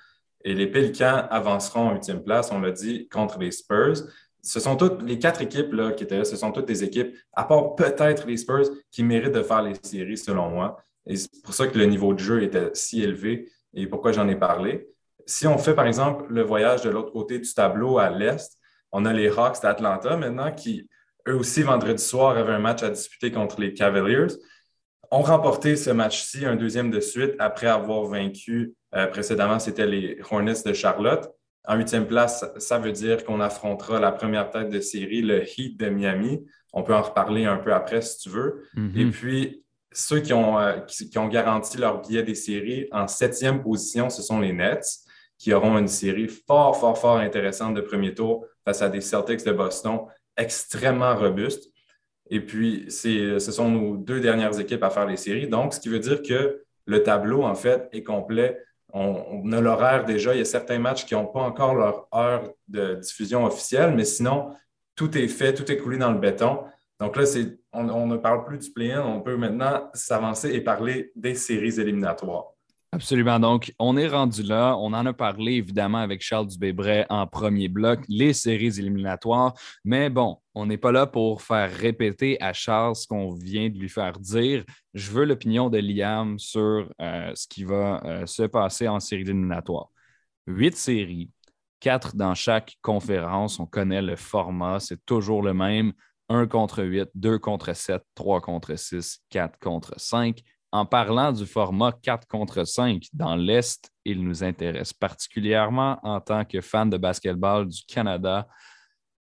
Et 0.45 0.55
les 0.55 0.67
Pélicans 0.67 1.27
avanceront 1.31 1.89
en 1.89 1.93
huitième 1.93 2.23
place, 2.23 2.51
on 2.51 2.61
l'a 2.61 2.71
dit, 2.71 3.09
contre 3.09 3.39
les 3.39 3.51
Spurs. 3.51 4.03
Ce 4.43 4.59
sont 4.59 4.77
toutes 4.77 5.03
les 5.03 5.19
quatre 5.19 5.41
équipes 5.41 5.75
qui 5.97 6.05
étaient 6.05 6.19
là, 6.19 6.25
ce 6.25 6.37
sont 6.37 6.51
toutes 6.51 6.67
des 6.67 6.83
équipes, 6.83 7.15
à 7.33 7.45
part 7.45 7.77
peut-être 7.77 8.27
les 8.27 8.37
Spurs, 8.37 8.69
qui 8.91 9.05
méritent 9.05 9.33
de 9.33 9.43
faire 9.43 9.63
les 9.63 9.75
séries, 9.83 10.19
selon 10.19 10.49
moi. 10.51 10.83
Et 11.07 11.17
c'est 11.17 11.43
pour 11.45 11.55
ça 11.55 11.67
que 11.67 11.79
le 11.79 11.87
niveau 11.87 12.13
de 12.15 12.19
jeu 12.19 12.43
était 12.43 12.71
si 12.75 13.03
élevé 13.03 13.49
et 13.75 13.87
pourquoi 13.87 14.13
j'en 14.13 14.29
ai 14.29 14.37
parlé. 14.37 14.89
Si 15.27 15.47
on 15.47 15.59
fait, 15.59 15.75
par 15.75 15.87
exemple, 15.87 16.27
le 16.29 16.43
voyage 16.43 16.83
de 16.83 16.91
l'autre 16.91 17.13
côté 17.13 17.39
du 17.39 17.55
tableau 17.55 17.99
à 17.99 18.11
l'Est, 18.11 18.59
on 18.91 19.05
a 19.05 19.13
les 19.13 19.29
Hawks 19.29 19.63
d'Atlanta 19.63 20.17
maintenant 20.17 20.53
qui, 20.53 20.89
eux 21.29 21.37
aussi, 21.37 21.63
vendredi 21.63 22.03
soir, 22.03 22.37
avaient 22.37 22.53
un 22.53 22.59
match 22.59 22.83
à 22.83 22.91
disputer 22.91 23.31
contre 23.31 23.61
les 23.61 23.73
Cavaliers 23.73 24.35
ont 25.13 25.21
remporté 25.21 25.77
ce 25.77 25.91
match-ci, 25.91 26.47
un 26.47 26.57
deuxième 26.57 26.91
de 26.91 26.99
suite, 26.99 27.35
après 27.39 27.67
avoir 27.67 28.05
vaincu 28.07 28.75
euh, 28.95 29.07
précédemment, 29.07 29.59
c'était 29.59 29.87
les 29.87 30.19
Hornets 30.31 30.63
de 30.65 30.73
Charlotte. 30.73 31.31
En 31.69 31.77
huitième 31.77 32.07
place, 32.07 32.45
ça 32.57 32.79
veut 32.79 32.93
dire 32.93 33.25
qu'on 33.25 33.41
affrontera 33.41 34.01
la 34.01 34.11
première 34.11 34.51
tête 34.51 34.71
de 34.71 34.81
série, 34.81 35.23
le 35.23 35.45
Heat 35.45 35.79
de 35.79 35.89
Miami. 35.91 36.45
On 36.73 36.83
peut 36.83 36.95
en 36.95 37.03
reparler 37.03 37.45
un 37.45 37.59
peu 37.59 37.75
après 37.75 38.01
si 38.01 38.19
tu 38.19 38.31
veux. 38.31 38.65
Mm-hmm. 38.75 39.01
Et 39.01 39.11
puis, 39.11 39.65
ceux 39.93 40.21
qui 40.21 40.33
ont, 40.33 40.59
euh, 40.59 40.79
qui, 40.81 41.19
ont 41.19 41.29
garanti 41.29 41.77
leur 41.77 42.01
billet 42.01 42.23
des 42.23 42.35
séries 42.35 42.89
en 42.91 43.07
septième 43.07 43.63
position, 43.63 44.09
ce 44.09 44.23
sont 44.23 44.41
les 44.41 44.55
Nets, 44.55 44.87
qui 45.39 45.53
auront 45.53 45.77
une 45.77 45.89
série 45.89 46.29
fort, 46.29 46.79
fort, 46.79 46.97
fort 46.97 47.19
intéressante 47.19 47.75
de 47.75 47.83
premier 47.83 48.15
tour 48.15 48.47
face 48.65 48.81
à 48.81 48.89
des 48.89 49.03
Celtics 49.03 49.45
de 49.45 49.53
Boston 49.53 50.07
extrêmement 50.39 51.15
robustes. 51.15 51.72
Et 52.35 52.41
puis, 52.41 52.87
ce 52.89 53.39
sont 53.39 53.71
nos 53.71 53.99
deux 53.99 54.19
dernières 54.19 54.59
équipes 54.59 54.83
à 54.83 54.89
faire 54.89 55.07
les 55.07 55.19
séries. 55.19 55.49
Donc, 55.49 55.75
ce 55.75 55.81
qui 55.81 55.91
veut 55.91 55.99
dire 55.99 56.23
que 56.23 56.65
le 56.87 57.03
tableau, 57.03 57.43
en 57.43 57.55
fait, 57.55 57.91
est 57.93 58.03
complet. 58.03 58.59
On, 58.95 59.53
a 59.53 59.61
l'horaire 59.61 60.07
déjà. 60.07 60.35
Il 60.35 60.39
y 60.39 60.41
a 60.41 60.47
certains 60.47 60.79
matchs 60.79 61.05
qui 61.05 61.13
n'ont 61.13 61.27
pas 61.27 61.43
encore 61.43 61.75
leur 61.75 62.09
heure 62.15 62.51
de 62.69 62.95
diffusion 62.95 63.45
officielle, 63.45 63.95
mais 63.95 64.07
sinon, 64.07 64.55
tout 64.97 65.17
est 65.19 65.29
fait, 65.29 65.53
tout 65.53 65.71
est 65.71 65.77
coulé 65.77 65.99
dans 65.99 66.11
le 66.11 66.19
béton. 66.19 66.61
Donc 67.01 67.17
là, 67.17 67.25
on, 67.75 68.07
ne 68.07 68.17
parle 68.17 68.47
plus 68.47 68.57
du 68.57 68.71
play-in, 68.71 69.03
on 69.03 69.21
peut 69.21 69.37
maintenant 69.37 69.91
s'avancer 69.93 70.55
et 70.55 70.63
parler 70.63 71.13
des 71.15 71.35
séries 71.35 71.79
éliminatoires. 71.79 72.47
Absolument. 72.95 73.41
Donc, 73.41 73.73
on 73.79 73.97
est 73.97 74.07
rendu 74.07 74.43
là. 74.43 74.77
On 74.77 74.93
en 74.93 75.07
a 75.07 75.15
parlé 75.15 75.53
évidemment 75.55 75.99
avec 75.99 76.21
Charles 76.21 76.49
Dubébret 76.49 77.07
en 77.09 77.27
premier 77.27 77.69
bloc, 77.69 78.01
les 78.07 78.35
séries 78.35 78.79
éliminatoires. 78.79 79.55
Mais 79.83 80.11
bon, 80.11 80.37
on 80.55 80.67
n'est 80.67 80.77
pas 80.77 80.93
là 80.93 81.07
pour 81.07 81.41
faire 81.41 81.73
répéter 81.75 82.41
à 82.43 82.53
Charles 82.53 82.95
ce 82.95 83.07
qu'on 83.07 83.33
vient 83.33 83.71
de 83.71 83.79
lui 83.79 83.89
faire 83.89 84.19
dire. 84.19 84.63
Je 84.93 85.11
veux 85.11 85.25
l'opinion 85.25 85.71
de 85.71 85.79
Liam 85.79 86.39
sur 86.39 86.91
euh, 87.01 87.33
ce 87.35 87.49
qui 87.49 87.65
va 87.65 88.03
euh, 88.05 88.27
se 88.27 88.43
passer 88.43 88.89
en 88.89 89.01
séries 89.01 89.23
éliminatoires. 89.23 89.89
Huit 90.47 90.77
séries, 90.77 91.31
quatre 91.81 92.15
dans 92.15 92.35
chaque 92.35 92.77
conférence. 92.83 93.59
On 93.59 93.65
connaît 93.65 94.03
le 94.03 94.17
format, 94.17 94.81
c'est 94.81 95.03
toujours 95.07 95.43
le 95.43 95.55
même. 95.55 95.95
Un 96.29 96.47
contre 96.47 96.85
huit, 96.85 97.09
deux 97.15 97.39
contre 97.39 97.75
sept, 97.75 98.03
trois 98.15 98.43
contre 98.43 98.79
six, 98.79 99.21
quatre 99.31 99.59
contre 99.61 99.95
cinq 99.97 100.43
en 100.73 100.87
parlant 100.87 101.33
du 101.33 101.45
format 101.45 101.93
4 101.93 102.27
contre 102.27 102.65
5 102.65 103.05
dans 103.13 103.37
l'Est, 103.37 103.91
il 104.07 104.25
nous 104.25 104.43
intéresse 104.43 104.93
particulièrement 104.95 105.99
en 106.03 106.21
tant 106.21 106.47
que 106.47 106.63
fan 106.63 106.89
de 106.89 106.97
basketball 106.97 107.69
du 107.69 107.83
Canada. 107.87 108.49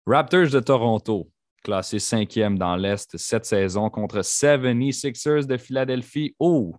Raptors 0.07 0.49
de 0.49 0.61
Toronto, 0.61 1.31
classé 1.63 1.99
cinquième 1.99 2.59
dans 2.59 2.77
l'Est 2.77 3.17
cette 3.19 3.45
saison 3.45 3.91
contre 3.91 4.21
76ers 4.21 5.47
de 5.47 5.59
Philadelphie. 5.59 6.35
Oh, 6.39 6.75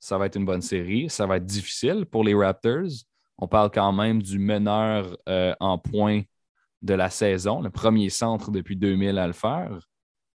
ça 0.00 0.16
va 0.16 0.26
être 0.26 0.36
une 0.36 0.46
bonne 0.46 0.62
série. 0.62 1.10
Ça 1.10 1.26
va 1.26 1.36
être 1.36 1.46
difficile 1.46 2.06
pour 2.06 2.24
les 2.24 2.34
Raptors. 2.34 3.04
On 3.36 3.46
parle 3.46 3.70
quand 3.70 3.92
même 3.92 4.22
du 4.22 4.38
meneur 4.38 5.16
euh, 5.28 5.54
en 5.60 5.76
points 5.76 6.22
de 6.80 6.94
la 6.94 7.10
saison, 7.10 7.60
le 7.60 7.70
premier 7.70 8.08
centre 8.08 8.50
depuis 8.50 8.76
2000 8.76 9.18
à 9.18 9.26
le 9.26 9.32
faire, 9.32 9.78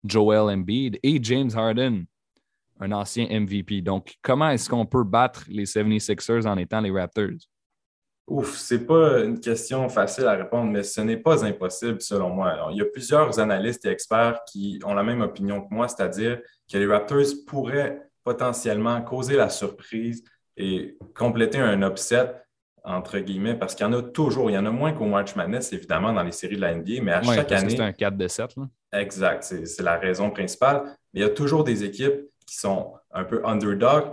Joel 0.06 0.54
Embiid 0.58 0.98
et 1.04 1.22
James 1.22 1.52
Harden 1.54 2.06
un 2.80 2.92
ancien 2.92 3.28
MVP. 3.30 3.82
Donc, 3.82 4.16
comment 4.22 4.50
est-ce 4.50 4.70
qu'on 4.70 4.86
peut 4.86 5.04
battre 5.04 5.44
les 5.48 5.66
76ers 5.66 6.48
en 6.48 6.58
étant 6.58 6.82
les 6.82 6.92
Raptors? 6.92 7.48
Ouf, 8.28 8.58
c'est 8.58 8.86
pas 8.86 9.24
une 9.24 9.40
question 9.40 9.88
facile 9.88 10.26
à 10.26 10.34
répondre, 10.34 10.70
mais 10.70 10.84
ce 10.84 11.00
n'est 11.00 11.18
pas 11.18 11.46
impossible 11.46 12.02
selon 12.02 12.30
moi. 12.30 12.68
il 12.72 12.78
y 12.78 12.82
a 12.82 12.86
plusieurs 12.86 13.40
analystes 13.40 13.86
et 13.86 13.90
experts 13.90 14.42
qui 14.52 14.80
ont 14.84 14.94
la 14.94 15.04
même 15.04 15.22
opinion 15.22 15.62
que 15.62 15.74
moi, 15.74 15.88
c'est-à-dire 15.88 16.42
que 16.70 16.78
les 16.78 16.86
Raptors 16.86 17.46
pourraient 17.48 18.02
potentiellement 18.26 19.02
causer 19.02 19.38
la 19.38 19.50
surprise 19.50 20.26
et 20.58 20.98
compléter 21.16 21.60
un 21.60 21.82
upset, 21.88 22.34
entre 22.84 23.20
guillemets, 23.20 23.56
parce 23.56 23.74
qu'il 23.76 23.86
y 23.86 23.90
en 23.90 23.94
a 23.94 24.02
toujours. 24.02 24.50
Il 24.50 24.56
y 24.56 24.58
en 24.58 24.66
a 24.66 24.72
moins 24.72 24.92
qu'au 24.92 25.06
March 25.06 25.34
Madness, 25.38 25.72
évidemment, 25.72 26.12
dans 26.12 26.24
les 26.24 26.34
séries 26.34 26.58
de 26.58 26.62
la 26.62 26.76
NBA, 26.76 27.02
mais 27.02 27.14
à 27.14 27.24
chaque 27.24 27.52
année. 27.54 27.70
C'est 27.70 27.80
un 27.80 27.94
4 27.94 28.18
de 28.18 28.28
7. 28.28 28.56
Exact, 28.92 29.44
c'est 29.44 29.82
la 29.82 29.98
raison 29.98 30.30
principale. 30.32 30.84
Mais 31.14 31.22
il 31.22 31.24
y 31.24 31.26
a 31.26 31.30
toujours 31.30 31.64
des 31.64 31.86
équipes 31.86 32.26
qui 32.48 32.58
sont 32.58 32.94
un 33.12 33.26
peu 33.26 33.46
underdog, 33.46 34.06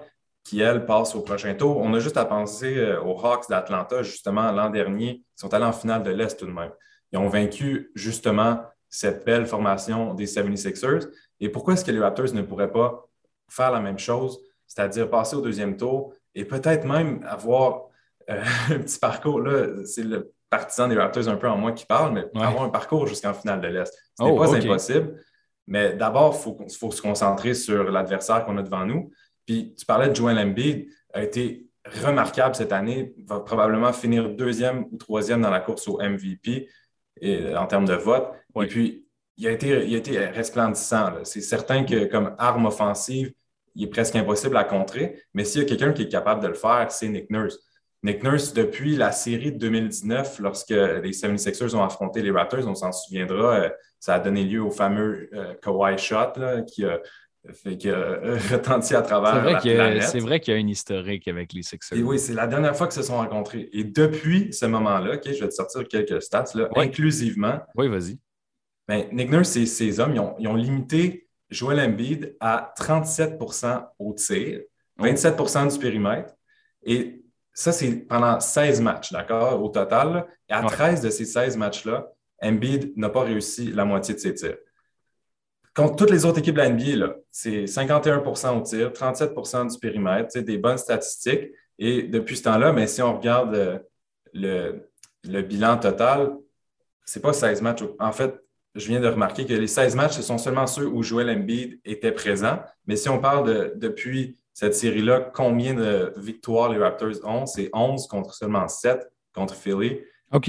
qui, 0.42 0.60
elles, 0.60 0.84
passent 0.84 1.14
au 1.14 1.22
prochain 1.22 1.54
tour. 1.54 1.78
On 1.78 1.94
a 1.94 2.00
juste 2.00 2.18
à 2.18 2.26
penser 2.26 2.76
euh, 2.76 3.00
aux 3.00 3.18
Hawks 3.24 3.48
d'Atlanta, 3.48 4.02
justement, 4.02 4.52
l'an 4.52 4.68
dernier. 4.68 5.22
Ils 5.24 5.40
sont 5.40 5.54
allés 5.54 5.64
en 5.64 5.72
finale 5.72 6.02
de 6.02 6.10
l'Est 6.10 6.38
tout 6.38 6.44
de 6.44 6.50
même. 6.50 6.72
Ils 7.12 7.18
ont 7.18 7.28
vaincu, 7.28 7.90
justement, 7.94 8.60
cette 8.90 9.24
belle 9.24 9.46
formation 9.46 10.12
des 10.12 10.26
76ers. 10.26 11.08
Et 11.40 11.48
pourquoi 11.48 11.74
est-ce 11.74 11.84
que 11.84 11.90
les 11.90 11.98
Raptors 11.98 12.34
ne 12.34 12.42
pourraient 12.42 12.70
pas 12.70 13.08
faire 13.48 13.70
la 13.70 13.80
même 13.80 13.98
chose, 13.98 14.38
c'est-à-dire 14.66 15.08
passer 15.08 15.36
au 15.36 15.40
deuxième 15.40 15.76
tour 15.76 16.12
et 16.34 16.44
peut-être 16.44 16.84
même 16.84 17.24
avoir 17.26 17.86
euh, 18.28 18.42
un 18.70 18.78
petit 18.80 18.98
parcours, 18.98 19.40
là, 19.40 19.84
c'est 19.84 20.02
le 20.02 20.32
partisan 20.50 20.88
des 20.88 20.96
Raptors 20.96 21.28
un 21.28 21.36
peu 21.36 21.48
en 21.48 21.56
moi 21.56 21.72
qui 21.72 21.86
parle, 21.86 22.12
mais 22.12 22.42
avoir 22.42 22.64
un 22.64 22.68
parcours 22.68 23.06
jusqu'en 23.06 23.32
finale 23.32 23.60
de 23.60 23.68
l'Est. 23.68 23.92
Ce 24.18 24.22
n'est 24.22 24.30
oh, 24.30 24.36
pas 24.36 24.54
impossible. 24.54 25.14
Mais 25.66 25.94
d'abord, 25.94 26.34
il 26.66 26.74
faut, 26.76 26.90
se 26.90 27.00
concentrer 27.00 27.54
sur 27.54 27.84
l'adversaire 27.84 28.44
qu'on 28.44 28.58
a 28.58 28.62
devant 28.62 28.84
nous. 28.84 29.10
Puis 29.46 29.74
tu 29.76 29.86
parlais 29.86 30.08
de 30.08 30.14
Joel 30.14 30.38
Embiid, 30.38 30.88
a 31.12 31.22
été 31.22 31.66
remarquable 32.02 32.54
cette 32.54 32.72
année, 32.72 33.14
va 33.26 33.40
probablement 33.40 33.92
finir 33.92 34.28
deuxième 34.30 34.86
ou 34.90 34.96
troisième 34.96 35.42
dans 35.42 35.50
la 35.50 35.60
course 35.60 35.86
au 35.88 35.98
MVP 35.98 36.68
et, 37.20 37.56
en 37.56 37.66
termes 37.66 37.84
de 37.84 37.94
vote. 37.94 38.32
Et 38.60 38.66
puis, 38.66 39.06
il 39.36 39.46
a 39.46 39.50
été, 39.50 39.86
il 39.86 39.94
a 39.94 39.98
été 39.98 40.18
resplendissant. 40.26 41.12
C'est 41.24 41.40
certain 41.40 41.84
que 41.84 42.04
comme 42.06 42.34
arme 42.38 42.66
offensive, 42.66 43.32
il 43.74 43.84
est 43.84 43.88
presque 43.88 44.14
impossible 44.16 44.56
à 44.56 44.64
contrer, 44.64 45.20
mais 45.34 45.44
s'il 45.44 45.62
y 45.62 45.64
a 45.64 45.68
quelqu'un 45.68 45.92
qui 45.92 46.02
est 46.02 46.08
capable 46.08 46.42
de 46.42 46.48
le 46.48 46.54
faire, 46.54 46.90
c'est 46.90 47.08
Nick 47.08 47.28
Nurse. 47.30 47.58
Nick 48.04 48.22
Nurse, 48.22 48.52
depuis 48.52 48.96
la 48.96 49.12
série 49.12 49.50
de 49.50 49.56
2019, 49.56 50.38
lorsque 50.40 50.68
les 50.68 51.12
76ers 51.12 51.74
ont 51.74 51.82
affronté 51.82 52.20
les 52.20 52.30
Raptors, 52.30 52.68
on 52.68 52.74
s'en 52.74 52.92
souviendra, 52.92 53.56
euh, 53.56 53.70
ça 53.98 54.14
a 54.14 54.20
donné 54.20 54.44
lieu 54.44 54.62
au 54.62 54.70
fameux 54.70 55.30
euh, 55.32 55.54
Kawhi 55.54 55.96
Shot 55.96 56.34
qui 56.66 56.84
a 56.84 57.00
fait 57.54 57.78
retenti 58.52 58.94
à 58.94 59.00
travers 59.00 59.42
la 59.42 59.58
planète. 59.58 60.02
C'est 60.02 60.20
vrai 60.20 60.38
qu'il 60.38 60.52
y 60.52 60.56
a 60.56 60.60
une 60.60 60.68
historique 60.68 61.26
avec 61.28 61.54
les 61.54 61.62
Sixers. 61.62 61.96
Et 61.96 62.02
oui, 62.02 62.18
c'est 62.18 62.34
la 62.34 62.46
dernière 62.46 62.76
fois 62.76 62.88
que 62.88 62.92
se 62.92 63.02
sont 63.02 63.16
rencontrés. 63.16 63.70
Et 63.72 63.84
depuis 63.84 64.52
ce 64.52 64.66
moment-là, 64.66 65.18
je 65.24 65.30
vais 65.30 65.48
te 65.48 65.54
sortir 65.54 65.88
quelques 65.88 66.20
stats, 66.20 66.52
là, 66.54 66.68
inclusivement. 66.76 67.58
Oui, 67.74 67.88
vas-y. 67.88 68.18
Ben, 68.86 69.06
Nick 69.12 69.30
Nurse 69.30 69.56
et 69.56 69.64
ses 69.64 69.98
hommes, 69.98 70.14
ils 70.38 70.48
ont, 70.48 70.54
limité 70.54 71.26
Joel 71.48 71.80
Embiid 71.80 72.36
à 72.38 72.74
37% 72.78 73.86
au 73.98 74.12
tir, 74.12 74.60
27% 75.00 75.72
du 75.72 75.78
périmètre. 75.78 76.34
Et 76.82 77.23
ça, 77.54 77.70
c'est 77.70 77.90
pendant 78.08 78.40
16 78.40 78.80
matchs, 78.80 79.12
d'accord, 79.12 79.62
au 79.62 79.68
total. 79.68 80.26
Et 80.48 80.52
à 80.52 80.62
13 80.62 81.00
de 81.00 81.10
ces 81.10 81.24
16 81.24 81.56
matchs-là, 81.56 82.08
Embiid 82.42 82.92
n'a 82.96 83.08
pas 83.08 83.22
réussi 83.22 83.70
la 83.70 83.84
moitié 83.84 84.14
de 84.14 84.18
ses 84.18 84.34
tirs. 84.34 84.56
Contre 85.72 85.96
toutes 85.96 86.10
les 86.10 86.24
autres 86.24 86.40
équipes 86.40 86.56
de 86.56 86.60
la 86.60 86.68
NBA, 86.68 87.16
c'est 87.30 87.64
51% 87.64 88.58
au 88.58 88.60
tir, 88.62 88.90
37% 88.90 89.72
du 89.72 89.78
périmètre, 89.78 90.38
des 90.38 90.58
bonnes 90.58 90.78
statistiques. 90.78 91.52
Et 91.78 92.02
depuis 92.02 92.36
ce 92.36 92.42
temps-là, 92.44 92.72
mais 92.72 92.88
si 92.88 93.02
on 93.02 93.16
regarde 93.16 93.54
euh, 93.54 94.72
le, 95.24 95.42
bilan 95.42 95.78
total, 95.78 96.36
c'est 97.04 97.20
pas 97.20 97.32
16 97.32 97.62
matchs. 97.62 97.82
En 98.00 98.12
fait, 98.12 98.34
je 98.74 98.86
viens 98.88 99.00
de 99.00 99.08
remarquer 99.08 99.46
que 99.46 99.52
les 99.52 99.66
16 99.68 99.94
matchs, 99.94 100.14
ce 100.14 100.22
sont 100.22 100.38
seulement 100.38 100.66
ceux 100.66 100.86
où 100.86 101.02
Joel 101.04 101.30
Embiid 101.30 101.80
était 101.84 102.12
présent. 102.12 102.60
Mais 102.86 102.96
si 102.96 103.08
on 103.08 103.20
parle 103.20 103.46
de 103.46 103.72
depuis 103.76 104.38
cette 104.54 104.76
série-là, 104.76 105.32
combien 105.34 105.74
de 105.74 106.12
victoires 106.16 106.70
les 106.70 106.78
Raptors 106.78 107.24
ont? 107.24 107.44
C'est 107.44 107.68
11 107.72 108.06
contre 108.06 108.34
seulement 108.34 108.68
7 108.68 109.00
contre 109.34 109.54
Philly. 109.54 110.00
OK. 110.32 110.48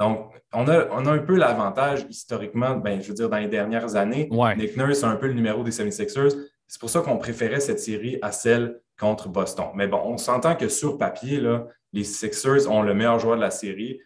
Donc, 0.00 0.32
on 0.54 0.66
a, 0.68 0.88
on 0.90 1.04
a 1.04 1.12
un 1.12 1.18
peu 1.18 1.36
l'avantage 1.36 2.06
historiquement, 2.08 2.76
ben, 2.76 3.02
je 3.02 3.08
veux 3.08 3.14
dire, 3.14 3.28
dans 3.28 3.36
les 3.36 3.48
dernières 3.48 3.94
années. 3.94 4.28
Nick 4.56 4.76
Nurse 4.78 5.04
a 5.04 5.08
un 5.08 5.16
peu 5.16 5.26
le 5.26 5.34
numéro 5.34 5.62
des 5.62 5.70
76ers. 5.70 6.34
C'est 6.66 6.80
pour 6.80 6.88
ça 6.88 7.00
qu'on 7.00 7.18
préférait 7.18 7.60
cette 7.60 7.78
série 7.78 8.18
à 8.22 8.32
celle 8.32 8.80
contre 8.98 9.28
Boston. 9.28 9.66
Mais 9.74 9.86
bon, 9.86 10.00
on 10.02 10.16
s'entend 10.16 10.56
que 10.56 10.68
sur 10.68 10.96
papier, 10.96 11.38
là, 11.38 11.66
les 11.92 12.04
Sixers 12.04 12.70
ont 12.70 12.80
le 12.80 12.94
meilleur 12.94 13.18
joueur 13.18 13.36
de 13.36 13.42
la 13.42 13.50
série, 13.50 14.00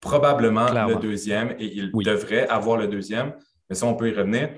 probablement 0.00 0.66
le 0.72 0.96
deuxième, 0.96 1.52
et 1.60 1.66
ils 1.66 1.92
devraient 1.92 2.48
avoir 2.48 2.78
le 2.78 2.88
deuxième. 2.88 3.32
Mais 3.70 3.76
ça, 3.76 3.86
on 3.86 3.94
peut 3.94 4.10
y 4.10 4.12
revenir. 4.12 4.50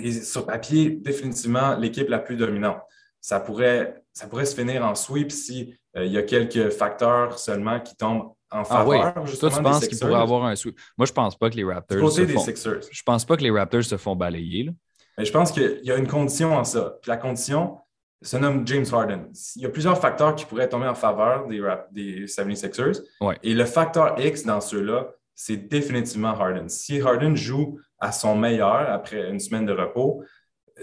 Et 0.00 0.10
sur 0.10 0.44
papier, 0.44 0.90
définitivement, 0.90 1.76
l'équipe 1.76 2.08
la 2.08 2.18
plus 2.18 2.36
dominante 2.36 2.78
ça 3.20 3.40
pourrait, 3.40 4.02
ça 4.12 4.26
pourrait 4.26 4.44
se 4.44 4.54
finir 4.54 4.84
en 4.84 4.94
sweep 4.94 5.30
s'il 5.30 5.76
euh, 5.96 6.04
il 6.04 6.12
y 6.12 6.18
a 6.18 6.22
quelques 6.22 6.70
facteurs 6.70 7.38
seulement 7.38 7.80
qui 7.80 7.96
tombent 7.96 8.32
en 8.50 8.64
faveur. 8.64 9.12
Ah 9.16 9.20
oui. 9.20 9.38
Toi, 9.38 9.50
tu 9.50 9.62
penses 9.62 9.86
qu'il 9.86 9.98
pourrait 9.98 10.14
avoir 10.14 10.44
un 10.44 10.56
sweep? 10.56 10.78
Moi, 10.96 11.06
je 11.06 11.12
pense 11.12 11.36
pas 11.36 11.50
que 11.50 11.56
les 11.56 11.64
Raptors. 11.64 12.12
se 12.12 12.26
font... 12.26 12.80
Je 12.90 13.02
pense 13.02 13.24
pas 13.24 13.36
que 13.36 13.42
les 13.42 13.50
Raptors 13.50 13.84
se 13.84 13.96
font 13.96 14.16
balayer. 14.16 14.70
Mais 15.16 15.24
je 15.24 15.32
pense 15.32 15.50
qu'il 15.52 15.80
y 15.82 15.90
a 15.90 15.96
une 15.96 16.06
condition 16.06 16.56
en 16.56 16.64
ça. 16.64 16.96
Puis 17.02 17.10
la 17.10 17.16
condition 17.16 17.78
se 18.22 18.36
nomme 18.36 18.66
James 18.66 18.86
Harden. 18.90 19.26
Il 19.56 19.62
y 19.62 19.66
a 19.66 19.68
plusieurs 19.68 20.00
facteurs 20.00 20.34
qui 20.34 20.44
pourraient 20.44 20.68
tomber 20.68 20.86
en 20.86 20.94
faveur 20.94 21.46
des, 21.46 21.60
des 21.90 22.26
76ers. 22.26 23.02
Et 23.42 23.54
le 23.54 23.64
facteur 23.64 24.18
X 24.18 24.44
dans 24.44 24.60
ceux-là, 24.60 25.08
c'est 25.34 25.56
définitivement 25.56 26.30
Harden. 26.30 26.68
Si 26.68 27.00
Harden 27.00 27.36
joue 27.36 27.78
à 28.00 28.12
son 28.12 28.36
meilleur 28.36 28.90
après 28.90 29.30
une 29.30 29.38
semaine 29.38 29.66
de 29.66 29.72
repos, 29.72 30.24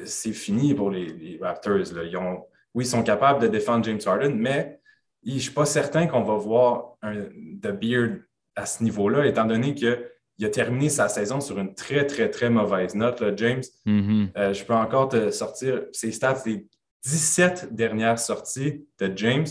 c'est 0.03 0.33
fini 0.33 0.73
pour 0.73 0.91
les, 0.91 1.39
Raptors. 1.41 1.79
Ils 1.79 2.17
ont, 2.17 2.45
oui, 2.73 2.83
ils 2.83 2.87
sont 2.87 3.03
capables 3.03 3.41
de 3.41 3.47
défendre 3.47 3.85
James 3.85 3.99
Harden, 4.05 4.35
mais 4.35 4.79
je 5.25 5.33
ne 5.33 5.39
suis 5.39 5.51
pas 5.51 5.65
certain 5.65 6.07
qu'on 6.07 6.23
va 6.23 6.35
voir 6.35 6.97
un 7.01 7.23
The 7.61 7.71
Beard 7.71 8.19
à 8.55 8.65
ce 8.65 8.83
niveau-là, 8.83 9.25
étant 9.25 9.45
donné 9.45 9.73
qu'il 9.73 9.97
a 10.43 10.49
terminé 10.49 10.89
sa 10.89 11.07
saison 11.07 11.41
sur 11.41 11.59
une 11.59 11.73
très, 11.73 12.05
très, 12.05 12.29
très 12.29 12.49
mauvaise 12.49 12.95
note, 12.95 13.23
James. 13.37 13.63
Mm-hmm. 13.85 14.29
Euh, 14.37 14.53
je 14.53 14.63
peux 14.63 14.73
encore 14.73 15.09
te 15.09 15.31
sortir 15.31 15.83
ses 15.91 16.11
stats 16.11 16.41
des 16.45 16.67
17 17.03 17.73
dernières 17.73 18.19
sorties 18.19 18.85
de 18.99 19.11
James. 19.15 19.45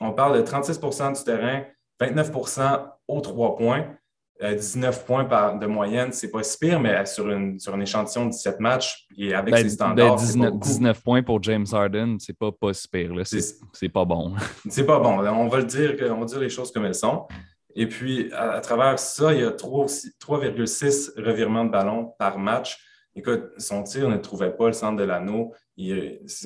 On 0.00 0.12
parle 0.12 0.38
de 0.38 0.42
36% 0.42 1.18
du 1.18 1.24
terrain, 1.24 1.64
29% 2.00 2.88
aux 3.08 3.20
trois 3.20 3.56
points. 3.56 3.96
19 4.42 4.98
euh, 4.98 5.06
points 5.06 5.24
par, 5.24 5.58
de 5.58 5.66
moyenne, 5.66 6.12
c'est 6.12 6.30
pas 6.30 6.42
si 6.42 6.58
pire, 6.58 6.80
mais 6.80 7.06
sur, 7.06 7.30
une, 7.30 7.60
sur 7.60 7.74
un 7.74 7.80
échantillon 7.80 8.26
de 8.26 8.30
17 8.30 8.58
matchs 8.60 9.06
et 9.16 9.34
avec 9.34 9.54
ben, 9.54 9.62
ses 9.62 9.70
standards. 9.70 10.16
19, 10.16 10.58
19, 10.58 11.02
points 11.02 11.22
pour 11.22 11.42
James 11.42 11.66
Harden, 11.70 12.16
c'est 12.18 12.36
pas, 12.36 12.50
pas 12.50 12.72
si 12.72 12.88
pire. 12.88 13.12
C'est 13.24 13.88
pas 13.88 14.04
bon. 14.04 14.34
C'est 14.68 14.84
pas 14.84 14.98
bon. 14.98 15.18
On 15.20 15.48
va 15.48 15.58
le 15.58 15.64
dire, 15.64 15.94
on 16.10 16.20
va 16.20 16.24
dire 16.24 16.40
les 16.40 16.48
choses 16.48 16.72
comme 16.72 16.84
elles 16.84 16.94
sont. 16.94 17.26
Et 17.74 17.86
puis, 17.86 18.30
à, 18.32 18.60
travers 18.60 18.98
ça, 18.98 19.32
il 19.32 19.40
y 19.40 19.44
a 19.44 19.50
3,6 19.50 21.20
revirements 21.20 21.64
de 21.64 21.70
ballon 21.70 22.12
par 22.18 22.38
match. 22.38 22.78
Écoute, 23.14 23.44
son 23.58 23.82
tir 23.82 24.08
ne 24.08 24.16
trouvait 24.16 24.54
pas 24.54 24.66
le 24.66 24.72
centre 24.72 24.96
de 24.96 25.04
l'anneau. 25.04 25.52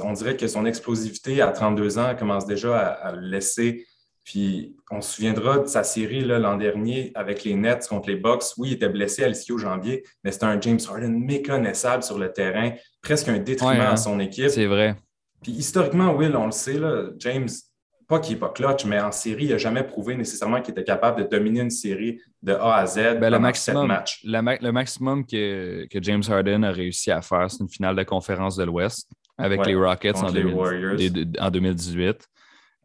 On 0.03 0.13
dirait 0.13 0.37
que 0.37 0.47
son 0.47 0.67
explosivité 0.67 1.41
à 1.41 1.51
32 1.51 1.99
ans 1.99 2.15
commence 2.17 2.47
déjà 2.47 2.79
à, 2.79 3.09
à 3.09 3.17
laisser 3.17 3.87
puis 4.27 4.75
on 4.91 5.01
se 5.01 5.15
souviendra 5.15 5.61
de 5.61 5.67
sa 5.67 5.85
série 5.85 6.21
l'an 6.21 6.57
dernier 6.57 7.13
avec 7.15 7.45
les 7.45 7.55
Nets 7.55 7.87
contre 7.89 8.09
les 8.09 8.17
Bucks. 8.17 8.43
Oui, 8.59 8.71
il 8.71 8.73
était 8.75 8.89
blessé 8.89 9.23
à 9.23 9.29
l'ischio-jambier, 9.29 10.03
mais 10.25 10.33
c'était 10.33 10.47
un 10.47 10.61
James 10.61 10.81
Harden 10.87 11.13
méconnaissable 11.25 12.03
sur 12.03 12.19
le 12.19 12.33
terrain, 12.33 12.73
presque 13.01 13.29
un 13.29 13.39
détriment 13.39 13.81
à 13.81 13.93
hein. 13.93 13.97
son 13.97 14.19
équipe. 14.19 14.49
C'est 14.49 14.67
vrai. 14.67 14.97
Puis 15.43 15.53
historiquement, 15.53 16.13
Will, 16.13 16.35
on 16.35 16.47
le 16.47 16.53
sait, 16.53 16.77
là, 16.77 17.05
James, 17.19 17.49
pas 18.09 18.19
qu'il 18.19 18.35
n'est 18.35 18.41
pas 18.41 18.49
clutch, 18.49 18.85
mais 18.85 19.01
en 19.01 19.13
série, 19.13 19.45
il 19.45 19.51
n'a 19.51 19.59
jamais 19.59 19.85
prouvé 19.85 20.17
nécessairement 20.17 20.61
qu'il 20.61 20.73
était 20.73 20.85
capable 20.85 21.23
de 21.23 21.29
dominer 21.29 21.61
une 21.61 21.71
série 21.71 22.21
de 22.43 22.53
A 22.53 22.79
à 22.79 22.87
Z 22.87 23.19
ben, 23.21 23.31
le 23.31 23.39
maximum, 23.39 23.97
Le, 24.25 24.71
maximum 24.73 25.25
que, 25.25 25.87
que, 25.87 26.03
James 26.03 26.23
Harden 26.29 26.65
a 26.65 26.73
réussi 26.73 27.13
à 27.13 27.23
faire, 27.23 27.49
c'est 27.49 27.61
une 27.61 27.69
finale 27.69 27.95
de 27.95 28.03
conférence 28.03 28.57
de 28.57 28.65
l'Ouest 28.65 29.09
avec 29.39 29.61
Ouais, 29.61 29.67
les 29.69 29.77
Rockets 29.77 30.17
en, 30.17 30.21
contre 30.23 30.35
les 30.35 30.43
2000 30.43 30.55
Warriors. 30.57 30.95
les- 30.95 31.41
en 31.41 31.51
2018. 31.51 32.27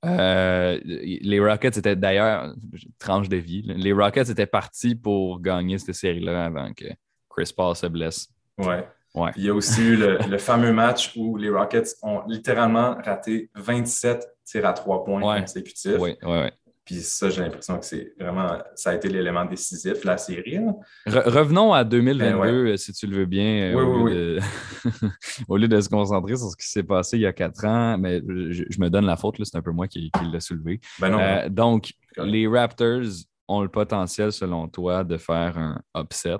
Euh, 0.05 0.79
les 0.83 1.39
Rockets 1.39 1.77
étaient 1.77 1.95
d'ailleurs, 1.95 2.53
tranche 2.97 3.29
de 3.29 3.37
vie, 3.37 3.61
les 3.61 3.93
Rockets 3.93 4.29
étaient 4.29 4.45
partis 4.47 4.95
pour 4.95 5.39
gagner 5.41 5.77
cette 5.77 5.95
série-là 5.95 6.45
avant 6.45 6.73
que 6.73 6.85
Chris 7.29 7.53
Paul 7.55 7.75
se 7.75 7.85
blesse. 7.87 8.27
Ouais. 8.57 8.85
Il 9.35 9.43
y 9.43 9.49
a 9.49 9.53
aussi 9.53 9.81
eu 9.81 9.97
le, 9.97 10.17
le 10.29 10.37
fameux 10.37 10.71
match 10.71 11.13
où 11.17 11.35
les 11.37 11.49
Rockets 11.49 11.95
ont 12.01 12.21
littéralement 12.27 12.95
raté 13.03 13.49
27 13.55 14.25
tirs 14.45 14.65
à 14.65 14.73
trois 14.73 15.03
points 15.03 15.21
Ouais. 15.21 15.41
consécutifs. 15.41 15.97
Oui, 15.99 16.15
oui, 16.23 16.37
oui. 16.43 16.49
Puis 16.91 16.99
ça, 17.03 17.29
j'ai 17.29 17.41
l'impression 17.41 17.79
que 17.79 17.85
c'est 17.85 18.13
vraiment, 18.19 18.57
ça 18.75 18.89
a 18.89 18.95
été 18.95 19.07
l'élément 19.07 19.45
décisif, 19.45 20.03
la 20.03 20.17
série. 20.17 20.57
Re- 21.07 21.29
revenons 21.29 21.71
à 21.71 21.85
2022, 21.85 22.31
Ben 22.31 22.37
ouais. 22.37 22.49
euh, 22.71 22.75
si 22.75 22.91
tu 22.91 23.07
le 23.07 23.15
veux 23.19 23.25
bien, 23.25 23.71
euh, 23.71 23.75
Oui, 23.75 23.81
au, 23.83 24.03
oui, 24.03 24.11
lieu 24.13 24.35
De... 24.35 25.07
au 25.47 25.55
lieu 25.57 25.67
de 25.69 25.79
se 25.79 25.87
concentrer 25.87 26.35
sur 26.35 26.49
ce 26.49 26.57
qui 26.57 26.67
s'est 26.67 26.83
passé 26.83 27.15
il 27.15 27.21
y 27.21 27.25
a 27.25 27.31
quatre 27.31 27.63
ans. 27.65 27.97
Mais 27.97 28.21
je, 28.27 28.65
je 28.69 28.79
me 28.81 28.89
donne 28.89 29.05
la 29.05 29.15
faute, 29.15 29.35
c'est 29.41 29.55
un 29.55 29.61
peu 29.61 29.71
moi 29.71 29.87
qui, 29.87 30.11
qui 30.11 30.25
l'ai 30.25 30.41
soulevé. 30.41 30.81
Ben 30.99 31.09
non, 31.09 31.19
Euh, 31.19 31.47
donc, 31.47 31.93
les 32.17 32.45
Raptors 32.45 33.03
ont 33.47 33.61
le 33.61 33.69
potentiel, 33.69 34.33
selon 34.33 34.67
toi, 34.67 35.05
de 35.05 35.15
faire 35.17 35.57
un 35.57 35.81
upset 35.97 36.35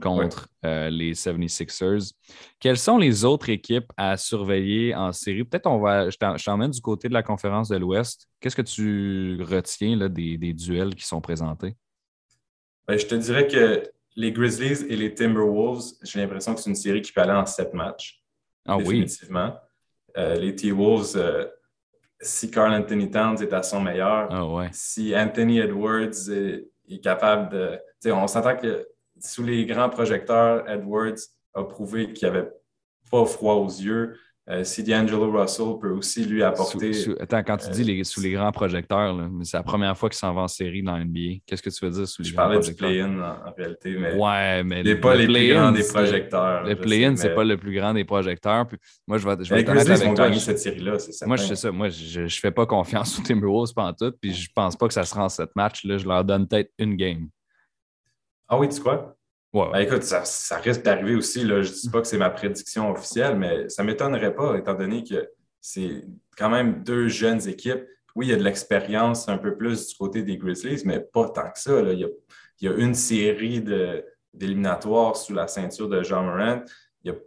contre 0.00 0.48
euh, 0.64 0.88
les 0.90 1.12
76ers. 1.14 2.12
Quelles 2.58 2.78
sont 2.78 2.98
les 2.98 3.24
autres 3.24 3.48
équipes 3.50 3.92
à 3.96 4.16
surveiller 4.16 4.94
en 4.94 5.12
série? 5.12 5.44
Peut-être 5.44 5.66
on 5.66 5.78
va. 5.78 6.08
Je 6.10 6.16
t'emmène 6.44 6.70
du 6.70 6.80
côté 6.80 7.08
de 7.08 7.14
la 7.14 7.22
conférence 7.22 7.68
de 7.68 7.76
l'Ouest. 7.76 8.26
Qu'est-ce 8.40 8.56
que 8.56 8.62
tu 8.62 9.42
retiens 9.42 9.96
là, 9.96 10.08
des, 10.08 10.38
des 10.38 10.52
duels 10.54 10.94
qui 10.94 11.04
sont 11.04 11.20
présentés? 11.20 11.74
Ben, 12.88 12.98
je 12.98 13.06
te 13.06 13.14
dirais 13.14 13.46
que 13.46 13.82
les 14.16 14.32
Grizzlies 14.32 14.84
et 14.88 14.96
les 14.96 15.14
Timberwolves, 15.14 15.82
j'ai 16.02 16.20
l'impression 16.20 16.54
que 16.54 16.60
c'est 16.60 16.70
une 16.70 16.76
série 16.76 17.00
qui 17.02 17.12
peut 17.12 17.20
aller 17.20 17.32
en 17.32 17.46
sept 17.46 17.72
matchs. 17.74 18.22
Ah 18.66 18.76
oui. 18.76 18.84
définitivement. 19.00 19.56
Euh, 20.16 20.34
les 20.36 20.54
T-Wolves, 20.54 21.16
euh, 21.16 21.46
si 22.20 22.50
Carl 22.50 22.72
Anthony 22.72 23.10
Towns 23.10 23.40
est 23.42 23.52
à 23.52 23.62
son 23.62 23.80
meilleur, 23.80 24.28
Ah 24.30 24.46
ouais. 24.46 24.68
si 24.72 25.16
Anthony 25.16 25.58
Edwards 25.60 26.30
est, 26.30 26.68
est 26.88 27.00
capable 27.02 27.50
de. 27.52 27.70
tu 28.00 28.08
sais, 28.08 28.12
On 28.12 28.26
s'entend 28.26 28.56
que 28.56 28.86
sous 29.22 29.44
les 29.44 29.64
grands 29.66 29.88
projecteurs, 29.88 30.68
Edwards 30.68 31.14
a 31.54 31.64
prouvé 31.64 32.12
qu'il 32.12 32.28
n'avait 32.28 32.48
pas 33.10 33.24
froid 33.26 33.54
aux 33.54 33.68
yeux. 33.68 34.16
Euh, 34.50 34.64
si 34.64 34.82
D'Angelo 34.82 35.30
Russell 35.30 35.78
peut 35.80 35.90
aussi 35.92 36.24
lui 36.24 36.42
apporter. 36.42 36.92
Sous- 36.92 37.12
sous- 37.12 37.16
attends, 37.20 37.44
quand 37.44 37.58
tu 37.58 37.68
euh, 37.68 37.70
dis 37.70 37.84
les, 37.84 38.02
sous 38.02 38.20
les 38.20 38.32
grands 38.32 38.50
projecteurs, 38.50 39.14
là, 39.14 39.28
mais 39.30 39.44
c'est 39.44 39.56
la 39.56 39.62
première 39.62 39.96
fois 39.96 40.08
qu'il 40.08 40.18
s'en 40.18 40.34
va 40.34 40.40
en 40.42 40.48
série 40.48 40.82
dans 40.82 40.98
NBA. 40.98 41.42
Qu'est-ce 41.46 41.62
que 41.62 41.70
tu 41.70 41.84
veux 41.84 41.92
dire 41.92 42.08
sous 42.08 42.22
les 42.22 42.28
je 42.30 42.34
grands 42.34 42.42
parlais 42.46 42.58
du 42.58 42.74
projecteurs? 42.74 42.88
play-in 42.88 43.20
en, 43.20 43.48
en 43.48 43.52
réalité, 43.56 43.96
mais 43.96 44.14
Ouais, 44.16 44.64
mais 44.64 44.82
n'est 44.82 44.96
pas 44.96 45.14
le 45.14 45.26
les 45.26 45.26
plus 45.46 45.54
grands 45.54 45.70
des 45.70 45.84
projecteurs. 45.84 46.64
Le 46.64 46.70
je 46.70 46.74
play-in, 46.74 47.14
c'est 47.14 47.28
mais 47.28 47.34
pas 47.36 47.44
le 47.44 47.56
plus 47.56 47.72
grand 47.72 47.94
des 47.94 48.04
projecteurs. 48.04 48.66
Puis 48.66 48.78
moi, 49.06 49.18
je 49.18 49.28
vais, 49.28 49.44
je 49.44 49.48
vais 49.50 49.56
Les 49.56 49.62
être 49.62 49.68
honnête 49.68 49.86
Grizzlies 49.86 50.04
avec 50.06 50.16
toi. 50.16 50.32
je- 50.32 50.38
cette 50.40 50.58
série-là, 50.58 50.98
c'est. 50.98 51.24
Moi, 51.26 51.36
je 51.36 51.54
ça. 51.54 51.70
Moi, 51.70 51.88
je 51.90 52.20
ne 52.22 52.28
fais 52.28 52.50
pas 52.50 52.66
confiance 52.66 53.16
aux 53.20 53.22
Timberwolves 53.22 53.72
pendant 53.74 53.92
tout. 53.92 54.12
Puis 54.20 54.34
je 54.34 54.50
pense 54.52 54.74
pas 54.74 54.88
que 54.88 54.94
ça 54.94 55.04
sera 55.04 55.24
en 55.24 55.28
sept 55.28 55.50
matchs. 55.54 55.84
Là, 55.84 55.98
je 55.98 56.08
leur 56.08 56.24
donne 56.24 56.48
peut-être 56.48 56.72
une 56.80 56.96
game. 56.96 57.28
Ah 58.52 58.58
oui, 58.58 58.68
tu 58.68 58.80
crois? 58.80 59.16
Ouais, 59.54 59.70
Ben, 59.72 59.78
écoute, 59.78 60.02
ça, 60.02 60.26
ça 60.26 60.58
risque 60.58 60.82
d'arriver 60.82 61.14
aussi. 61.14 61.42
Là. 61.42 61.62
Je 61.62 61.70
ne 61.70 61.74
dis 61.74 61.88
pas 61.88 62.02
que 62.02 62.06
c'est 62.06 62.18
ma 62.18 62.28
prédiction 62.28 62.90
officielle, 62.90 63.38
mais 63.38 63.70
ça 63.70 63.82
ne 63.82 63.86
m'étonnerait 63.86 64.34
pas, 64.34 64.58
étant 64.58 64.74
donné 64.74 65.02
que 65.04 65.26
c'est 65.58 66.04
quand 66.36 66.50
même 66.50 66.82
deux 66.84 67.08
jeunes 67.08 67.48
équipes. 67.48 67.82
Oui, 68.14 68.26
il 68.26 68.28
y 68.28 68.34
a 68.34 68.36
de 68.36 68.42
l'expérience 68.42 69.26
un 69.30 69.38
peu 69.38 69.56
plus 69.56 69.88
du 69.88 69.94
côté 69.94 70.22
des 70.22 70.36
Grizzlies, 70.36 70.82
mais 70.84 71.00
pas 71.00 71.30
tant 71.30 71.50
que 71.50 71.58
ça. 71.58 71.80
là. 71.80 71.94
Il, 71.94 72.00
y 72.00 72.04
a, 72.04 72.08
il 72.60 72.68
y 72.68 72.70
a 72.70 72.76
une 72.76 72.92
série 72.94 73.64
d'éliminatoires 74.34 75.16
sous 75.16 75.32
la 75.32 75.48
ceinture 75.48 75.88
de 75.88 76.02
Jean 76.02 76.22
Morant. 76.22 76.62
Il 77.04 77.10
n'y 77.10 77.16
a 77.16 77.20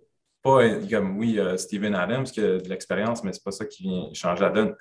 pas, 0.43 0.77
comme 0.91 1.17
oui, 1.17 1.29
il 1.29 1.35
y 1.37 1.39
a 1.39 1.57
Steven 1.57 1.95
Adams 1.95 2.25
qui 2.25 2.39
a 2.39 2.59
de 2.59 2.69
l'expérience, 2.69 3.23
mais 3.23 3.33
ce 3.33 3.39
n'est 3.39 3.43
pas 3.45 3.51
ça 3.51 3.65
qui 3.65 3.81
vient 3.81 4.09
changer 4.13 4.43
la 4.43 4.51
donne. 4.51 4.75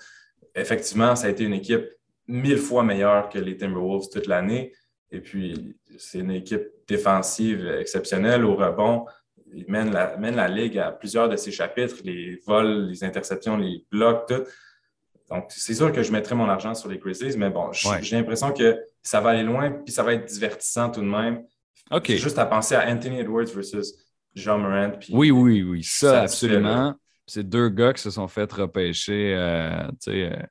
Effectivement, 0.55 1.17
ça 1.17 1.29
a 1.29 1.31
été 1.31 1.45
une 1.45 1.55
équipe 1.55 1.87
mille 2.27 2.59
fois 2.59 2.83
meilleure 2.83 3.31
que 3.31 3.39
les 3.39 3.57
Timberwolves 3.57 4.11
toute 4.13 4.27
l'année. 4.27 4.73
Et 5.14 5.20
puis, 5.20 5.77
c'est 5.98 6.18
une 6.18 6.31
équipe 6.33 6.66
défensive 6.88 7.66
exceptionnelle 7.81 8.44
au 8.44 8.57
rebond. 8.57 9.07
Il 9.53 9.64
mène 9.68 9.92
la, 9.92 10.16
mène 10.16 10.37
la 10.37 10.48
ligue 10.48 10.79
à 10.79 10.90
plusieurs 10.90 11.29
de 11.29 11.37
ses 11.37 11.53
chapitres, 11.53 11.96
les 12.05 12.40
vols, 12.46 12.88
les 12.88 13.05
interceptions, 13.05 13.57
les 13.57 13.85
blocs, 13.90 14.27
tout. 14.27 14.42
Donc, 15.31 15.46
c'est 15.48 15.74
sûr 15.74 15.90
que 15.92 16.03
je 16.03 16.12
mettrais 16.12 16.35
mon 16.35 16.48
argent 16.48 16.74
sur 16.74 16.88
les 16.88 16.98
Grizzlies, 16.98 17.37
mais 17.38 17.50
bon, 17.50 17.68
Ouais. 17.68 18.03
j'ai 18.03 18.16
l'impression 18.16 18.53
que 18.53 18.77
ça 19.03 19.20
va 19.20 19.31
aller 19.31 19.42
loin, 19.44 19.70
puis 19.70 19.92
ça 19.92 20.03
va 20.03 20.14
être 20.14 20.27
divertissant 20.27 20.90
tout 20.90 21.00
de 21.00 21.07
même. 21.07 21.44
OK. 21.90 22.11
Juste 22.12 22.38
à 22.38 22.46
penser 22.46 22.74
à 22.74 22.88
Anthony 22.90 23.20
Edwards 23.20 23.46
versus 23.46 23.94
Jean 24.35 24.59
Morant. 24.59 24.90
Puis 24.98 25.11
Oui, 25.14 25.31
oui, 25.31 25.62
oui. 25.62 25.83
Ça, 25.83 26.11
Ça, 26.11 26.22
absolument. 26.22 26.94
C'est 27.27 27.48
deux 27.48 27.68
gars 27.68 27.92
qui 27.92 28.03
se 28.03 28.11
sont 28.11 28.29
fait 28.29 28.50
repêcher 28.53 29.35
euh, 29.35 29.87
tu 30.03 30.11
sais, 30.11 30.33
euh, 30.33 30.42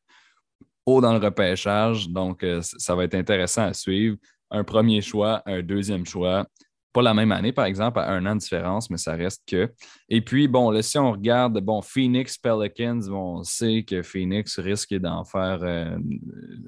haut 0.85 1.01
dans 1.01 1.13
le 1.13 1.19
repêchage. 1.19 2.09
Donc, 2.09 2.43
euh, 2.43 2.61
ça 2.61 2.95
va 2.95 3.03
être 3.03 3.15
intéressant 3.15 3.63
à 3.63 3.73
suivre. 3.73 4.17
Un 4.53 4.63
premier 4.63 5.01
choix, 5.01 5.41
un 5.45 5.61
deuxième 5.61 6.05
choix. 6.05 6.45
Pas 6.93 7.01
la 7.01 7.15
même 7.15 7.31
année, 7.31 7.51
par 7.51 7.65
exemple, 7.65 7.97
à 7.97 8.11
un 8.11 8.23
an 8.27 8.35
de 8.35 8.39
différence, 8.39 8.91
mais 8.91 8.97
ça 8.97 9.15
reste 9.15 9.41
que. 9.47 9.73
Et 10.09 10.21
puis, 10.21 10.47
bon, 10.47 10.69
là, 10.69 10.83
si 10.83 10.99
on 10.99 11.11
regarde, 11.11 11.59
bon, 11.59 11.81
Phoenix, 11.81 12.37
Pelicans, 12.37 13.01
on 13.11 13.43
sait 13.43 13.83
que 13.83 14.03
Phoenix 14.03 14.59
risque 14.59 14.93
d'en 14.93 15.25
faire 15.25 15.59
euh, 15.63 15.97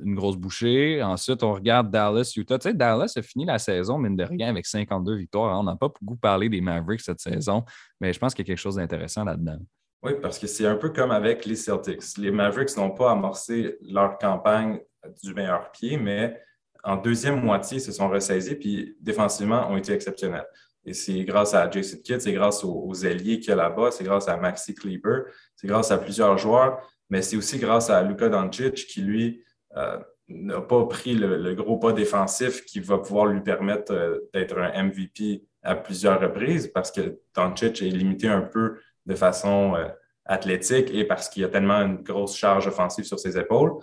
une 0.03 0.15
grosse 0.15 0.35
bouchée. 0.35 1.03
Ensuite, 1.03 1.43
on 1.43 1.53
regarde 1.53 1.91
Dallas, 1.91 2.33
Utah. 2.35 2.57
Tu 2.57 2.69
sais, 2.69 2.73
Dallas 2.73 3.13
a 3.15 3.21
fini 3.21 3.45
la 3.45 3.59
saison, 3.59 3.99
mine 3.99 4.15
de 4.15 4.23
rien, 4.23 4.49
avec 4.49 4.65
52 4.65 5.15
victoires. 5.15 5.59
On 5.59 5.63
n'a 5.63 5.75
pas 5.75 5.89
beaucoup 6.01 6.17
parlé 6.17 6.49
des 6.49 6.59
Mavericks 6.59 7.01
cette 7.01 7.19
saison, 7.19 7.63
mais 8.01 8.11
je 8.11 8.17
pense 8.17 8.33
qu'il 8.33 8.43
y 8.43 8.47
a 8.47 8.49
quelque 8.51 8.61
chose 8.63 8.77
d'intéressant 8.77 9.25
là-dedans. 9.25 9.59
Oui, 10.01 10.13
parce 10.21 10.39
que 10.39 10.47
c'est 10.47 10.65
un 10.65 10.75
peu 10.75 10.89
comme 10.89 11.11
avec 11.11 11.45
les 11.45 11.55
Celtics. 11.55 12.17
Les 12.17 12.31
Mavericks 12.31 12.75
n'ont 12.77 12.91
pas 12.91 13.11
amorcé 13.11 13.77
leur 13.81 14.17
campagne 14.17 14.79
du 15.23 15.33
meilleur 15.33 15.71
pied, 15.71 15.97
mais 15.97 16.39
en 16.85 16.97
deuxième 16.97 17.41
moitié, 17.41 17.77
ils 17.77 17.81
se 17.81 17.91
sont 17.91 18.07
ressaisis, 18.07 18.55
puis 18.55 18.95
défensivement, 19.01 19.69
ont 19.71 19.77
été 19.77 19.91
exceptionnels. 19.91 20.47
Et 20.85 20.93
c'est 20.93 21.23
grâce 21.23 21.53
à 21.53 21.69
Jason 21.69 21.97
Kidd, 22.03 22.21
c'est 22.21 22.33
grâce 22.33 22.63
aux, 22.63 22.83
aux 22.85 22.93
ailiers 22.93 23.39
qu'il 23.39 23.49
y 23.49 23.53
a 23.53 23.55
là-bas, 23.55 23.89
c'est 23.91 24.03
grâce 24.03 24.27
à 24.27 24.37
Maxi 24.37 24.75
Kleber, 24.75 25.23
c'est 25.55 25.67
grâce 25.67 25.91
à 25.91 25.97
plusieurs 25.97 26.37
joueurs, 26.37 26.79
mais 27.09 27.21
c'est 27.21 27.37
aussi 27.37 27.57
grâce 27.57 27.89
à 27.89 28.03
Luka 28.03 28.29
Doncic 28.29 28.85
qui, 28.87 29.01
lui, 29.01 29.43
euh, 29.75 29.97
n'a 30.27 30.61
pas 30.61 30.85
pris 30.85 31.15
le, 31.15 31.37
le 31.37 31.55
gros 31.55 31.77
pas 31.77 31.91
défensif 31.91 32.65
qui 32.65 32.79
va 32.79 32.99
pouvoir 32.99 33.25
lui 33.25 33.41
permettre 33.41 33.93
euh, 33.93 34.29
d'être 34.33 34.57
un 34.57 34.83
MVP 34.83 35.43
à 35.63 35.75
plusieurs 35.75 36.21
reprises 36.21 36.67
parce 36.67 36.91
que 36.91 37.19
Doncic 37.35 37.81
est 37.81 37.89
limité 37.89 38.27
un 38.27 38.41
peu 38.41 38.77
de 39.05 39.15
façon 39.15 39.75
euh, 39.75 39.87
athlétique 40.25 40.89
et 40.91 41.03
parce 41.03 41.29
qu'il 41.29 41.43
a 41.43 41.49
tellement 41.49 41.81
une 41.81 41.97
grosse 41.97 42.35
charge 42.35 42.67
offensive 42.67 43.05
sur 43.05 43.19
ses 43.19 43.37
épaules. 43.37 43.73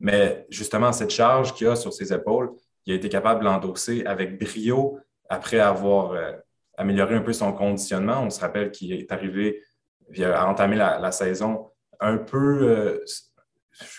Mais 0.00 0.46
justement, 0.48 0.92
cette 0.92 1.10
charge 1.10 1.54
qu'il 1.54 1.66
a 1.68 1.76
sur 1.76 1.92
ses 1.92 2.12
épaules, 2.12 2.50
il 2.86 2.92
a 2.92 2.96
été 2.96 3.08
capable 3.08 3.40
de 3.40 3.44
l'endosser 3.46 4.04
avec 4.06 4.38
brio 4.40 4.98
après 5.28 5.58
avoir 5.60 6.12
euh, 6.12 6.32
amélioré 6.76 7.16
un 7.16 7.20
peu 7.22 7.32
son 7.32 7.52
conditionnement. 7.52 8.22
On 8.22 8.30
se 8.30 8.40
rappelle 8.40 8.70
qu'il 8.70 8.92
est 8.92 9.10
arrivé, 9.12 9.62
il 10.14 10.24
a 10.24 10.48
entamé 10.48 10.76
la, 10.76 10.98
la 10.98 11.10
saison 11.12 11.70
un 12.00 12.16
peu, 12.16 12.62
euh, 12.62 13.04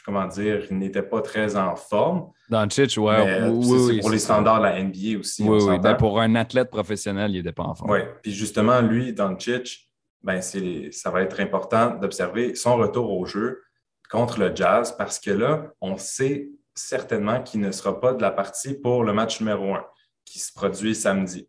comment 0.06 0.26
dire, 0.28 0.66
il 0.72 0.78
n'était 0.78 1.04
pas 1.04 1.22
très 1.22 1.56
en 1.56 1.76
forme. 1.76 2.32
Doncic, 2.50 2.98
ouais, 2.98 3.26
mais, 3.42 3.50
oui, 3.50 3.66
c'est- 3.66 3.94
oui, 3.94 4.00
pour 4.00 4.10
les 4.10 4.20
standards 4.20 4.60
de 4.60 4.64
la 4.64 4.80
NBA 4.84 5.20
aussi. 5.20 5.44
Oui, 5.44 5.60
oui. 5.62 5.80
Ben, 5.80 5.96
pour 5.96 6.20
un 6.20 6.34
athlète 6.36 6.70
professionnel, 6.70 7.32
il 7.32 7.38
n'était 7.38 7.52
pas 7.52 7.64
en 7.64 7.76
forme. 7.76 7.92
Oui, 7.92 8.00
puis 8.24 8.32
justement, 8.32 8.82
lui, 8.82 9.14
Doncic, 9.14 9.90
ben 10.24 10.42
c'est, 10.42 10.90
ça 10.92 11.12
va 11.12 11.22
être 11.22 11.40
important 11.40 11.92
d'observer 11.96 12.56
son 12.56 12.76
retour 12.78 13.12
au 13.18 13.26
jeu 13.26 13.62
contre 14.10 14.40
le 14.40 14.56
Jazz 14.56 14.96
parce 14.98 15.20
que 15.20 15.32
là, 15.32 15.72
on 15.82 15.98
sait 15.98 16.50
certainement 16.74 17.42
qu'il 17.42 17.62
ne 17.62 17.72
sera 17.72 18.00
pas 18.00 18.14
de 18.14 18.22
la 18.22 18.32
partie 18.32 18.74
pour 18.74 19.04
le 19.04 19.14
match 19.14 19.40
numéro 19.40 19.74
un 19.76 19.86
qui 20.26 20.40
se 20.40 20.52
produit 20.54 20.96
samedi. 20.96 21.48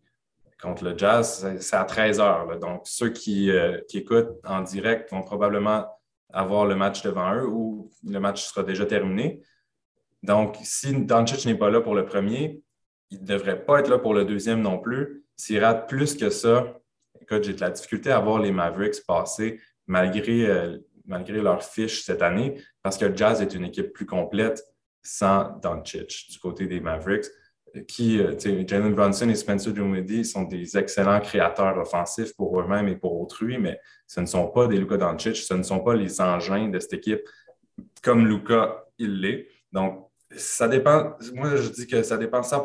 Contre 0.62 0.84
le 0.84 0.96
Jazz, 0.96 1.56
c'est- 1.58 1.76
à 1.76 1.84
13 1.84 2.20
heures. 2.20 2.58
Donc, 2.58 2.82
ceux 2.84 3.08
qui, 3.10 3.50
euh, 3.50 3.80
qui 3.88 3.98
écoutent 3.98 4.38
en 4.44 4.60
direct 4.60 5.10
vont 5.10 5.22
probablement 5.22 5.86
avoir 6.32 6.66
le 6.66 6.76
match 6.76 7.02
devant 7.02 7.34
eux 7.34 7.46
ou 7.46 7.90
le 8.06 8.20
match 8.20 8.44
sera 8.44 8.62
déjà 8.62 8.84
terminé. 8.84 9.42
Donc, 10.22 10.56
si 10.62 10.92
Doncic 10.94 11.46
n'est 11.46 11.56
pas 11.56 11.70
là 11.70 11.80
pour 11.80 11.94
le 11.94 12.04
premier, 12.04 12.62
il 13.10 13.20
ne 13.22 13.26
devrait 13.26 13.64
pas 13.64 13.80
être 13.80 13.88
là 13.88 13.98
pour 13.98 14.12
le 14.12 14.24
deuxième 14.24 14.60
non 14.60 14.78
plus. 14.78 15.24
S'il 15.34 15.64
rate 15.64 15.88
plus 15.88 16.14
que 16.14 16.28
ça, 16.28 16.78
écoute, 17.20 17.42
j'ai 17.44 17.54
de 17.54 17.60
la 17.60 17.70
difficulté 17.70 18.10
à 18.12 18.20
voir 18.20 18.38
les 18.38 18.52
Mavericks 18.52 19.04
passer 19.06 19.60
malgré, 19.86 20.46
euh, 20.46 20.78
malgré 21.10 21.42
leur 21.42 21.62
fiche 21.62 22.02
cette 22.04 22.22
année, 22.22 22.62
parce 22.82 22.96
que 22.96 23.04
le 23.04 23.16
Jazz 23.16 23.42
est 23.42 23.54
une 23.54 23.64
équipe 23.64 23.92
plus 23.92 24.06
complète 24.06 24.64
sans 25.02 25.58
Doncic 25.62 26.28
du 26.30 26.38
côté 26.38 26.66
des 26.66 26.80
Mavericks, 26.80 27.26
qui, 27.86 28.18
euh, 28.18 28.36
Jalen 28.38 28.94
Brunson 28.94 29.28
et 29.28 29.34
Spencer 29.34 29.72
Dinwiddie 29.72 30.24
sont 30.24 30.42
des 30.42 30.76
excellents 30.76 31.20
créateurs 31.20 31.76
offensifs 31.78 32.34
pour 32.34 32.60
eux-mêmes 32.60 32.88
et 32.88 32.96
pour 32.96 33.20
autrui, 33.20 33.58
mais 33.58 33.78
ce 34.06 34.20
ne 34.20 34.26
sont 34.26 34.48
pas 34.48 34.66
des 34.66 34.76
Luka 34.76 34.96
Doncic, 34.96 35.36
ce 35.36 35.54
ne 35.54 35.62
sont 35.62 35.80
pas 35.80 35.94
les 35.94 36.20
engins 36.20 36.68
de 36.68 36.78
cette 36.78 36.94
équipe 36.94 37.22
comme 38.02 38.26
Luka, 38.26 38.84
il 38.98 39.20
l'est. 39.20 39.48
Donc, 39.72 40.09
Ça 40.36 40.68
dépend. 40.68 41.16
Moi, 41.34 41.56
je 41.56 41.70
dis 41.70 41.88
que 41.88 42.04
ça 42.04 42.16
dépend 42.16 42.44
100 42.44 42.62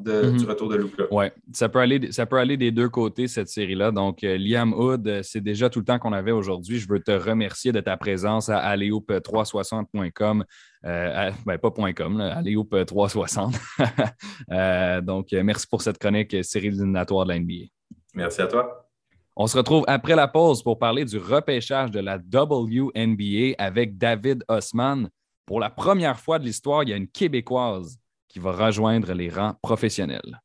mhm. 0.00 0.36
du 0.36 0.44
retour 0.44 0.68
de 0.68 0.76
Luca. 0.76 1.04
Oui, 1.10 1.24
ça, 1.50 1.70
peut 1.70 1.78
aller, 1.78 2.12
ça 2.12 2.26
peut 2.26 2.36
aller 2.36 2.58
des 2.58 2.70
deux 2.70 2.90
côtés, 2.90 3.26
cette 3.26 3.48
série-là. 3.48 3.90
Donc, 3.90 4.22
euh, 4.22 4.36
Liam 4.36 4.74
Hood, 4.74 5.08
euh, 5.08 5.22
c'est 5.22 5.40
déjà 5.40 5.70
tout 5.70 5.78
le 5.78 5.86
temps 5.86 5.98
qu'on 5.98 6.12
avait 6.12 6.32
aujourd'hui. 6.32 6.78
Je 6.78 6.86
veux 6.86 7.00
te 7.00 7.12
remercier 7.12 7.72
de 7.72 7.80
ta 7.80 7.96
présence 7.96 8.50
à 8.50 8.58
alleoup360.com. 8.58 10.44
Euh, 10.84 11.30
ben, 11.46 11.56
pas 11.56 11.70
.com, 11.70 12.20
alleoup360. 12.20 15.00
donc, 15.02 15.32
merci 15.32 15.66
pour 15.66 15.80
cette 15.80 15.96
chronique 15.96 16.44
série 16.44 16.66
éliminatoire 16.66 17.24
de 17.24 17.32
la 17.32 17.40
NBA. 17.40 17.70
Merci 18.14 18.42
à 18.42 18.46
toi. 18.46 18.90
On 19.36 19.46
se 19.46 19.56
retrouve 19.56 19.84
après 19.86 20.16
la 20.16 20.28
pause 20.28 20.62
pour 20.62 20.78
parler 20.78 21.06
du 21.06 21.16
repêchage 21.16 21.90
de 21.90 22.00
la 22.00 22.16
WNBA 22.16 23.54
avec 23.58 23.96
David 23.96 24.44
Osman. 24.48 25.08
Pour 25.46 25.60
la 25.60 25.70
première 25.70 26.18
fois 26.18 26.40
de 26.40 26.44
l'histoire, 26.44 26.82
il 26.82 26.88
y 26.90 26.92
a 26.92 26.96
une 26.96 27.08
Québécoise 27.08 27.98
qui 28.28 28.40
va 28.40 28.50
rejoindre 28.50 29.12
les 29.14 29.30
rangs 29.30 29.54
professionnels. 29.62 30.42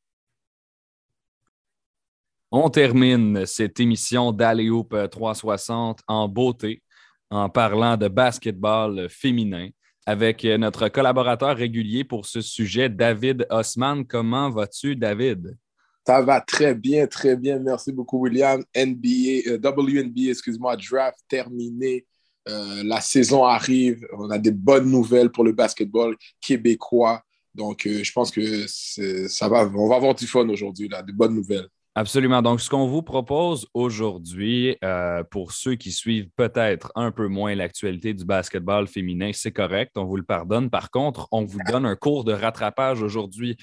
On 2.52 2.70
termine 2.70 3.46
cette 3.46 3.80
émission 3.80 4.32
d'Aléoupe 4.32 4.96
360 5.10 6.02
en 6.08 6.28
beauté 6.28 6.84
en 7.32 7.50
parlant 7.50 7.98
de 7.98 8.10
basketball 8.10 9.10
féminin 9.10 9.70
avec 10.06 10.44
notre 10.44 10.90
collaborateur 10.90 11.56
régulier 11.56 12.04
pour 12.04 12.26
ce 12.26 12.42
sujet, 12.42 12.90
David 12.90 13.48
Osman. 13.50 14.06
Comment 14.06 14.50
vas-tu, 14.50 14.96
David? 14.96 15.58
Ça 16.06 16.22
va 16.22 16.42
très 16.42 16.76
bien, 16.76 17.08
très 17.08 17.38
bien. 17.38 17.60
Merci 17.60 17.92
beaucoup, 17.92 18.20
William. 18.20 18.64
NBA, 18.76 19.50
euh, 19.52 19.58
WNBA, 19.58 20.32
excuse-moi, 20.32 20.76
draft 20.76 21.20
terminé. 21.28 22.06
Euh, 22.50 22.84
la 22.84 23.02
saison 23.02 23.44
arrive, 23.44 24.08
on 24.18 24.30
a 24.30 24.38
des 24.38 24.52
bonnes 24.52 24.90
nouvelles 24.90 25.30
pour 25.30 25.44
le 25.44 25.52
basketball 25.52 26.16
québécois. 26.40 27.22
Donc, 27.54 27.86
euh, 27.86 28.04
je 28.04 28.12
pense 28.12 28.32
que 28.32 28.66
ça 28.68 29.48
va, 29.48 29.70
on 29.76 29.88
va 29.88 29.96
avoir 29.96 30.16
du 30.16 30.26
fun 30.26 30.48
aujourd'hui, 30.50 30.88
là, 30.88 31.04
de 31.04 31.12
bonnes 31.12 31.36
nouvelles. 31.36 31.68
Absolument. 31.94 32.42
Donc, 32.42 32.62
ce 32.62 32.70
qu'on 32.70 32.88
vous 32.88 33.02
propose 33.02 33.68
aujourd'hui, 33.74 34.78
euh, 34.82 35.24
pour 35.26 35.52
ceux 35.52 35.76
qui 35.76 35.92
suivent 35.92 36.30
peut-être 36.38 36.90
un 36.96 37.12
peu 37.12 37.28
moins 37.28 37.54
l'actualité 37.54 38.14
du 38.14 38.24
basketball 38.24 38.88
féminin, 38.88 39.32
c'est 39.34 39.52
correct, 39.52 39.92
on 39.98 40.06
vous 40.06 40.16
le 40.16 40.24
pardonne. 40.24 40.70
Par 40.70 40.90
contre, 40.90 41.28
on 41.32 41.44
vous 41.44 41.60
donne 41.70 41.86
un 41.86 41.98
cours 41.98 42.24
de 42.24 42.32
rattrapage 42.32 43.02
aujourd'hui 43.02 43.58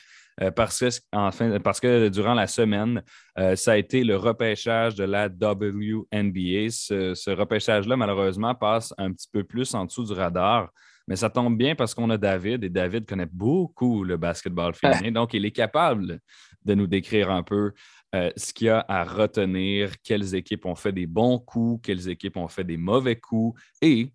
parce, 0.54 0.78
que, 0.78 1.58
parce 1.58 1.80
que 1.80 2.08
durant 2.08 2.34
la 2.34 2.46
semaine, 2.46 3.02
euh, 3.38 3.56
ça 3.56 3.72
a 3.72 3.76
été 3.76 4.04
le 4.04 4.16
repêchage 4.16 4.94
de 4.94 5.04
la 5.04 5.26
WNBA. 5.26 6.70
Ce, 6.70 7.30
repêchage-là, 7.30 7.96
malheureusement, 7.96 8.54
passe 8.54 8.94
un 8.98 9.12
petit 9.12 9.28
peu 9.32 9.44
plus 9.44 9.74
en 9.74 9.84
dessous 9.84 10.04
du 10.04 10.12
radar. 10.12 10.70
Mais 11.06 11.16
ça 11.16 11.30
tombe 11.30 11.56
bien 11.56 11.74
parce 11.74 11.94
qu'on 11.94 12.10
a 12.10 12.18
David 12.18 12.64
et 12.64 12.68
David 12.68 13.06
connaît 13.06 13.28
beaucoup 13.30 14.04
le 14.04 14.16
basketball 14.16 14.74
féminin. 14.74 15.10
Donc, 15.10 15.34
il 15.34 15.44
est 15.46 15.52
capable 15.52 16.20
de 16.64 16.74
nous 16.74 16.86
décrire 16.86 17.30
un 17.30 17.42
peu 17.42 17.72
euh, 18.14 18.30
ce 18.36 18.52
qu'il 18.52 18.66
y 18.66 18.70
a 18.70 18.84
à 18.88 19.04
retenir, 19.04 19.92
quelles 20.02 20.34
équipes 20.34 20.66
ont 20.66 20.74
fait 20.74 20.92
des 20.92 21.06
bons 21.06 21.38
coups, 21.38 21.80
quelles 21.82 22.08
équipes 22.08 22.36
ont 22.36 22.48
fait 22.48 22.64
des 22.64 22.76
mauvais 22.76 23.16
coups 23.16 23.60
et 23.80 24.12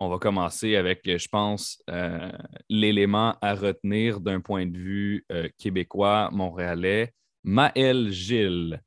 on 0.00 0.08
va 0.08 0.18
commencer 0.18 0.76
avec, 0.76 1.02
je 1.04 1.28
pense, 1.28 1.82
euh, 1.90 2.32
l'élément 2.70 3.36
à 3.42 3.54
retenir 3.54 4.20
d'un 4.20 4.40
point 4.40 4.66
de 4.66 4.76
vue 4.76 5.26
euh, 5.30 5.48
québécois, 5.58 6.30
montréalais. 6.32 7.12
Maëlle 7.44 8.10
Gilles 8.10 8.82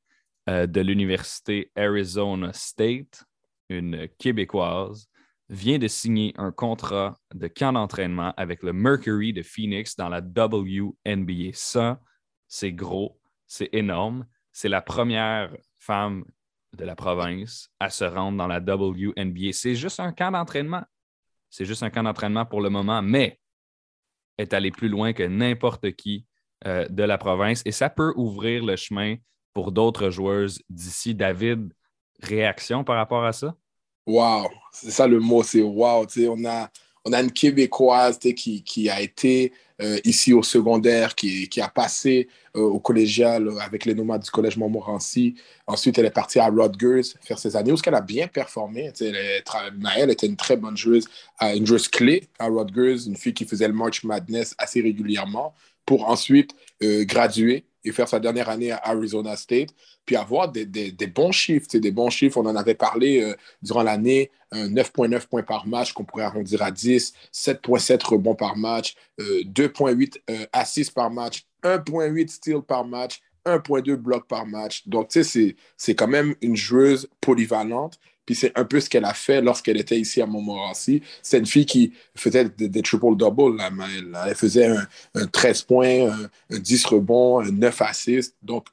euh, 0.49 0.65
de 0.65 0.81
l'Université 0.81 1.71
Arizona 1.75 2.51
State, 2.51 3.23
une 3.69 4.07
québécoise, 4.17 5.07
vient 5.49 5.77
de 5.77 5.87
signer 5.87 6.33
un 6.37 6.51
contrat 6.51 7.15
de 7.35 7.47
camp 7.47 7.73
d'entraînement 7.73 8.33
avec 8.35 8.63
le 8.63 8.73
Mercury 8.73 9.33
de 9.33 9.43
Phoenix 9.43 9.95
dans 9.95 10.09
la 10.09 10.19
WNBA. 10.19 11.51
Ça, 11.53 12.01
c'est 12.47 12.71
gros, 12.71 13.19
c'est 13.45 13.69
énorme. 13.71 14.25
C'est 14.51 14.69
la 14.69 14.81
première 14.81 15.55
femme 15.77 16.25
de 16.75 16.85
la 16.85 16.95
province 16.95 17.69
à 17.79 17.91
se 17.91 18.03
rendre 18.03 18.37
dans 18.37 18.47
la 18.47 18.59
WNBA. 18.59 19.51
C'est 19.51 19.75
juste 19.75 19.99
un 19.99 20.11
camp 20.11 20.31
d'entraînement. 20.31 20.83
C'est 21.53 21.65
juste 21.65 21.83
un 21.83 21.91
camp 21.91 22.01
d'entraînement 22.01 22.47
pour 22.47 22.61
le 22.61 22.71
moment, 22.71 23.03
mais 23.03 23.39
est 24.39 24.55
allé 24.55 24.71
plus 24.71 24.89
loin 24.89 25.13
que 25.13 25.21
n'importe 25.21 25.91
qui 25.91 26.25
euh, 26.65 26.87
de 26.89 27.03
la 27.03 27.19
province 27.19 27.61
et 27.63 27.71
ça 27.71 27.91
peut 27.91 28.11
ouvrir 28.15 28.65
le 28.65 28.75
chemin 28.75 29.17
pour 29.53 29.71
d'autres 29.71 30.09
joueuses 30.09 30.63
d'ici. 30.67 31.13
David, 31.13 31.71
réaction 32.23 32.83
par 32.83 32.95
rapport 32.95 33.23
à 33.23 33.33
ça? 33.33 33.55
Wow, 34.07 34.49
c'est 34.71 34.89
ça 34.89 35.05
le 35.05 35.19
mot, 35.19 35.43
c'est 35.43 35.61
wow. 35.61 36.07
On 36.27 36.45
a, 36.45 36.71
on 37.05 37.13
a 37.13 37.21
une 37.21 37.31
Québécoise 37.31 38.17
qui, 38.19 38.63
qui 38.63 38.89
a 38.89 39.01
été 39.01 39.51
euh, 39.81 39.99
ici 40.05 40.33
au 40.33 40.43
secondaire, 40.43 41.15
qui, 41.15 41.49
qui 41.49 41.59
a 41.59 41.67
passé 41.67 42.27
euh, 42.55 42.61
au 42.61 42.79
collégial 42.79 43.49
avec 43.59 43.85
les 43.85 43.95
nomades 43.95 44.21
du 44.21 44.29
collège 44.29 44.55
Montmorency. 44.55 45.35
Ensuite, 45.67 45.97
elle 45.97 46.05
est 46.05 46.11
partie 46.11 46.39
à 46.39 46.47
Rutgers 46.47 47.01
faire 47.21 47.39
ses 47.39 47.55
années, 47.55 47.71
où 47.71 47.77
elle 47.85 47.95
a 47.95 48.01
bien 48.01 48.27
performé. 48.27 48.91
Elle, 48.99 50.09
était 50.11 50.27
une 50.27 50.37
très 50.37 50.55
bonne 50.55 50.77
joueuse, 50.77 51.05
euh, 51.41 51.55
une 51.55 51.65
joueuse 51.65 51.87
clé 51.87 52.29
à 52.39 52.47
Rutgers, 52.47 53.07
une 53.07 53.17
fille 53.17 53.33
qui 53.33 53.45
faisait 53.45 53.67
le 53.67 53.73
March 53.73 54.03
Madness 54.03 54.55
assez 54.57 54.79
régulièrement, 54.79 55.53
pour 55.85 56.09
ensuite 56.09 56.51
graduer 57.03 57.65
et 57.83 57.91
faire 57.91 58.07
sa 58.07 58.19
dernière 58.19 58.49
année 58.49 58.71
à 58.71 58.81
Arizona 58.83 59.35
State, 59.35 59.69
puis 60.05 60.15
avoir 60.15 60.51
des, 60.51 60.65
des, 60.65 60.91
des 60.91 61.07
bons 61.07 61.31
chiffres, 61.31 61.67
des 61.77 61.91
bons 61.91 62.09
chiffres. 62.09 62.37
On 62.37 62.45
en 62.45 62.55
avait 62.55 62.75
parlé 62.75 63.21
euh, 63.21 63.35
durant 63.61 63.83
l'année, 63.83 64.31
9,9 64.53 65.27
points 65.27 65.43
par 65.43 65.65
match 65.65 65.93
qu'on 65.93 66.05
pourrait 66.05 66.25
arrondir 66.25 66.61
à 66.61 66.71
10, 66.71 67.13
7,7 67.33 68.05
rebonds 68.05 68.35
par 68.35 68.55
match, 68.55 68.95
2,8 69.19 70.17
euh, 70.29 70.33
euh, 70.33 70.45
assists 70.53 70.93
par 70.93 71.09
match, 71.09 71.45
1,8 71.63 72.29
steals 72.29 72.61
par 72.61 72.85
match, 72.85 73.19
1,2 73.45 73.95
blocs 73.95 74.27
par 74.27 74.45
match. 74.45 74.87
Donc, 74.87 75.09
tu 75.09 75.23
sais, 75.23 75.55
c'est 75.75 75.95
quand 75.95 76.07
même 76.07 76.35
une 76.41 76.55
joueuse 76.55 77.09
polyvalente 77.19 77.99
puis 78.25 78.35
c'est 78.35 78.57
un 78.57 78.65
peu 78.65 78.79
ce 78.79 78.89
qu'elle 78.89 79.05
a 79.05 79.13
fait 79.13 79.41
lorsqu'elle 79.41 79.77
était 79.77 79.99
ici 79.99 80.21
à 80.21 80.25
Montmorency. 80.25 81.01
C'est 81.21 81.39
une 81.39 81.45
fille 81.45 81.65
qui 81.65 81.93
faisait 82.15 82.45
des, 82.45 82.81
triple-double. 82.81 83.61
Elle, 84.27 84.35
faisait 84.35 84.67
un, 84.67 85.27
13 85.27 85.63
points, 85.63 86.09
un, 86.49 86.59
10 86.59 86.85
rebonds, 86.85 87.39
un 87.39 87.51
9 87.51 87.81
assists. 87.81 88.35
Donc, 88.41 88.67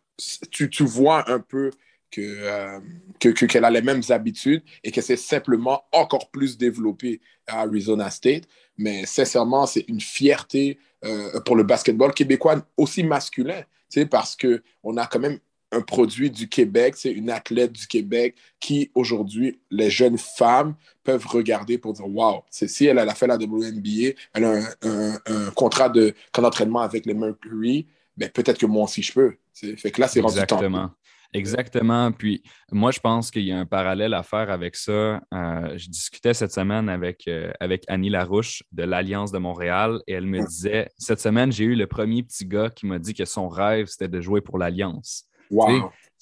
tu, 0.50 0.70
tu 0.70 0.84
vois 0.84 1.28
un 1.30 1.40
peu 1.40 1.70
euh, 2.18 2.80
qu'elle 3.18 3.34
que, 3.34 3.58
a 3.58 3.70
les 3.70 3.82
mêmes 3.82 4.02
habitudes 4.08 4.62
et 4.82 4.90
que 4.90 5.00
c'est 5.00 5.16
simplement 5.16 5.84
encore 5.92 6.30
plus 6.30 6.56
développé 6.56 7.20
à 7.46 7.60
Arizona 7.60 8.10
State. 8.10 8.44
Mais 8.78 9.04
sincèrement, 9.06 9.66
c'est 9.66 9.84
une 9.88 10.00
fierté 10.00 10.78
euh, 11.04 11.40
pour 11.40 11.54
le 11.54 11.62
basketball 11.62 12.12
québécois 12.14 12.66
aussi 12.76 13.04
masculin, 13.04 13.62
parce 14.10 14.36
qu'on 14.36 14.96
a 14.96 15.06
quand 15.06 15.18
même 15.18 15.38
un 15.72 15.80
produit 15.80 16.30
du 16.30 16.48
Québec, 16.48 16.94
c'est 16.96 17.12
une 17.12 17.30
athlète 17.30 17.72
du 17.72 17.86
Québec 17.86 18.34
qui, 18.58 18.90
aujourd'hui, 18.94 19.60
les 19.70 19.90
jeunes 19.90 20.18
femmes 20.18 20.74
peuvent 21.04 21.26
regarder 21.26 21.78
pour 21.78 21.92
dire 21.92 22.08
Wow, 22.08 22.44
si 22.50 22.86
elle, 22.86 22.98
a 22.98 23.14
fait 23.14 23.26
la 23.26 23.36
WNBA, 23.36 24.14
elle 24.34 24.44
a 24.44 24.60
un, 24.82 25.50
contrat 25.54 25.88
de 25.88 26.14
d'entraînement 26.34 26.80
avec 26.80 27.06
les 27.06 27.14
Mercury, 27.14 27.86
mais 28.16 28.26
ben, 28.26 28.32
peut-être 28.32 28.58
que 28.58 28.66
moi 28.66 28.84
aussi 28.84 29.02
je 29.02 29.12
peux. 29.12 29.34
Fait 29.54 29.90
que 29.90 30.00
là, 30.00 30.08
c'est 30.08 30.20
rendu 30.20 30.40
temps. 30.46 30.90
Exactement. 31.32 32.10
Puis 32.10 32.42
moi, 32.72 32.90
je 32.90 32.98
pense 32.98 33.30
qu'il 33.30 33.44
y 33.44 33.52
a 33.52 33.58
un 33.58 33.66
parallèle 33.66 34.14
à 34.14 34.22
faire 34.22 34.50
avec 34.50 34.74
ça. 34.74 35.20
Euh, 35.32 35.76
je 35.76 35.88
discutais 35.88 36.34
cette 36.34 36.52
semaine 36.52 36.88
avec, 36.88 37.28
euh, 37.28 37.52
avec 37.60 37.84
Annie 37.86 38.10
Larouche 38.10 38.64
de 38.72 38.82
l'Alliance 38.82 39.30
de 39.30 39.38
Montréal 39.38 40.00
et 40.08 40.14
elle 40.14 40.26
me 40.26 40.44
disait 40.44 40.88
Cette 40.98 41.20
semaine, 41.20 41.52
j'ai 41.52 41.64
eu 41.64 41.76
le 41.76 41.86
premier 41.86 42.22
petit 42.24 42.46
gars 42.46 42.70
qui 42.70 42.86
m'a 42.86 42.98
dit 42.98 43.14
que 43.14 43.24
son 43.24 43.48
rêve, 43.48 43.86
c'était 43.86 44.08
de 44.08 44.20
jouer 44.20 44.40
pour 44.40 44.58
l'Alliance. 44.58 45.26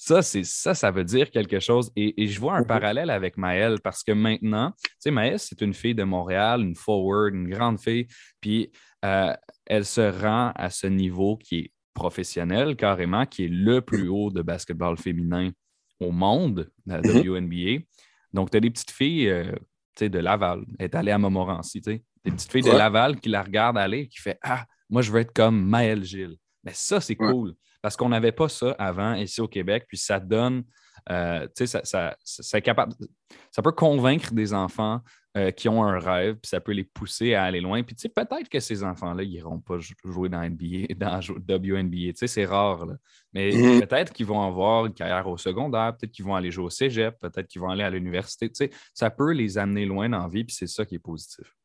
Ça, 0.01 0.22
c'est 0.22 0.45
ça, 0.45 0.74
ça 0.74 0.93
veut 0.93 1.03
dire 1.03 1.29
quelque 1.29 1.59
chose. 1.59 1.91
Et, 1.97 2.29
je 2.29 2.39
vois 2.39 2.55
un 2.55 2.62
parallèle 2.62 3.11
avec 3.11 3.37
Maëlle 3.37 3.81
parce 3.83 4.05
que 4.05 4.12
maintenant, 4.12 4.72
tu 4.81 4.91
sais, 5.01 5.11
Maëlle, 5.11 5.41
c'est 5.41 5.61
une 5.61 5.74
fille 5.74 5.95
de 5.95 6.05
Montréal, 6.05 6.62
une 6.62 6.76
forward, 6.76 7.35
une 7.35 7.49
grande 7.49 7.81
fille. 7.81 8.07
Puis 8.41 8.70
euh, 9.05 9.35
elle 9.66 9.85
se 9.85 10.01
rend 10.01 10.53
à 10.55 10.70
ce 10.70 10.87
niveau 10.87 11.37
qui 11.37 11.59
est 11.59 11.72
professionnel 11.95 12.76
carrément, 12.76 13.26
qui 13.26 13.47
est 13.47 13.49
le 13.49 13.81
plus 13.81 14.09
haut 14.09 14.31
de 14.31 14.41
basketball 14.41 14.97
féminin 14.97 15.51
au 15.99 16.12
monde, 16.12 16.70
la 16.87 17.01
mhm. 17.01 17.29
WNBA. 17.29 17.83
Donc, 18.33 18.53
tu 18.53 18.57
as 18.57 18.61
des 18.61 18.70
petites 18.70 18.93
filles 18.93 19.29
euh, 19.29 19.53
de 20.01 20.18
Laval. 20.20 20.64
Elle 20.79 20.85
est 20.85 20.95
allée 20.95 21.11
à 21.11 21.18
Montmorency. 21.18 21.81
Des 21.81 22.01
petites 22.24 22.53
filles 22.53 22.62
de 22.62 22.70
Laval 22.70 23.18
qui 23.18 23.31
la 23.31 23.43
regardent 23.43 23.79
aller 23.79 24.03
et 24.03 24.09
qui 24.09 24.20
font 24.20 24.35
Ah, 24.43 24.64
moi, 24.89 25.03
je 25.03 25.11
veux 25.11 25.18
être 25.18 25.33
comme 25.33 25.61
Maëlle 25.61 26.05
Gilles. 26.05 26.37
Mais 26.62 26.72
ça, 26.72 27.01
c'est 27.01 27.16
cool 27.16 27.57
parce 27.83 27.97
qu'on 27.97 28.09
n'avait 28.09 28.33
pas 28.33 28.49
ça 28.49 28.74
avant 28.79 29.14
ici 29.14 29.41
au 29.41 29.49
Québec, 29.49 29.85
puis 29.89 29.97
ça 29.97 30.20
donne, 30.20 30.64
euh, 31.11 31.47
tu 31.57 31.66
sais, 31.66 31.81
ça, 31.85 32.16
ça, 32.22 32.61
capable, 32.61 32.95
ça 33.51 33.62
peut 33.62 33.72
convaincre 33.72 34.33
des 34.33 34.53
enfants 34.53 35.01
euh, 35.37 35.51
qui 35.51 35.68
ont 35.68 35.85
un 35.85 35.99
rêve, 35.99 36.37
puis 36.37 36.49
ça 36.49 36.61
peut 36.61 36.72
les 36.72 36.85
pousser 36.85 37.35
à 37.35 37.45
aller 37.45 37.61
loin. 37.61 37.83
Puis, 37.83 37.95
tu 37.95 38.03
sais, 38.03 38.09
peut-être 38.09 38.49
que 38.49 38.61
ces 38.61 38.83
enfants-là, 38.83 39.22
ils 39.22 39.31
n'iront 39.31 39.61
pas 39.61 39.76
jouer 40.05 40.29
dans 40.29 40.43
NBA, 40.43 40.95
dans 40.97 41.20
WNBA, 41.20 42.12
tu 42.12 42.14
sais, 42.16 42.26
c'est 42.26 42.45
rare, 42.45 42.87
Mais 43.33 43.51
mm-hmm. 43.51 43.87
peut-être 43.87 44.12
qu'ils 44.12 44.26
vont 44.26 44.43
avoir 44.43 44.87
une 44.87 44.95
carrière 44.95 45.29
au 45.29 45.37
secondaire, 45.37 45.97
peut-être 45.97 46.12
qu'ils 46.12 46.24
vont 46.24 46.35
aller 46.35 46.51
jouer 46.51 46.64
au 46.64 46.70
cégep, 46.70 47.18
peut-être 47.20 47.47
qu'ils 47.47 47.61
vont 47.61 47.68
aller 47.68 47.85
à 47.85 47.91
l'université, 47.91 48.49
tu 48.49 48.57
sais, 48.57 48.70
ça 48.95 49.11
peut 49.11 49.33
les 49.33 49.59
amener 49.59 49.87
loin 49.87 50.09
dans 50.09 50.22
la 50.22 50.29
vie, 50.29 50.45
puis 50.45 50.57
c'est 50.57 50.66
ça 50.66 50.85
qui 50.85 50.97
est 50.97 51.01
positif. 51.01 51.58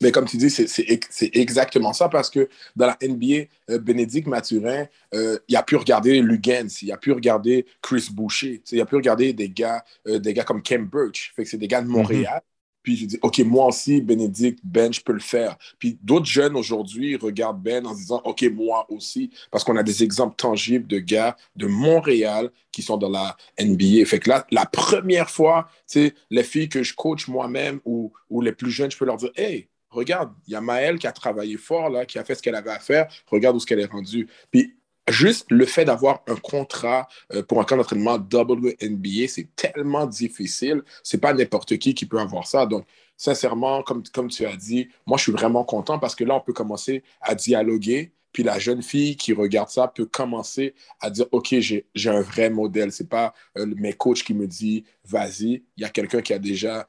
Mais 0.00 0.12
comme 0.12 0.24
tu 0.24 0.38
dis, 0.38 0.50
c'est 0.50 1.36
exactement 1.36 1.92
ça 1.92 2.08
parce 2.08 2.30
que 2.30 2.48
dans 2.74 2.86
la 2.86 2.96
NBA, 3.02 3.48
euh, 3.70 3.78
Bénédicte 3.78 4.28
Mathurin, 4.28 4.86
euh, 5.14 5.38
il 5.46 5.56
a 5.56 5.62
pu 5.62 5.76
regarder 5.76 6.20
Lugens, 6.22 6.82
il 6.82 6.90
a 6.90 6.96
pu 6.96 7.12
regarder 7.12 7.66
Chris 7.82 8.08
Boucher, 8.10 8.62
il 8.72 8.80
a 8.80 8.86
pu 8.86 8.96
regarder 8.96 9.34
des 9.34 9.50
gars, 9.50 9.84
euh, 10.08 10.18
des 10.18 10.32
gars 10.32 10.44
comme 10.44 10.62
Ken 10.62 10.86
Birch. 10.86 11.32
Fait 11.36 11.44
que 11.44 11.50
c'est 11.50 11.58
des 11.58 11.68
gars 11.68 11.82
de 11.82 11.88
Montréal. 11.88 12.40
Puis 12.82 12.96
je 12.96 13.04
dis, 13.04 13.18
OK, 13.20 13.38
moi 13.40 13.66
aussi, 13.66 14.00
Bénédicte, 14.00 14.60
Ben, 14.64 14.90
je 14.90 15.02
peux 15.02 15.12
le 15.12 15.20
faire. 15.20 15.58
Puis 15.78 15.98
d'autres 16.02 16.24
jeunes 16.24 16.56
aujourd'hui 16.56 17.16
regardent 17.16 17.62
Ben 17.62 17.86
en 17.86 17.92
se 17.92 17.98
disant, 17.98 18.22
OK, 18.24 18.42
moi 18.54 18.86
aussi, 18.90 19.30
parce 19.50 19.64
qu'on 19.64 19.76
a 19.76 19.82
des 19.82 20.02
exemples 20.02 20.34
tangibles 20.36 20.86
de 20.86 20.98
gars 20.98 21.36
de 21.56 21.66
Montréal 21.66 22.50
qui 22.72 22.80
sont 22.80 22.96
dans 22.96 23.10
la 23.10 23.36
NBA. 23.60 24.06
Fait 24.06 24.18
que 24.18 24.30
là, 24.30 24.46
la 24.50 24.64
première 24.64 25.28
fois, 25.28 25.68
tu 25.86 26.06
sais, 26.06 26.14
les 26.30 26.42
filles 26.42 26.70
que 26.70 26.82
je 26.82 26.94
coach 26.94 27.28
moi-même 27.28 27.80
ou, 27.84 28.12
ou 28.30 28.40
les 28.40 28.52
plus 28.52 28.70
jeunes, 28.70 28.90
je 28.90 28.96
peux 28.96 29.04
leur 29.04 29.18
dire, 29.18 29.30
hey, 29.36 29.68
regarde, 29.90 30.32
il 30.46 30.52
y 30.52 30.56
a 30.56 30.60
Maëlle 30.60 30.98
qui 30.98 31.06
a 31.06 31.12
travaillé 31.12 31.56
fort, 31.56 31.90
là, 31.90 32.06
qui 32.06 32.18
a 32.18 32.24
fait 32.24 32.34
ce 32.34 32.42
qu'elle 32.42 32.54
avait 32.54 32.70
à 32.70 32.78
faire, 32.78 33.08
regarde 33.26 33.56
où 33.56 33.60
ce 33.60 33.66
qu'elle 33.66 33.80
est 33.80 33.90
rendue. 33.90 34.28
Puis 34.50 34.74
juste 35.08 35.46
le 35.50 35.66
fait 35.66 35.84
d'avoir 35.84 36.22
un 36.26 36.36
contrat 36.36 37.08
euh, 37.32 37.42
pour 37.42 37.60
un 37.60 37.64
camp 37.64 37.76
d'entraînement 37.76 38.14
WNBA, 38.14 39.28
c'est 39.28 39.48
tellement 39.56 40.06
difficile. 40.06 40.82
C'est 41.02 41.18
pas 41.18 41.34
n'importe 41.34 41.76
qui 41.78 41.94
qui 41.94 42.06
peut 42.06 42.20
avoir 42.20 42.46
ça. 42.46 42.66
Donc, 42.66 42.86
sincèrement, 43.16 43.82
comme, 43.82 44.02
comme 44.12 44.28
tu 44.28 44.46
as 44.46 44.56
dit, 44.56 44.88
moi, 45.06 45.18
je 45.18 45.24
suis 45.24 45.32
vraiment 45.32 45.64
content 45.64 45.98
parce 45.98 46.14
que 46.14 46.24
là, 46.24 46.36
on 46.36 46.40
peut 46.40 46.52
commencer 46.52 47.02
à 47.20 47.34
dialoguer. 47.34 48.12
Puis 48.32 48.44
la 48.44 48.60
jeune 48.60 48.82
fille 48.82 49.16
qui 49.16 49.32
regarde 49.32 49.70
ça 49.70 49.88
peut 49.88 50.06
commencer 50.06 50.74
à 51.00 51.10
dire, 51.10 51.26
OK, 51.32 51.52
j'ai 51.58 51.84
un 52.06 52.20
vrai 52.20 52.48
modèle. 52.48 52.92
C'est 52.92 53.08
pas 53.08 53.34
euh, 53.58 53.66
mes 53.76 53.92
coachs 53.92 54.22
qui 54.22 54.34
me 54.34 54.46
disent, 54.46 54.84
vas-y. 55.04 55.64
Il 55.76 55.82
y 55.82 55.84
a 55.84 55.88
quelqu'un 55.88 56.22
qui 56.22 56.32
a 56.32 56.38
déjà 56.38 56.88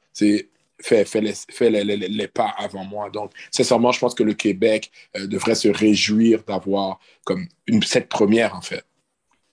fait, 0.82 1.04
fait, 1.04 1.70
les, 1.70 1.84
les, 1.84 2.28
pas 2.28 2.54
avant 2.58 2.84
moi. 2.84 3.10
Donc, 3.10 3.32
sincèrement, 3.50 3.92
je 3.92 4.00
pense 4.00 4.14
que 4.14 4.22
le 4.22 4.34
Québec 4.34 4.90
euh, 5.16 5.26
devrait 5.26 5.54
se 5.54 5.68
réjouir 5.68 6.42
d'avoir 6.44 6.98
comme 7.24 7.46
une, 7.66 7.82
cette 7.82 8.08
première, 8.08 8.54
en 8.54 8.60
fait. 8.60 8.84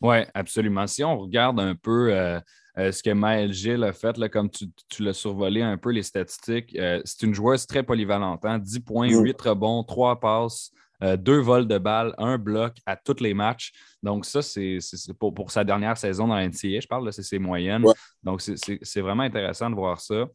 Oui, 0.01 0.17
absolument. 0.33 0.87
Si 0.87 1.03
on 1.03 1.19
regarde 1.19 1.59
un 1.59 1.75
peu 1.75 2.13
euh, 2.13 2.39
euh, 2.77 2.91
ce 2.91 3.03
que 3.03 3.11
Maël 3.11 3.53
Gilles 3.53 3.83
a 3.83 3.93
fait, 3.93 4.17
là, 4.17 4.29
comme 4.29 4.49
tu, 4.49 4.65
tu 4.87 5.03
l'as 5.03 5.13
survolé 5.13 5.61
un 5.61 5.77
peu 5.77 5.91
les 5.91 6.03
statistiques, 6.03 6.77
c'est 7.03 7.23
une 7.23 7.33
joueuse 7.33 7.67
très 7.67 7.83
polyvalente. 7.83 8.41
10 8.43 8.47
hein. 8.47 8.79
points, 8.85 9.09
8 9.09 9.41
rebonds, 9.41 9.83
3 9.83 10.19
passes, 10.19 10.71
deux 11.17 11.39
vols 11.39 11.67
de 11.67 11.77
balles, 11.77 12.13
un 12.17 12.37
bloc 12.37 12.75
à 12.85 12.95
tous 12.95 13.21
les 13.21 13.33
matchs. 13.33 13.71
Donc, 14.01 14.25
ça, 14.25 14.41
c'est 14.41 14.79
pour, 15.17 15.33
pour, 15.33 15.51
sa 15.51 15.63
dernière 15.65 15.97
saison 15.97 16.27
dans 16.27 16.35
la 16.35 16.47
NCA, 16.47 16.79
je 16.81 16.87
parle, 16.87 17.11
c'est 17.11 17.23
ses 17.23 17.39
moyennes. 17.39 17.83
Donc, 18.23 18.41
c'est 18.41 19.01
vraiment 19.01 19.23
intéressant 19.23 19.69
de 19.69 19.75
voir 19.75 19.99
ça. 19.99 20.25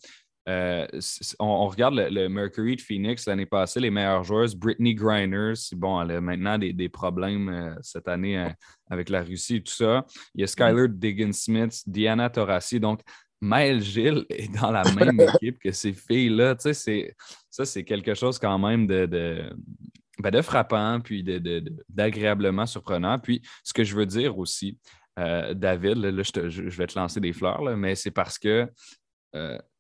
Euh, 0.47 0.87
on, 1.39 1.67
regarde 1.69 1.95
le, 1.95 2.29
Mercury 2.29 2.77
de 2.77 2.81
Phoenix 2.81 3.27
l'année 3.27 3.47
passée, 3.47 3.81
les 3.81 3.91
meilleures 3.91 4.25
joueuses, 4.25 4.55
Brittany 4.55 4.95
Griner, 4.95 5.55
bon, 5.73 6.01
elle 6.03 6.11
a 6.11 6.21
maintenant 6.21 6.59
des, 6.59 6.89
problèmes 6.91 7.49
euh, 7.49 7.75
cette 7.81 8.09
année 8.09 8.39
euh, 8.39 8.49
avec 8.91 9.09
la 9.09 9.23
Russie 9.23 9.57
et 9.57 9.63
tout 9.63 9.73
ça. 9.73 10.05
Il 10.35 10.43
y 10.43 10.45
a 10.45 10.47
Skyler 10.47 10.89
Diggins-Smith, 10.89 11.83
Diana 11.87 12.29
Taurasi. 12.29 12.79
Donc, 12.79 13.01
Maël 13.41 13.81
Gilles 13.81 14.27
est 14.31 14.53
dans 14.61 14.71
la 14.71 14.85
même 14.95 15.19
équipe 15.21 15.59
que 15.59 15.73
ces 15.73 15.95
filles-là. 15.95 16.57
Tu 16.57 16.75
sais, 16.75 17.17
ça, 17.51 17.65
c'est 17.65 17.85
quelque 17.85 18.13
chose 18.13 18.39
quand 18.39 18.59
même 18.59 18.87
de, 18.87 19.07
de, 19.07 19.51
ben, 20.19 20.43
frappant, 20.43 21.01
puis 21.01 21.25
d'agréablement 21.89 22.67
surprenant. 22.67 23.19
Puis, 23.19 23.41
ce 23.63 23.73
que 23.73 23.83
je 23.83 23.97
veux 23.97 24.07
dire 24.07 24.39
aussi, 24.39 24.79
David, 25.17 25.97
là, 25.99 26.23
je, 26.23 26.63
vais 26.63 26.87
te 26.87 26.99
lancer 26.99 27.21
des 27.21 27.33
fleurs, 27.33 27.63
mais 27.77 27.95
c'est 27.95 28.11
parce 28.11 28.39
que 28.39 28.69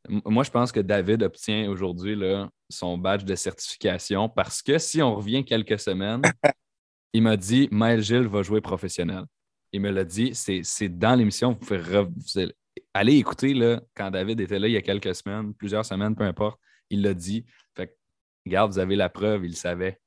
moi, 0.08 0.44
je 0.44 0.50
pense 0.50 0.70
que 0.70 0.80
David 0.80 1.22
obtient 1.22 1.68
aujourd'hui 1.70 2.18
son 2.68 2.98
badge 2.98 3.24
de 3.24 3.34
certification 3.34 4.28
parce 4.28 4.62
que 4.62 4.78
si 4.78 5.00
on 5.02 5.14
revient 5.14 5.44
quelques 5.44 5.78
semaines, 5.78 6.22
il 7.12 7.22
m'a 7.22 7.36
dit 7.36 7.68
Maël 7.70 8.02
Gilles 8.02 8.28
va 8.28 8.42
jouer 8.42 8.60
professionnel. 8.60 9.24
Il 9.72 9.80
me 9.80 9.90
l'a 9.90 10.04
dit, 10.04 10.32
c'est 10.34 10.88
dans 10.88 11.14
l'émission, 11.14 11.50
vous 11.50 11.56
pouvez 11.56 12.52
aller 12.92 13.16
écouter 13.16 13.54
là, 13.54 13.80
quand 13.94 14.10
David 14.10 14.40
était 14.40 14.58
là 14.58 14.68
il 14.68 14.72
y 14.72 14.76
a 14.76 14.82
quelques 14.82 15.14
semaines, 15.14 15.54
plusieurs 15.54 15.84
semaines, 15.84 16.14
peu 16.14 16.24
importe. 16.24 16.60
Il 16.90 17.02
l'a 17.02 17.14
dit. 17.14 17.44
Fait 17.76 17.96
regarde, 18.46 18.72
vous 18.72 18.78
avez 18.78 18.94
la 18.94 19.08
preuve, 19.08 19.44
il 19.46 19.56
savait. 19.56 19.98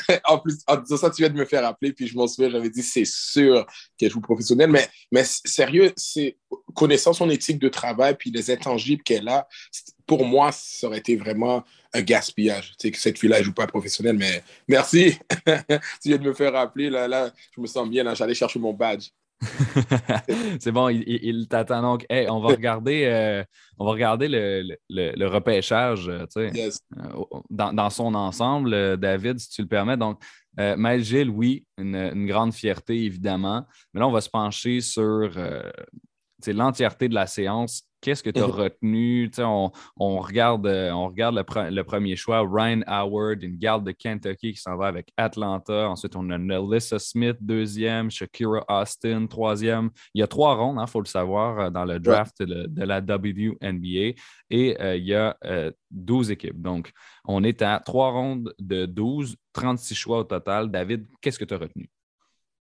en 0.24 0.38
plus, 0.38 0.58
en 0.66 0.76
disant 0.76 0.96
ça, 0.96 1.10
tu 1.10 1.22
viens 1.22 1.30
de 1.30 1.36
me 1.36 1.44
faire 1.44 1.64
appeler, 1.64 1.92
puis 1.92 2.06
je 2.06 2.16
m'en 2.16 2.26
souviens, 2.26 2.50
j'avais 2.50 2.70
dit, 2.70 2.82
c'est 2.82 3.04
sûr 3.04 3.66
qu'elle 3.96 4.10
joue 4.10 4.20
professionnelle. 4.20 4.70
Mais, 4.70 4.88
mais 5.10 5.24
sérieux, 5.24 5.92
c'est 5.96 6.36
connaissant 6.74 7.12
son 7.12 7.30
éthique 7.30 7.58
de 7.58 7.68
travail, 7.68 8.16
puis 8.18 8.30
les 8.30 8.50
intangibles 8.50 9.02
qu'elle 9.02 9.28
a, 9.28 9.46
pour 10.06 10.24
moi, 10.24 10.50
ça 10.52 10.86
aurait 10.86 10.98
été 10.98 11.16
vraiment 11.16 11.64
un 11.92 12.02
gaspillage. 12.02 12.72
Tu 12.72 12.88
sais, 12.88 12.90
que 12.90 12.98
cette 12.98 13.18
fille-là 13.18 13.38
ne 13.38 13.44
joue 13.44 13.52
pas 13.52 13.66
professionnelle, 13.66 14.16
mais 14.16 14.42
merci. 14.68 15.18
tu 15.46 16.08
viens 16.08 16.18
de 16.18 16.24
me 16.24 16.34
faire 16.34 16.52
rappeler, 16.52 16.90
là, 16.90 17.08
là, 17.08 17.30
je 17.54 17.60
me 17.60 17.66
sens 17.66 17.88
bien, 17.88 18.04
là, 18.04 18.14
j'allais 18.14 18.34
chercher 18.34 18.58
mon 18.58 18.72
badge. 18.72 19.08
c'est 20.60 20.72
bon, 20.72 20.88
il, 20.88 21.48
t'attend 21.48 21.82
donc. 21.82 22.06
on 22.10 22.40
va 22.40 22.48
regarder, 22.48 23.04
euh, 23.06 23.44
on 23.78 23.84
va 23.84 23.92
regarder 23.92 24.28
le, 24.28 25.26
repêchage 25.26 26.08
euh, 26.08 26.26
euh, 26.36 26.70
dans, 27.50 27.90
son 27.90 28.14
ensemble, 28.14 28.96
David, 28.98 29.38
si 29.38 29.50
tu 29.50 29.62
le 29.62 29.68
permets. 29.68 29.96
Donc, 29.96 30.20
Maël 30.56 31.02
Gilles, 31.02 31.30
oui, 31.30 31.64
une, 31.78 31.96
une, 31.96 32.26
grande 32.26 32.52
fierté, 32.52 33.04
évidemment. 33.04 33.66
Mais 33.92 34.00
là, 34.00 34.08
on 34.08 34.12
va 34.12 34.20
se 34.20 34.30
pencher 34.30 34.80
sur 34.80 35.30
l'entièreté 36.46 37.08
de 37.08 37.14
la 37.14 37.26
séance 37.26 37.84
Qu'est-ce 38.02 38.24
que 38.24 38.30
tu 38.30 38.40
as 38.40 38.46
retenu? 38.46 39.30
On, 39.38 39.70
on, 39.96 40.18
regarde, 40.18 40.66
euh, 40.66 40.90
on 40.90 41.06
regarde 41.06 41.36
le, 41.36 41.82
premier 41.84 42.16
choix, 42.16 42.40
Ryan 42.40 42.80
Howard, 42.88 43.44
une 43.44 43.56
garde 43.56 43.86
de 43.86 43.92
Kentucky 43.92 44.52
qui 44.52 44.60
s'en 44.60 44.76
va 44.76 44.88
avec 44.88 45.12
Atlanta. 45.16 45.88
Ensuite, 45.88 46.16
on 46.16 46.28
a 46.30 46.36
Nelissa 46.36 46.98
Smith, 46.98 47.36
deuxième, 47.40 48.10
Shakira 48.10 48.64
Austin, 48.68 49.26
troisième. 49.28 49.90
Il 50.14 50.18
y 50.18 50.22
a 50.24 50.26
trois 50.26 50.56
rondes, 50.56 50.78
il 50.78 50.82
hein, 50.82 50.86
faut 50.88 51.00
le 51.00 51.06
savoir, 51.06 51.60
euh, 51.60 51.70
dans 51.70 51.84
le 51.84 52.00
draft 52.00 52.42
de, 52.42 52.68
la 52.84 52.98
WNBA. 52.98 54.18
Et 54.50 54.76
euh, 54.80 54.96
il 54.96 55.04
y 55.04 55.14
a 55.14 55.36
12 55.92 56.32
équipes. 56.32 56.60
Donc, 56.60 56.90
on 57.24 57.44
est 57.44 57.62
à 57.62 57.78
trois 57.78 58.10
rondes 58.10 58.52
de 58.58 58.84
12, 58.84 59.36
36 59.52 59.94
choix 59.94 60.18
au 60.18 60.24
total. 60.24 60.72
David, 60.72 61.06
qu'est-ce 61.20 61.38
que 61.38 61.44
tu 61.44 61.54
as 61.54 61.58
retenu? 61.58 61.88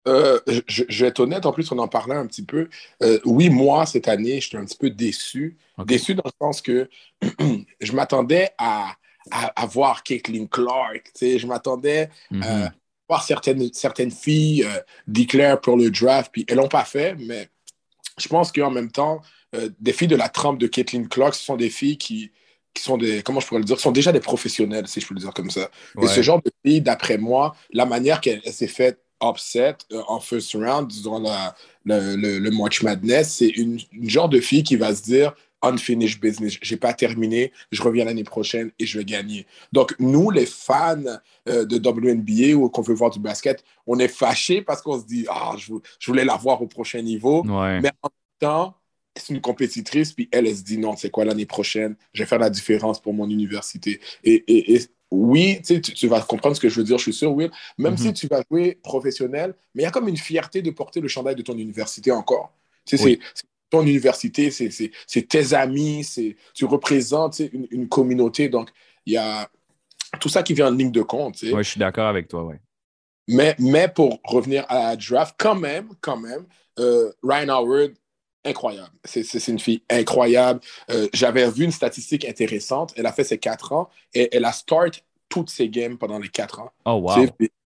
Euh, 0.06 0.38
je, 0.68 0.84
vais 1.02 1.08
être 1.08 1.20
honnête, 1.20 1.46
en 1.46 1.52
plus, 1.52 1.70
on 1.72 1.78
en 1.78 1.88
parlait 1.88 2.14
un 2.14 2.26
petit 2.26 2.44
peu. 2.44 2.68
Euh, 3.02 3.18
oui, 3.24 3.50
moi, 3.50 3.86
cette 3.86 4.08
année, 4.08 4.40
j'étais 4.40 4.56
un 4.56 4.64
petit 4.64 4.76
peu 4.76 4.90
déçu. 4.90 5.56
Déçu 5.84 6.14
dans 6.14 6.22
le 6.24 6.30
sens 6.40 6.62
que 6.62 6.88
je 7.80 7.92
m'attendais 7.92 8.50
à, 8.58 8.94
à, 9.30 9.66
voir 9.66 10.02
Caitlin 10.02 10.46
Clark. 10.46 11.10
Je 11.20 11.46
m'attendais 11.46 12.08
à 12.30 12.34
euh, 12.34 12.64
mhm. 12.64 12.70
voir 13.08 13.22
certaines, 13.24 13.72
certaines 13.72 14.12
filles 14.12 14.66
déclarer 15.06 15.60
pour 15.60 15.76
le 15.76 15.90
draft, 15.90 16.30
puis 16.32 16.44
elles 16.48 16.56
l'ont 16.56 16.68
pas 16.68 16.84
fait, 16.84 17.16
mais 17.18 17.48
je 18.18 18.28
pense 18.28 18.52
qu'en 18.52 18.70
même 18.70 18.90
temps, 18.90 19.20
des 19.80 19.92
filles 19.92 20.08
de 20.08 20.16
la 20.16 20.28
trempe 20.28 20.58
de 20.58 20.66
Caitlin 20.66 21.04
Clark, 21.04 21.34
ce 21.34 21.44
sont 21.44 21.56
des 21.56 21.70
filles 21.70 21.98
qui, 21.98 22.30
qui 22.72 22.82
sont 22.82 22.96
des, 22.96 23.22
comment 23.22 23.40
je 23.40 23.46
pourrais 23.46 23.60
le 23.60 23.64
dire, 23.64 23.80
sont 23.80 23.92
déjà 23.92 24.12
des 24.12 24.20
professionnels, 24.20 24.86
si 24.86 25.00
je 25.00 25.06
peux 25.06 25.14
le 25.14 25.20
dire 25.20 25.34
comme 25.34 25.50
ça. 25.50 25.70
Et 26.00 26.06
ce 26.06 26.22
genre 26.22 26.40
de 26.42 26.50
filles, 26.64 26.80
d'après 26.80 27.18
moi, 27.18 27.56
la 27.72 27.86
manière 27.86 28.20
qu'elle 28.20 28.42
s'est 28.44 28.68
faite 28.68 29.00
upset 29.22 29.76
euh, 29.92 30.02
en 30.08 30.20
first 30.20 30.52
round 30.54 30.88
durant 30.88 31.22
le, 31.84 32.16
le, 32.16 32.50
March 32.50 32.82
Madness, 32.82 33.36
c'est 33.36 33.48
une, 33.48 33.78
genre 34.02 34.28
de 34.28 34.40
fille 34.40 34.62
qui 34.62 34.76
va 34.76 34.94
se 34.94 35.02
dire 35.02 35.34
unfinished 35.62 36.20
business. 36.20 36.58
J'ai 36.60 36.76
pas 36.76 36.92
terminé, 36.92 37.52
je 37.72 37.82
reviens 37.82 38.04
l'année 38.04 38.24
prochaine 38.24 38.70
et 38.78 38.86
je 38.86 38.98
vais 38.98 39.04
gagner. 39.04 39.46
Donc, 39.72 39.94
nous, 39.98 40.30
les 40.30 40.46
fans 40.46 41.02
euh, 41.48 41.64
de 41.64 41.76
WNBA 41.76 42.56
ou 42.56 42.68
qu'on 42.68 42.82
veut 42.82 42.94
voir 42.94 43.10
du 43.10 43.18
basket, 43.18 43.64
on 43.86 43.98
est 43.98 44.08
fâchés 44.08 44.62
parce 44.62 44.82
qu'on 44.82 45.00
se 45.00 45.06
dit, 45.06 45.26
ah, 45.28 45.54
je, 45.58 45.72
voulais 46.06 46.24
la 46.24 46.36
voir 46.36 46.60
au 46.62 46.66
prochain 46.66 47.02
niveau. 47.02 47.42
Mais 47.44 47.90
en 48.02 48.08
même 48.08 48.38
temps, 48.38 48.74
c'est 49.16 49.32
une 49.32 49.40
compétitrice, 49.40 50.12
puis 50.12 50.28
elle, 50.30 50.46
elle 50.46 50.56
se 50.56 50.62
dit, 50.62 50.78
non, 50.78 50.94
c'est 50.96 51.10
quoi 51.10 51.24
l'année 51.24 51.46
prochaine? 51.46 51.96
Je 52.12 52.22
vais 52.22 52.26
faire 52.26 52.38
la 52.38 52.50
différence 52.50 53.00
pour 53.00 53.14
mon 53.14 53.28
université. 53.28 54.00
Et, 54.24 54.44
et, 54.46 54.80
oui, 55.10 55.60
tu, 55.62 55.80
tu, 55.80 56.08
vas 56.08 56.20
comprendre 56.20 56.56
ce 56.56 56.60
que 56.60 56.68
je 56.68 56.76
veux 56.80 56.84
dire, 56.84 56.98
je 56.98 57.04
suis 57.04 57.12
sûr, 57.12 57.32
Will. 57.32 57.50
Même 57.78 57.92
mhm. 57.92 57.98
si 57.98 58.12
tu 58.12 58.26
vas 58.26 58.42
jouer 58.50 58.78
professionnel, 58.82 59.54
mais 59.74 59.82
il 59.82 59.84
y 59.84 59.88
a 59.88 59.90
comme 59.90 60.08
une 60.08 60.16
fierté 60.16 60.62
de 60.62 60.70
porter 60.70 61.00
le 61.00 61.08
chandail 61.08 61.36
de 61.36 61.42
ton 61.42 61.56
université 61.56 62.10
encore. 62.10 62.52
C'est 62.84 63.18
ton 63.68 63.82
université, 63.82 64.50
c'est 64.50 65.28
tes 65.28 65.54
amis, 65.54 66.06
tu 66.54 66.64
représentes 66.64 67.40
une, 67.40 67.66
une, 67.70 67.88
communauté. 67.88 68.48
Donc, 68.48 68.70
il 69.06 69.14
y 69.14 69.16
a 69.16 69.48
tout 70.20 70.28
ça 70.28 70.42
qui 70.42 70.54
vient 70.54 70.68
en 70.68 70.70
ligne 70.70 70.92
de 70.92 71.02
compte. 71.02 71.38
Oui, 71.42 71.52
je 71.58 71.70
suis 71.70 71.80
d'accord 71.80 72.06
avec 72.06 72.28
toi, 72.28 72.44
oui. 72.44 72.54
Mais, 73.28 73.56
mais 73.58 73.88
pour 73.88 74.20
revenir 74.22 74.64
à 74.68 74.90
la 74.90 74.96
draft, 74.96 75.34
quand 75.36 75.56
même, 75.56 75.88
quand 76.00 76.16
même, 76.16 76.46
euh, 76.78 77.10
Ryan 77.22 77.48
Howard 77.48 77.92
incroyable. 78.46 78.92
C'est 79.04 79.48
une 79.48 79.58
fille 79.58 79.82
incroyable. 79.90 80.60
Euh, 80.90 81.08
j'avais 81.12 81.48
vu 81.50 81.64
une 81.64 81.72
statistique 81.72 82.24
intéressante. 82.24 82.94
Elle 82.96 83.06
a 83.06 83.12
fait 83.12 83.24
ses 83.24 83.38
quatre 83.38 83.72
ans 83.72 83.90
et 84.14 84.34
elle 84.34 84.44
a 84.44 84.52
start 84.52 85.02
toutes 85.28 85.50
ses 85.50 85.68
games 85.68 85.98
pendant 85.98 86.18
les 86.18 86.28
quatre 86.28 86.60
ans. 86.60 86.70
Oh, 86.84 86.92
wow. 86.92 87.26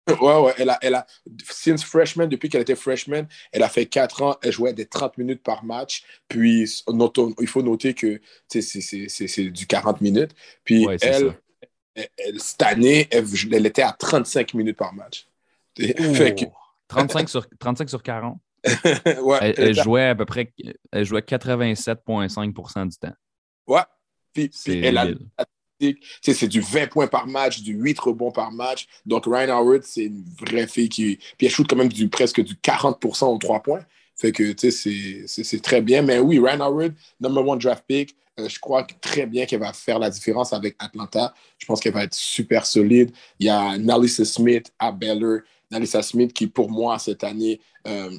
Ouais, 0.08 0.40
ouais, 0.40 0.54
elle 0.56 0.70
a, 0.70 0.78
elle 0.80 0.94
a, 0.94 1.06
since 1.50 1.84
freshman, 1.84 2.28
depuis 2.28 2.48
qu'elle 2.48 2.62
était 2.62 2.74
freshman, 2.74 3.24
elle 3.52 3.62
a 3.62 3.68
fait 3.68 3.84
quatre 3.84 4.22
ans, 4.22 4.36
elle 4.42 4.52
jouait 4.52 4.72
des 4.72 4.86
30 4.86 5.18
minutes 5.18 5.42
par 5.42 5.64
match. 5.64 6.02
Puis, 6.28 6.62
il 6.88 7.46
faut 7.46 7.62
noter 7.62 7.92
que 7.92 8.20
c'est 8.48 9.50
du 9.50 9.66
40 9.66 10.00
minutes. 10.00 10.34
Puis, 10.64 10.86
elle, 11.02 11.34
cette 12.38 12.62
année, 12.62 13.08
elle, 13.10 13.66
était 13.66 13.82
à 13.82 13.92
35 13.92 14.54
minutes 14.54 14.78
par 14.78 14.94
match. 14.94 15.28
35, 16.88 17.28
sur, 17.28 17.46
35 17.58 17.88
sur 17.90 18.02
40. 18.02 18.38
elle, 19.40 19.74
jouait 19.74 20.06
à 20.08 20.14
peu 20.14 20.24
près 20.24 20.52
elle 20.92 21.04
jouait 21.04 21.20
87,5% 21.20 22.88
du 22.88 22.96
temps. 22.96 23.14
Ouais. 23.66 23.82
Puis, 24.32 24.50
elle 24.66 24.98
a 24.98 25.06
c'est 26.22 26.48
du 26.48 26.60
20 26.60 26.88
points 26.88 27.06
par 27.06 27.26
match, 27.26 27.60
du 27.60 27.72
8 27.72 27.98
rebonds 28.00 28.32
par 28.32 28.50
match. 28.50 28.86
Donc, 29.06 29.26
Ryan 29.26 29.58
Howard, 29.58 29.82
c'est 29.84 30.06
une 30.06 30.24
vraie 30.40 30.66
fille 30.66 30.88
qui. 30.88 31.18
Puis 31.36 31.46
elle 31.46 31.50
shoot 31.50 31.66
quand 31.68 31.76
même 31.76 31.88
du, 31.88 32.08
presque 32.08 32.42
du 32.42 32.54
40% 32.54 33.24
en 33.24 33.38
3 33.38 33.62
points. 33.62 33.84
Fait 34.16 34.32
que, 34.32 34.52
tu 34.52 34.70
sais, 34.72 35.26
c'est 35.26 35.62
très 35.62 35.80
bien. 35.80 36.02
Mais 36.02 36.18
oui, 36.18 36.38
Ryan 36.38 36.60
Howard, 36.60 36.94
number 37.20 37.46
one 37.46 37.58
draft 37.58 37.84
pick, 37.86 38.16
euh, 38.40 38.48
je 38.48 38.58
crois 38.58 38.84
très 39.00 39.26
bien 39.26 39.46
qu'elle 39.46 39.60
va 39.60 39.72
faire 39.72 39.98
la 39.98 40.10
différence 40.10 40.52
avec 40.52 40.74
Atlanta. 40.78 41.32
Je 41.58 41.66
pense 41.66 41.80
qu'elle 41.80 41.92
va 41.92 42.04
être 42.04 42.14
super 42.14 42.66
solide. 42.66 43.12
Il 43.38 43.46
y 43.46 43.48
a 43.50 43.78
Nalissa 43.78 44.24
Smith 44.24 44.72
à 44.78 44.90
Baylor. 44.90 45.40
Nalissa 45.70 46.02
Smith 46.02 46.32
qui, 46.32 46.48
pour 46.48 46.70
moi, 46.70 46.98
cette 46.98 47.22
année, 47.22 47.60
euh, 47.86 48.10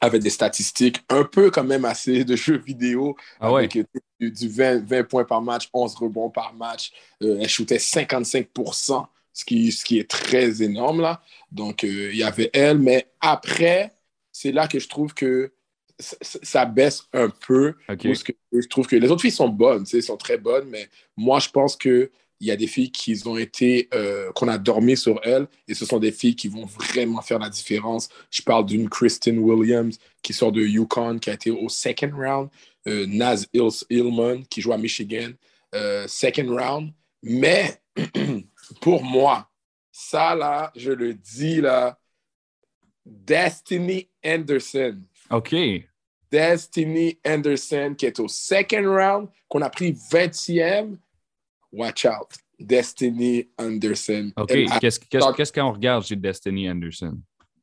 avait 0.00 0.18
des 0.18 0.30
statistiques 0.30 1.02
un 1.08 1.24
peu 1.24 1.50
quand 1.50 1.64
même 1.64 1.84
assez 1.84 2.24
de 2.24 2.36
jeux 2.36 2.58
vidéo. 2.58 3.16
Ah 3.40 3.48
avec 3.48 3.78
du, 4.20 4.48
20, 4.48 5.04
points 5.08 5.24
par 5.24 5.42
match, 5.42 5.68
11 5.72 5.94
rebonds 5.96 6.30
par 6.30 6.54
match. 6.54 6.92
Euh, 7.22 7.38
elle 7.40 7.48
shootait 7.48 7.78
55 7.78 8.48
ce 9.32 9.44
qui, 9.44 9.70
ce 9.70 9.84
qui 9.84 9.98
est 9.98 10.10
très 10.10 10.62
énorme 10.62 11.00
là. 11.00 11.22
Donc, 11.50 11.82
il 11.82 12.16
y 12.16 12.22
avait 12.22 12.50
elle. 12.52 12.78
Mais 12.78 13.08
après, 13.20 13.92
c'est 14.32 14.52
là 14.52 14.68
que 14.68 14.78
je 14.78 14.88
trouve 14.88 15.14
que 15.14 15.52
ça 15.98 16.64
baisse 16.64 17.08
un 17.12 17.28
peu. 17.28 17.74
que 17.88 18.14
je 18.14 18.68
trouve 18.68 18.86
que 18.86 18.96
les 18.96 19.10
autres 19.10 19.22
filles 19.22 19.30
sont 19.30 19.48
bonnes, 19.48 19.84
sont 19.86 20.16
très 20.16 20.38
bonnes, 20.38 20.68
mais 20.68 20.88
moi, 21.16 21.40
je 21.40 21.48
pense 21.48 21.76
qu'il 22.38 22.48
y 22.48 22.50
a 22.50 22.56
des 22.56 22.66
filles 22.66 22.90
qui 22.90 23.20
ont 23.26 23.36
été, 23.36 23.88
euh, 23.94 24.30
qu'on 24.32 24.48
a 24.48 24.58
dormi 24.58 24.96
sur 24.96 25.20
elles, 25.24 25.46
et 25.66 25.74
ce 25.74 25.84
sont 25.84 25.98
des 25.98 26.12
filles 26.12 26.36
qui 26.36 26.48
vont 26.48 26.66
vraiment 26.66 27.20
faire 27.20 27.38
la 27.38 27.48
différence. 27.48 28.08
Je 28.30 28.42
parle 28.42 28.66
d'une 28.66 28.88
Kristen 28.88 29.38
Williams 29.38 29.98
qui 30.22 30.32
sort 30.32 30.52
de 30.52 30.62
Yukon, 30.62 31.18
qui 31.18 31.30
a 31.30 31.34
été 31.34 31.50
au 31.50 31.68
second 31.68 32.10
round, 32.14 32.48
euh, 32.86 33.06
Naz 33.06 33.48
Illman 33.90 34.44
qui 34.46 34.60
joue 34.60 34.72
à 34.72 34.78
Michigan, 34.78 35.30
euh, 35.74 36.06
second 36.06 36.56
round. 36.56 36.92
Mais 37.22 37.80
pour 38.80 39.02
moi, 39.02 39.48
ça 39.90 40.34
là, 40.34 40.72
je 40.76 40.92
le 40.92 41.14
dis 41.14 41.60
là, 41.60 41.98
Destiny 43.04 44.08
Anderson. 44.24 45.00
OK. 45.30 45.54
Destiny 46.30 47.18
Anderson, 47.26 47.94
qui 47.96 48.06
est 48.06 48.20
au 48.20 48.28
second 48.28 48.84
round, 48.84 49.28
qu'on 49.48 49.62
a 49.62 49.70
pris 49.70 49.92
20e. 49.92 50.96
Watch 51.72 52.06
out. 52.06 52.28
Destiny 52.58 53.48
Anderson. 53.58 54.32
OK. 54.36 54.52
Qu'est-ce 54.80 55.52
qu'on 55.52 55.72
regarde 55.72 56.04
chez 56.04 56.16
Destiny 56.16 56.68
Anderson? 56.68 57.18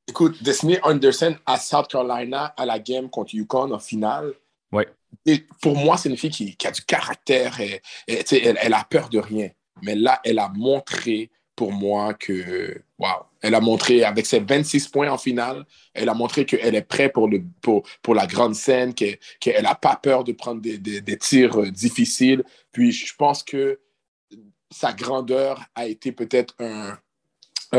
Écoute, 0.08 0.41
Destiny 0.41 0.78
Anderson 0.84 1.36
à 1.45 1.58
South 1.58 1.88
Carolina 1.88 2.53
à 2.58 2.66
la 2.66 2.80
game 2.80 3.10
contre 3.10 3.36
Yukon 3.36 3.72
en 3.72 3.80
finale. 3.80 4.34
Oui. 4.72 4.84
pour 5.62 5.76
moi, 5.76 5.97
c'est 5.97 6.10
une 6.10 6.18
fille 6.18 6.30
qui, 6.30 6.68
a 6.68 6.72
du 6.72 6.82
caractère. 6.82 7.60
Et, 7.60 7.82
elle, 8.08 8.58
elle 8.62 8.74
a 8.74 8.86
peur 8.89 9.10
de 9.10 9.20
rien. 9.20 9.49
Mais 9.82 9.95
là, 9.95 10.20
elle 10.24 10.39
a 10.39 10.49
montré 10.49 11.30
pour 11.56 11.72
moi 11.72 12.14
que, 12.14 12.82
wow, 12.99 13.26
elle 13.41 13.56
a 13.56 13.62
montré 13.62 14.03
avec 14.03 14.26
ses 14.26 14.39
26 14.39 14.89
points 14.89 15.10
en 15.10 15.18
finale, 15.18 15.66
elle 15.93 16.10
a 16.10 16.14
montré 16.14 16.45
qu'elle 16.45 16.76
est 16.76 16.82
prête 16.82 17.14
pour, 17.14 17.30
le, 17.30 17.43
pour, 17.62 17.84
pour 18.01 18.14
la 18.14 18.28
grande 18.28 18.56
scène, 18.56 18.93
qu'elle 18.93 19.18
n'a 19.64 19.76
pas 19.76 19.95
peur 19.95 20.24
de 20.24 20.34
prendre 20.34 20.62
des, 20.62 20.78
des, 20.78 21.18
tirs 21.18 21.62
euh, 21.62 21.72
difficiles. 21.72 22.43
Puis 22.72 22.91
je 22.91 23.14
pense 23.16 23.41
que 23.41 23.80
sa 24.72 24.93
grandeur 24.93 25.63
a 25.76 25.88
été 25.88 26.11
peut-être 26.11 26.55
un, 26.59 26.97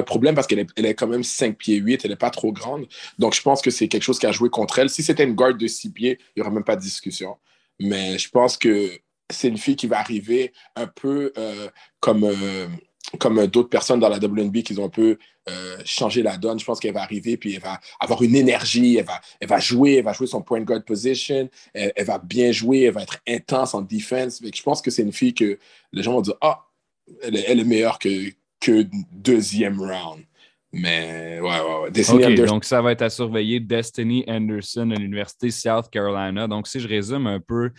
problème 0.03 0.34
parce 0.34 0.47
qu'elle 0.47 0.66
est, 0.76 0.95
quand 0.95 1.07
même 1.07 1.24
5 1.24 1.57
pieds 1.57 1.76
8, 1.76 2.05
elle 2.05 2.11
n'est 2.11 2.16
pas 2.16 2.28
trop 2.28 2.53
grande. 2.53 2.87
Donc 3.18 3.34
je 3.34 3.41
pense 3.41 3.62
que 3.62 3.70
c'est 3.70 3.89
quelque 3.89 4.03
chose 4.03 4.18
qui 4.18 4.26
a 4.26 4.32
joué 4.32 4.51
contre 4.51 4.78
elle. 4.78 4.91
Si 4.91 5.03
c'était 5.03 5.24
une 5.24 5.34
garde 5.34 5.57
de 5.57 5.66
6 5.66 5.91
pieds, 5.91 6.18
il 6.20 6.41
n'y 6.41 6.43
aurait 6.43 6.55
même 6.55 6.64
pas 6.64 6.76
de 6.76 6.82
discussion. 6.82 7.39
Mais 7.80 8.18
je 8.18 8.28
pense 8.28 8.59
que 8.59 8.91
c'est 9.30 9.49
une 9.49 9.57
fille 9.57 9.76
qui 9.76 9.87
va 9.87 9.99
arriver 9.99 10.53
un 10.74 10.87
peu 10.87 11.32
euh, 11.39 11.68
comme... 12.01 12.24
Euh, 12.24 12.66
comme 13.20 13.47
d'autres 13.47 13.68
personnes 13.68 14.01
dans 14.01 14.09
la 14.09 14.18
WNB 14.18 14.62
qui 14.62 14.76
ont 14.78 14.87
un 14.87 14.89
peu 14.89 15.16
euh, 15.49 15.78
changé 15.84 16.22
la 16.22 16.37
donne. 16.37 16.59
Je 16.59 16.64
pense 16.64 16.80
qu'elle 16.80 16.93
va 16.93 17.03
arriver, 17.03 17.37
puis 17.37 17.55
elle 17.55 17.62
va 17.62 17.80
avoir 18.01 18.20
une 18.22 18.34
énergie, 18.34 18.97
elle 18.97 19.05
va, 19.05 19.20
elle 19.41 19.49
va 19.49 19.61
jouer, 19.61 19.95
elle 19.95 20.05
va 20.05 20.12
jouer 20.12 20.26
son 20.26 20.43
point 20.43 20.61
guard 20.61 20.82
position, 20.82 21.49
elle, 21.72 21.93
va 22.05 22.18
bien 22.18 22.51
jouer, 22.51 22.82
elle 22.82 22.95
va 22.95 23.03
être 23.03 23.18
intense 23.28 23.74
en 23.74 23.82
défense. 23.82 24.41
Je 24.43 24.62
pense 24.62 24.82
que 24.82 24.91
c'est 24.91 25.03
une 25.03 25.12
fille 25.12 25.34
que 25.34 25.59
les 25.93 26.03
gens 26.03 26.14
vont 26.14 26.20
dire 26.20 26.34
Ah, 26.41 26.66
elle, 27.22 27.61
est 27.61 27.64
meilleure 27.64 27.98
que, 27.98 28.30
que 28.61 28.86
deuxième 29.12 29.80
round. 29.80 30.22
Mais 30.72 31.38
ouais, 31.40 31.90
ouais, 31.90 32.24
ouais. 32.26 32.46
donc 32.46 32.64
ça 32.64 32.82
va 32.82 32.92
être 32.92 33.02
à 33.02 33.09
surveiller 33.09 33.61
Destiny 33.61 34.24
Anderson 34.28 34.90
à 34.90 34.96
l'Université 34.96 35.50
South 35.50 35.88
Carolina. 35.90 36.46
Donc, 36.48 36.66
si 36.66 36.80
je 36.80 36.88
résume 36.88 37.26
un 37.26 37.40
peu 37.40 37.70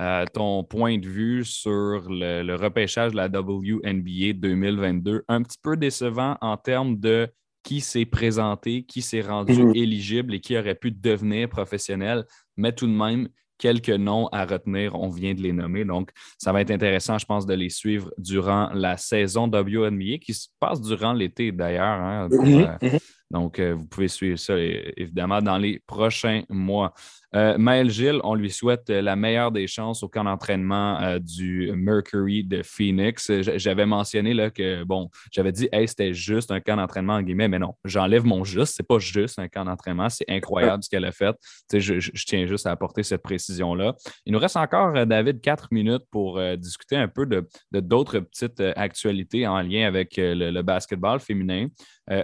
euh, 0.00 0.24
ton 0.32 0.64
point 0.64 0.98
de 0.98 1.06
vue 1.06 1.44
sur 1.44 2.02
le, 2.08 2.56
repêchage 2.56 3.12
de 3.12 3.16
la 3.16 3.28
WNBA 3.28 4.32
2022. 4.34 5.22
Un 5.28 5.42
petit 5.42 5.58
peu 5.62 5.76
décevant 5.76 6.36
en 6.40 6.56
termes 6.56 6.98
de 6.98 7.28
qui 7.62 7.80
s'est 7.80 8.04
présenté, 8.04 8.82
qui 8.82 9.02
s'est 9.02 9.20
rendu 9.20 9.62
mhm. 9.62 9.74
éligible 9.76 10.34
et 10.34 10.40
qui 10.40 10.58
aurait 10.58 10.74
pu 10.74 10.90
devenir 10.90 11.48
professionnel, 11.48 12.24
mais 12.56 12.72
tout 12.72 12.88
de 12.88 12.92
même, 12.92 13.28
quelques 13.58 13.90
noms 13.90 14.28
à 14.28 14.44
retenir, 14.44 14.94
on 14.94 15.08
vient 15.08 15.34
de 15.34 15.40
les 15.40 15.52
nommer. 15.52 15.84
Donc, 15.84 16.10
ça 16.38 16.52
va 16.52 16.60
être 16.60 16.70
intéressant, 16.70 17.18
je 17.18 17.26
pense, 17.26 17.46
de 17.46 17.54
les 17.54 17.70
suivre 17.70 18.12
durant 18.18 18.70
la 18.72 18.96
saison 18.96 19.46
WNBA 19.46 20.18
qui 20.20 20.34
se 20.34 20.48
passe 20.60 20.80
durant 20.80 21.12
l'été 21.12 21.52
d'ailleurs. 21.52 21.82
Hein, 21.84 22.28
mhm. 22.30 22.60
Euh, 22.60 22.76
mhm. 22.82 22.98
Donc, 23.30 23.58
euh, 23.58 23.74
vous 23.74 23.86
pouvez 23.86 24.08
suivre 24.08 24.38
ça 24.38 24.54
évidemment 24.58 25.42
dans 25.42 25.58
les 25.58 25.80
prochains 25.86 26.42
mois. 26.48 26.92
Euh, 27.34 27.58
Maël 27.58 27.90
Gilles, 27.90 28.20
on 28.22 28.34
lui 28.34 28.50
souhaite 28.50 28.88
euh, 28.90 29.02
la 29.02 29.16
meilleure 29.16 29.50
des 29.50 29.66
chances 29.66 30.02
au 30.04 30.08
camp 30.08 30.24
d'entraînement 30.24 31.00
euh, 31.00 31.18
du 31.18 31.72
Mercury 31.74 32.44
de 32.44 32.62
Phoenix. 32.62 33.30
J'avais 33.56 33.86
mentionné 33.86 34.34
là, 34.34 34.50
que, 34.50 34.84
bon, 34.84 35.10
j'avais 35.32 35.50
dit, 35.50 35.68
hey, 35.72 35.88
c'était 35.88 36.14
juste 36.14 36.52
un 36.52 36.60
camp 36.60 36.76
d'entraînement, 36.76 37.14
en 37.14 37.22
guillemets, 37.22 37.48
mais 37.48 37.58
non, 37.58 37.74
j'enlève 37.84 38.24
mon 38.24 38.44
juste. 38.44 38.74
C'est 38.76 38.86
pas 38.86 38.98
juste 38.98 39.38
un 39.38 39.48
camp 39.48 39.64
d'entraînement. 39.64 40.08
C'est 40.08 40.26
incroyable 40.28 40.84
ce 40.84 40.88
qu'elle 40.88 41.04
a 41.04 41.12
fait. 41.12 41.34
Je, 41.72 41.98
je, 41.98 42.24
tiens 42.24 42.46
juste 42.46 42.66
à 42.66 42.70
apporter 42.70 43.02
cette 43.02 43.22
précision-là. 43.22 43.94
Il 44.26 44.32
nous 44.32 44.38
reste 44.38 44.56
encore, 44.56 45.06
David, 45.06 45.40
quatre 45.40 45.68
minutes 45.72 46.04
pour 46.10 46.40
discuter 46.56 46.96
un 46.96 47.08
peu 47.08 47.26
de 47.26 47.46
d'autres 47.72 48.20
petites 48.20 48.60
actualités 48.76 49.46
en 49.46 49.60
lien 49.60 49.86
avec 49.86 50.14
le 50.16 50.62
basketball 50.62 51.20
féminin. 51.20 51.68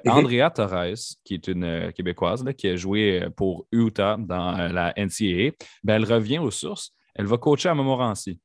Andrea 0.07 0.51
Torres, 0.51 0.95
qui 1.25 1.35
est 1.35 1.49
une 1.49 1.93
Québécoise, 1.93 2.45
qui 2.57 2.69
a 2.69 2.77
joué 2.77 3.27
pour 3.37 3.67
Utah 3.73 4.17
dans 4.19 4.73
la 4.73 4.93
Ben, 5.85 5.97
elle 5.97 6.05
revient 6.05 6.39
aux 6.39 6.51
sources. 6.51 6.93
Elle 7.15 7.27
va 7.27 7.39
coacher 7.39 7.69
à 7.69 7.75
Montmorency. 7.75 8.39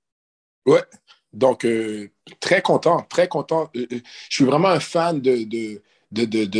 Oui, 0.66 0.80
donc 1.34 1.68
très 2.39 2.62
content, 2.62 3.06
très 3.10 3.28
content. 3.28 3.70
je 3.74 3.99
suis 4.30 4.45
vraiment 4.45 4.70
un 4.70 4.80
fan 4.80 5.22
de, 5.22 5.82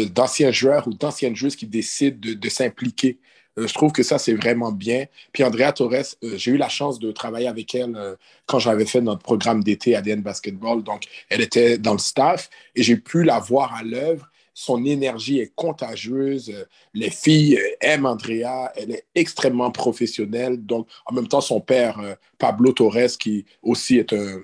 d'anciens 0.06 0.52
joueurs 0.52 0.88
ou 0.88 0.94
d'anciennes 0.94 1.36
joueuses 1.36 1.56
qui 1.56 1.66
décident 1.66 2.20
de, 2.22 2.50
s'impliquer. 2.50 3.20
je 3.58 3.74
trouve 3.74 3.92
que 3.92 4.04
ça, 4.04 4.20
c'est 4.20 4.36
vraiment 4.36 4.72
bien. 4.72 5.06
Puis 5.34 5.44
Andrea 5.44 5.72
Torres, 5.72 6.16
j'ai 6.22 6.52
eu 6.52 6.58
la 6.58 6.70
chance 6.70 7.00
de 7.00 7.12
travailler 7.12 7.48
avec 7.48 7.74
elle 7.74 8.18
quand 8.46 8.60
j'avais 8.60 8.86
fait 8.86 9.02
notre 9.02 9.24
programme 9.24 9.64
d'été 9.64 9.96
ADN 9.96 10.22
Basketball. 10.22 10.84
Donc, 10.84 11.06
elle 11.30 11.42
était 11.42 11.80
dans 11.80 11.94
le 11.94 12.00
staff 12.00 12.50
et 12.76 12.84
j'ai 12.84 12.98
pu 12.98 13.24
la 13.24 13.40
voir 13.40 13.74
à 13.74 13.82
l'œuvre 13.82 14.30
son 14.58 14.86
énergie 14.86 15.40
est 15.40 15.54
contagieuse. 15.54 16.52
Les 16.94 17.10
filles 17.10 17.60
aiment 17.82 18.06
Andrea. 18.06 18.72
Elle 18.78 18.92
est 18.92 19.06
extrêmement 19.14 19.70
professionnelle. 19.70 20.66
Donc, 20.66 20.88
en 21.06 21.14
même 21.14 21.28
temps, 21.28 21.42
son 21.42 21.60
père, 21.60 22.00
euh, 22.00 22.16
Pablo 22.38 22.72
Torres, 22.72 23.18
qui 23.20 23.46
aussi 23.62 23.98
est 23.98 24.14
un, 24.14 24.42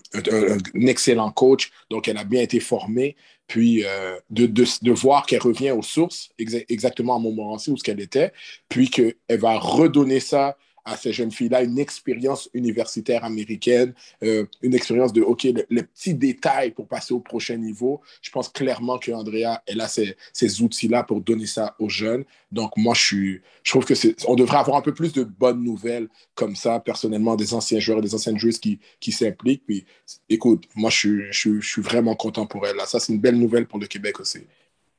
excellent 0.76 1.32
coach. 1.32 1.72
Donc, 1.90 2.10
elle 2.10 2.18
a 2.18 2.26
bien 2.26 2.42
été 2.42 2.60
formée. 2.60 3.16
Puis, 3.48 3.86
euh, 3.86 4.20
de, 4.30 4.48
de, 4.48 4.92
voir 4.92 5.26
qu'elle 5.26 5.42
revient 5.42 5.72
aux 5.72 5.82
sources, 5.82 6.30
exactement 6.38 7.16
à 7.16 7.20
Montmorency 7.20 7.72
où 7.72 7.78
ce 7.78 7.84
qu'elle 7.84 8.02
était, 8.02 8.34
puis 8.68 8.90
qu'elle 8.90 9.16
va 9.30 9.58
redonner 9.60 10.20
ça 10.20 10.58
à 10.86 10.98
ces 10.98 11.14
jeunes 11.14 11.32
filles-là 11.32 11.64
une 11.64 11.80
expérience 11.80 12.50
universitaire 12.54 13.24
américaine, 13.24 13.94
euh, 14.24 14.46
une 14.62 14.74
expérience 14.74 15.14
de, 15.14 15.22
OK, 15.22 15.44
les 15.44 15.84
petits 15.84 16.14
détails 16.14 16.72
pour 16.72 16.88
passer 16.88 17.14
au 17.14 17.20
prochain 17.20 17.58
niveau. 17.58 18.02
Je 18.22 18.32
pense 18.32 18.50
clairement 18.50 18.98
qu'Andrea, 18.98 19.62
elle 19.68 19.82
a 19.82 19.88
ces, 19.88 20.16
ces 20.34 20.62
outils-là 20.62 21.04
pour 21.04 21.22
donner 21.22 21.46
ça 21.46 21.76
aux 21.80 21.90
jeunes. 21.90 22.24
Donc, 22.52 22.76
moi, 22.78 22.94
je, 22.94 23.02
suis, 23.02 23.42
je 23.64 23.72
trouve 23.72 23.86
que 23.86 23.94
on 24.28 24.36
devrait 24.36 24.58
avoir 24.58 24.78
un 24.78 24.82
peu 24.82 24.94
plus 24.94 25.14
de 25.14 25.24
bonnes 25.24 25.64
nouvelles 25.64 26.08
comme 26.36 26.56
ça, 26.56 26.80
personnellement, 26.80 27.36
des 27.36 27.54
anciens 27.54 27.80
joueurs 27.80 28.00
et 28.00 28.02
des 28.02 28.16
anciennes 28.16 28.38
joueuses 28.38 28.60
qui, 28.60 28.80
qui 29.00 29.12
s'impliquent. 29.12 29.66
Puis, 29.66 29.86
écoute, 30.30 30.66
moi, 30.76 30.90
je, 30.90 31.32
je, 31.32 31.60
je, 31.60 31.68
suis 31.68 31.82
vraiment 31.82 32.16
content 32.16 32.46
pour 32.46 32.66
elle. 32.68 32.76
Là. 32.76 32.86
Ça, 32.86 33.00
c'est 33.00 33.14
une 33.14 33.20
belle 33.20 33.38
nouvelle 33.38 33.68
pour 33.68 33.80
le 33.80 33.88
Québec 33.88 34.20
aussi. 34.20 34.40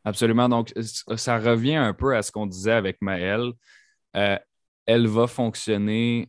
Absolument. 0.05 0.49
Donc, 0.49 0.73
ça 1.17 1.39
revient 1.39 1.77
un 1.77 1.95
peu 1.95 2.17
à 2.17 2.23
ce 2.23 2.33
qu'on 2.33 2.47
disait 2.47 2.73
avec 2.73 3.01
Maëlle. 3.01 3.53
Euh, 4.17 4.37
elle 4.87 5.07
va 5.07 5.27
fonctionner 5.27 6.29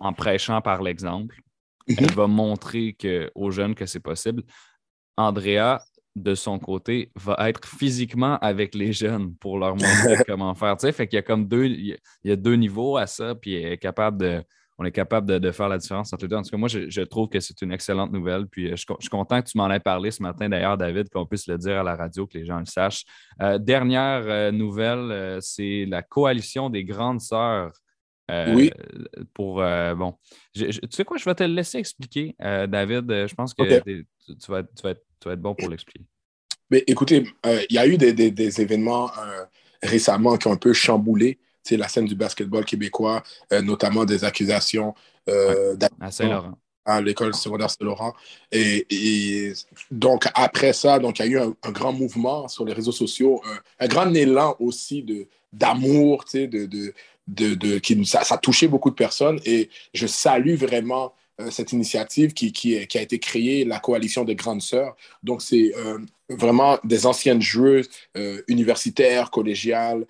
en 0.00 0.12
prêchant 0.12 0.60
par 0.60 0.82
l'exemple. 0.82 1.40
Elle 1.88 2.02
mhm. 2.02 2.14
va 2.14 2.26
montrer 2.26 2.94
que, 2.94 3.30
aux 3.34 3.50
jeunes 3.50 3.74
que 3.74 3.86
c'est 3.86 4.00
possible. 4.00 4.42
Andrea, 5.16 5.78
de 6.16 6.34
son 6.34 6.58
côté, 6.58 7.12
va 7.14 7.48
être 7.48 7.66
physiquement 7.66 8.38
avec 8.38 8.74
les 8.74 8.92
jeunes 8.92 9.34
pour 9.36 9.58
leur 9.58 9.76
montrer 9.76 10.16
comment 10.26 10.54
faire. 10.54 10.76
Tu 10.76 10.86
sais, 10.86 10.92
fait 10.92 11.06
qu'il 11.06 11.16
y 11.16 11.20
a 11.20 11.22
comme 11.22 11.46
deux, 11.46 11.66
il 11.66 11.98
y 12.24 12.30
a 12.30 12.36
deux 12.36 12.56
niveaux 12.56 12.96
à 12.96 13.06
ça, 13.06 13.34
puis 13.34 13.54
est 13.54 13.78
capable 13.78 14.18
de, 14.18 14.42
on 14.78 14.84
est 14.84 14.92
capable 14.92 15.40
de, 15.40 15.50
faire 15.52 15.68
la 15.68 15.78
différence 15.78 16.12
entre 16.12 16.24
les 16.24 16.28
deux. 16.28 16.36
En 16.36 16.42
tout 16.42 16.50
cas, 16.50 16.56
moi, 16.56 16.68
je, 16.68 17.00
trouve 17.02 17.28
que 17.28 17.40
c'est 17.40 17.60
une 17.62 17.72
excellente 17.72 18.12
nouvelle. 18.12 18.46
Puis 18.46 18.70
je, 18.70 18.76
suis 18.76 19.08
content 19.10 19.40
que 19.40 19.48
tu 19.48 19.56
m'en 19.56 19.70
aies 19.70 19.80
parlé 19.80 20.10
ce 20.10 20.22
matin, 20.22 20.48
d'ailleurs, 20.48 20.76
David, 20.76 21.08
qu'on 21.08 21.24
puisse 21.24 21.46
le 21.46 21.56
dire 21.56 21.80
à 21.80 21.82
la 21.82 21.96
radio, 21.96 22.26
que 22.26 22.36
les 22.36 22.44
gens 22.44 22.58
le 22.58 22.66
sachent. 22.66 23.04
Euh, 23.40 23.58
dernière 23.58 24.22
euh, 24.26 24.52
nouvelle, 24.52 25.10
euh, 25.10 25.38
c'est 25.40 25.86
la 25.88 26.02
coalition 26.02 26.68
des 26.68 26.84
grandes 26.84 27.20
sœurs. 27.20 27.72
oui. 28.28 28.70
Pour, 29.32 29.56
bon, 29.96 30.14
tu 30.52 30.70
sais 30.90 31.04
quoi, 31.04 31.16
je 31.16 31.24
vais 31.24 31.34
te 31.34 31.44
le 31.44 31.54
laisser 31.54 31.78
expliquer, 31.78 32.34
David. 32.38 33.26
Je 33.26 33.34
pense 33.34 33.54
que 33.54 33.62
tu, 33.62 34.04
vas, 34.48 34.60
être, 34.60 35.36
bon 35.36 35.54
pour 35.54 35.70
l'expliquer. 35.70 36.04
Mais 36.70 36.82
écoutez, 36.88 37.24
il 37.70 37.74
y 37.74 37.78
a 37.78 37.86
eu 37.86 37.96
des 37.96 38.60
événements 38.60 39.10
récemment 39.82 40.36
qui 40.36 40.48
ont 40.48 40.52
un 40.52 40.56
peu 40.56 40.72
chamboulé 40.72 41.38
la 41.74 41.88
scène 41.88 42.04
du 42.04 42.14
basketball 42.14 42.64
québécois, 42.64 43.22
euh, 43.52 43.62
notamment 43.62 44.04
des 44.04 44.24
accusations 44.24 44.94
euh, 45.28 45.76
à 46.00 46.10
Saint-Laurent. 46.10 46.58
À 46.84 47.00
l'école 47.00 47.34
secondaire 47.34 47.68
Saint-Laurent. 47.68 48.14
Et, 48.52 49.52
donc, 49.90 50.28
après 50.34 50.72
ça, 50.72 51.00
donc, 51.00 51.18
il 51.18 51.22
y 51.22 51.28
a 51.28 51.32
eu 51.32 51.38
un, 51.40 51.72
grand 51.72 51.92
mouvement 51.92 52.46
sur 52.46 52.64
les 52.64 52.72
réseaux 52.72 52.92
sociaux, 52.92 53.42
un, 53.80 53.88
grand 53.88 54.14
élan 54.14 54.54
aussi 54.60 55.02
de, 55.02 55.26
d'amour, 55.52 56.24
de, 56.32 56.46
de, 56.46 56.94
de, 57.26 57.78
qui, 57.78 58.06
ça, 58.06 58.22
ça, 58.22 58.36
a 58.36 58.38
touché 58.38 58.68
beaucoup 58.68 58.90
de 58.90 58.94
personnes. 58.94 59.40
Et 59.44 59.68
je 59.94 60.06
salue 60.06 60.54
vraiment 60.54 61.12
euh, 61.40 61.50
cette 61.50 61.72
initiative 61.72 62.32
qui, 62.32 62.52
qui, 62.52 62.86
qui, 62.86 62.98
a 62.98 63.02
été 63.02 63.18
créée, 63.18 63.64
la 63.64 63.80
coalition 63.80 64.22
des 64.22 64.36
grandes 64.36 64.62
sœurs. 64.62 64.94
Donc, 65.24 65.42
c'est 65.42 65.72
vraiment 66.28 66.78
des 66.84 67.04
anciennes 67.04 67.42
joueuses 67.42 67.88
universitaires, 68.46 69.32
collégiales, 69.32 70.06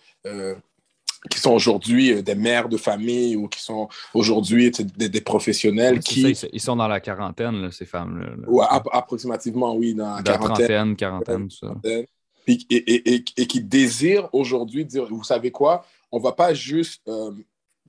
qui 1.28 1.40
sont 1.40 1.52
aujourd'hui 1.52 2.12
euh, 2.12 2.22
des 2.22 2.34
mères 2.34 2.68
de 2.68 2.76
famille 2.76 3.36
ou 3.36 3.48
qui 3.48 3.60
sont 3.60 3.88
aujourd'hui 4.14 4.70
des, 4.70 5.20
professionnels 5.20 6.00
qui... 6.00 6.36
ils 6.52 6.60
sont 6.60 6.76
dans 6.76 6.88
la 6.88 7.00
quarantaine, 7.00 7.70
ces 7.70 7.86
femmes-là. 7.86 8.28
Oui, 8.46 8.64
approximativement, 8.92 9.74
oui, 9.74 9.94
dans 9.94 10.16
la 10.16 10.22
quarantaine. 10.22 10.96
quarantaine, 10.96 11.48
tout 11.48 11.56
ça. 11.56 11.74
Et, 12.48 13.22
qui 13.24 13.60
désirent 13.60 14.28
aujourd'hui 14.32 14.84
dire, 14.84 15.06
vous 15.06 15.24
savez 15.24 15.50
quoi, 15.50 15.84
on 16.12 16.18
ne 16.18 16.22
va 16.22 16.32
pas 16.32 16.54
juste 16.54 17.02
euh, 17.08 17.32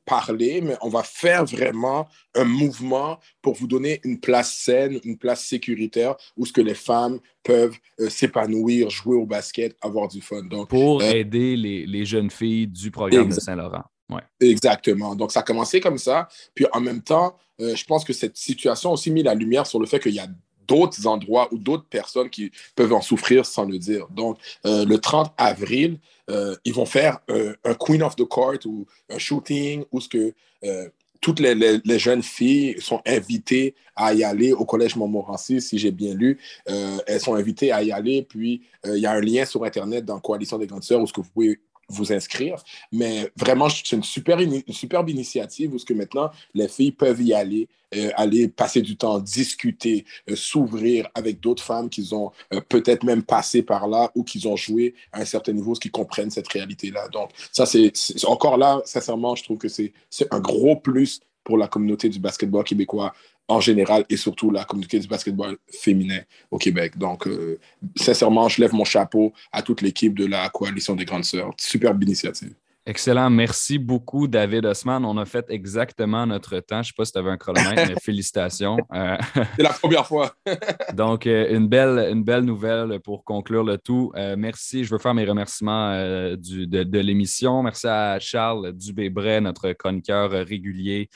parler, 0.08 0.62
mais 0.62 0.76
on 0.82 0.90
va 0.90 1.04
faire 1.04 1.46
vraiment 1.46 2.08
un 2.34 2.46
mouvement 2.46 3.20
pour 3.42 3.56
vous 3.56 3.68
donner 3.68 4.00
une 4.04 4.20
place 4.20 4.54
saine, 4.54 5.00
une 5.04 5.18
place 5.18 5.44
sécuritaire 5.44 6.16
où 6.38 6.46
ce 6.46 6.54
que 6.54 6.62
les 6.62 6.74
femmes 6.74 7.20
peuvent 7.44 7.78
euh, 8.00 8.10
s'épanouir, 8.10 8.90
jouer 8.90 9.18
au 9.18 9.26
basket, 9.26 9.76
avoir 9.82 10.08
du 10.08 10.22
fun. 10.22 10.44
Donc, 10.44 10.70
pour 10.70 11.02
euh, 11.02 11.12
aider 11.12 11.58
les, 11.58 11.86
les, 11.86 12.06
jeunes 12.06 12.32
filles 12.32 12.68
du 12.68 12.90
programme 12.90 13.30
de 13.30 13.40
Saint-Laurent. 13.40 13.84
Ouais. 14.10 14.22
Exactement. 14.40 15.14
Donc, 15.16 15.34
ça 15.34 15.42
a 15.42 15.44
commencé 15.44 15.82
comme 15.82 15.98
ça. 15.98 16.30
Puis 16.56 16.66
en 16.72 16.80
même 16.80 17.02
temps, 17.02 17.36
euh, 17.60 17.76
je 17.76 17.84
pense 17.84 18.06
que 18.06 18.14
cette 18.14 18.38
situation 18.38 18.92
a 18.92 18.94
aussi 18.94 19.12
mis 19.12 19.24
la 19.24 19.36
lumière 19.36 19.68
sur 19.68 19.80
le 19.80 19.86
fait 19.88 20.00
qu'il 20.00 20.14
y 20.14 20.20
a 20.20 20.28
d'autres 20.68 21.08
endroits 21.08 21.48
ou 21.52 21.58
d'autres 21.58 21.86
personnes 21.86 22.30
qui 22.30 22.52
peuvent 22.76 22.94
en 22.94 23.02
souffrir 23.02 23.46
sans 23.46 23.66
le 23.66 23.78
dire. 23.78 24.08
Donc, 24.10 24.38
le 24.64 24.96
30 24.98 25.34
avril, 25.38 26.00
euh, 26.30 26.56
ils 26.66 26.74
vont 26.74 26.86
faire 26.86 27.20
euh, 27.30 27.56
un 27.64 27.74
Queen 27.74 28.04
of 28.04 28.16
the 28.16 28.26
Court 28.26 28.60
ou 28.66 28.86
un 29.10 29.18
shooting 29.18 29.86
où 29.92 30.02
ce 30.02 30.10
que 30.10 30.34
euh, 30.66 30.90
toutes 31.22 31.40
les, 31.40 31.56
les, 31.56 32.00
jeunes 32.00 32.22
filles 32.22 32.80
sont 32.80 33.02
invitées 33.06 33.74
à 33.96 34.14
y 34.14 34.24
aller 34.24 34.54
au 34.54 34.66
Collège 34.66 34.96
Montmorency, 34.96 35.62
si 35.62 35.80
j'ai 35.80 35.92
bien 35.92 36.14
lu. 36.14 36.38
elles 36.68 37.20
sont 37.20 37.34
invitées 37.34 37.72
à 37.72 37.82
y 37.82 37.92
aller. 37.92 38.22
Puis, 38.22 38.62
il 38.86 39.00
y 39.00 39.08
a 39.08 39.14
un 39.14 39.20
lien 39.20 39.44
sur 39.44 39.64
Internet 39.64 40.06
dans 40.06 40.20
Coalition 40.20 40.60
des 40.60 40.68
grandes 40.68 40.84
sœurs 40.84 41.02
où 41.02 41.08
ce 41.08 41.14
que 41.14 41.22
vous 41.22 41.30
pouvez 41.34 41.60
vous 41.90 42.12
inscrire. 42.12 42.64
Mais 42.92 43.32
vraiment, 43.36 43.70
c'est 43.70 43.96
une, 43.96 44.04
super, 44.04 44.40
une 44.40 44.62
superbe 44.70 45.10
initiative 45.10 45.74
où 45.74 45.80
ce 45.80 45.86
que 45.86 45.94
maintenant, 45.94 46.32
les 46.54 46.68
filles 46.68 46.92
peuvent 46.92 47.22
y 47.22 47.34
aller, 47.34 47.68
euh, 47.96 48.12
aller 48.16 48.48
passer 48.48 48.82
du 48.82 48.98
temps, 48.98 49.20
discuter, 49.20 50.06
euh, 50.30 50.36
s'ouvrir 50.36 51.08
avec 51.16 51.40
d'autres 51.40 51.64
femmes 51.64 51.90
qui 51.90 52.10
ont 52.14 52.32
euh, 52.54 52.62
peut-être 52.62 53.04
même 53.04 53.24
passé 53.24 53.62
par 53.62 53.88
là 53.88 54.12
ou 54.16 54.24
qui 54.24 54.46
ont 54.48 54.56
joué 54.56 54.96
à 55.12 55.22
un 55.22 55.26
certain 55.26 55.54
niveau, 55.54 55.76
ce 55.76 55.80
qui 55.80 55.90
comprennent 55.90 56.32
cette 56.32 56.50
réalité-là. 56.50 57.08
Donc, 57.10 57.32
ça, 57.52 57.66
c'est 57.66 57.94
encore 58.26 58.58
là, 58.58 58.82
sincèrement, 58.86 59.36
je 59.36 59.44
trouve 59.44 59.58
que 59.58 59.70
c'est 59.70 59.94
un 60.32 60.40
gros 60.40 60.76
plus 60.76 61.22
pour 61.44 61.58
la 61.58 61.70
communauté 61.70 62.10
du 62.10 62.20
basketball 62.20 62.66
québécois 62.66 63.14
en 63.48 63.60
général 63.60 64.06
et 64.10 64.18
surtout 64.18 64.52
la 64.52 64.66
communauté 64.66 65.00
du 65.00 65.08
basketball 65.08 65.58
féminin 65.72 66.20
au 66.52 66.58
Québec. 66.58 66.98
Donc, 66.98 67.28
euh, 67.28 67.60
sincèrement, 67.96 68.50
je 68.50 68.62
lève 68.62 68.74
mon 68.74 68.84
chapeau 68.84 69.34
à 69.52 69.62
toute 69.62 69.82
l'équipe 69.82 70.18
de 70.18 70.26
la 70.26 70.50
Coalition 70.50 70.96
des 70.96 71.06
Grandes 71.06 71.26
Sœurs. 71.26 71.54
Superbe 71.58 72.04
initiative. 72.04 72.54
Excellent. 72.90 73.30
Merci 73.30 73.80
beaucoup, 73.80 74.30
David 74.30 74.66
Osman. 74.66 75.04
On 75.04 75.18
a 75.18 75.26
fait 75.26 75.46
exactement 75.50 76.26
notre 76.26 76.58
temps. 76.62 76.78
Je 76.78 76.80
ne 76.80 76.84
sais 76.84 76.94
pas 76.96 77.04
si 77.04 77.12
tu 77.12 77.18
avais 77.18 77.32
un 77.32 77.36
chronomètre, 77.36 77.86
mais 77.86 77.96
félicitations. 78.02 78.78
Euh, 78.94 79.18
C'est 79.58 79.64
la 79.64 79.74
première 79.74 80.08
fois. 80.08 80.32
Donc, 80.94 81.28
euh, 81.28 81.54
une 81.54 81.68
belle, 81.68 82.08
une 82.10 82.24
belle 82.24 82.46
nouvelle 82.46 83.02
pour 83.02 83.26
conclure 83.26 83.66
le 83.66 83.78
tout. 83.78 84.14
Euh, 84.16 84.38
merci. 84.38 84.86
Je 84.86 84.92
veux 84.92 85.00
faire 85.00 85.14
mes 85.14 85.26
remerciements 85.26 85.98
du, 86.38 86.66
de, 86.66 87.00
l'émission. 87.00 87.62
Merci 87.62 87.88
à 87.88 88.20
Charles 88.22 88.72
Dubébret, 88.72 89.42
notre 89.42 89.74
chroniqueur 89.74 90.32
régulier 90.32 91.10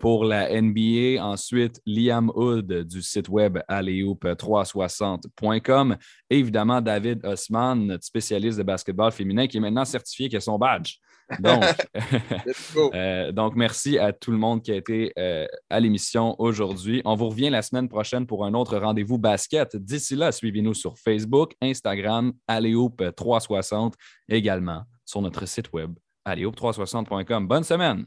pour 0.00 0.24
la 0.24 0.60
NBA. 0.60 1.24
Ensuite, 1.24 1.80
Liam 1.86 2.32
Hood 2.34 2.88
du 2.88 3.00
site 3.00 3.28
web 3.28 3.60
alleyoop360.com. 3.68 5.96
Et 6.30 6.40
évidemment, 6.40 6.80
David 6.80 7.24
Osman, 7.24 7.76
notre 7.76 8.04
spécialiste 8.04 8.58
de 8.58 8.64
basketball 8.64 9.12
féminin 9.12 9.46
qui 9.46 9.58
est 9.58 9.60
maintenant 9.60 9.84
certifié 9.84 10.28
qui 10.28 10.36
a 10.36 10.40
son 10.40 10.58
badge. 10.58 10.96
Donc, 11.40 11.64
euh, 12.94 13.32
donc, 13.32 13.54
merci 13.56 13.98
à 13.98 14.12
tout 14.12 14.30
le 14.30 14.38
monde 14.38 14.62
qui 14.62 14.72
a 14.72 14.76
été 14.76 15.12
euh, 15.18 15.46
à 15.70 15.80
l'émission 15.80 16.34
aujourd'hui. 16.38 17.02
On 17.04 17.14
vous 17.14 17.28
revient 17.28 17.50
la 17.50 17.62
semaine 17.62 17.88
prochaine 17.88 18.26
pour 18.26 18.44
un 18.44 18.54
autre 18.54 18.76
rendez-vous 18.78 19.18
basket. 19.18 19.76
D'ici 19.76 20.16
là, 20.16 20.32
suivez-nous 20.32 20.74
sur 20.74 20.98
Facebook, 20.98 21.52
Instagram, 21.60 22.32
Aléoupe360, 22.48 23.92
également 24.28 24.82
sur 25.04 25.20
notre 25.20 25.46
site 25.46 25.72
web, 25.72 25.94
aléoupe360.com. 26.26 27.48
Bonne 27.48 27.64
semaine! 27.64 28.06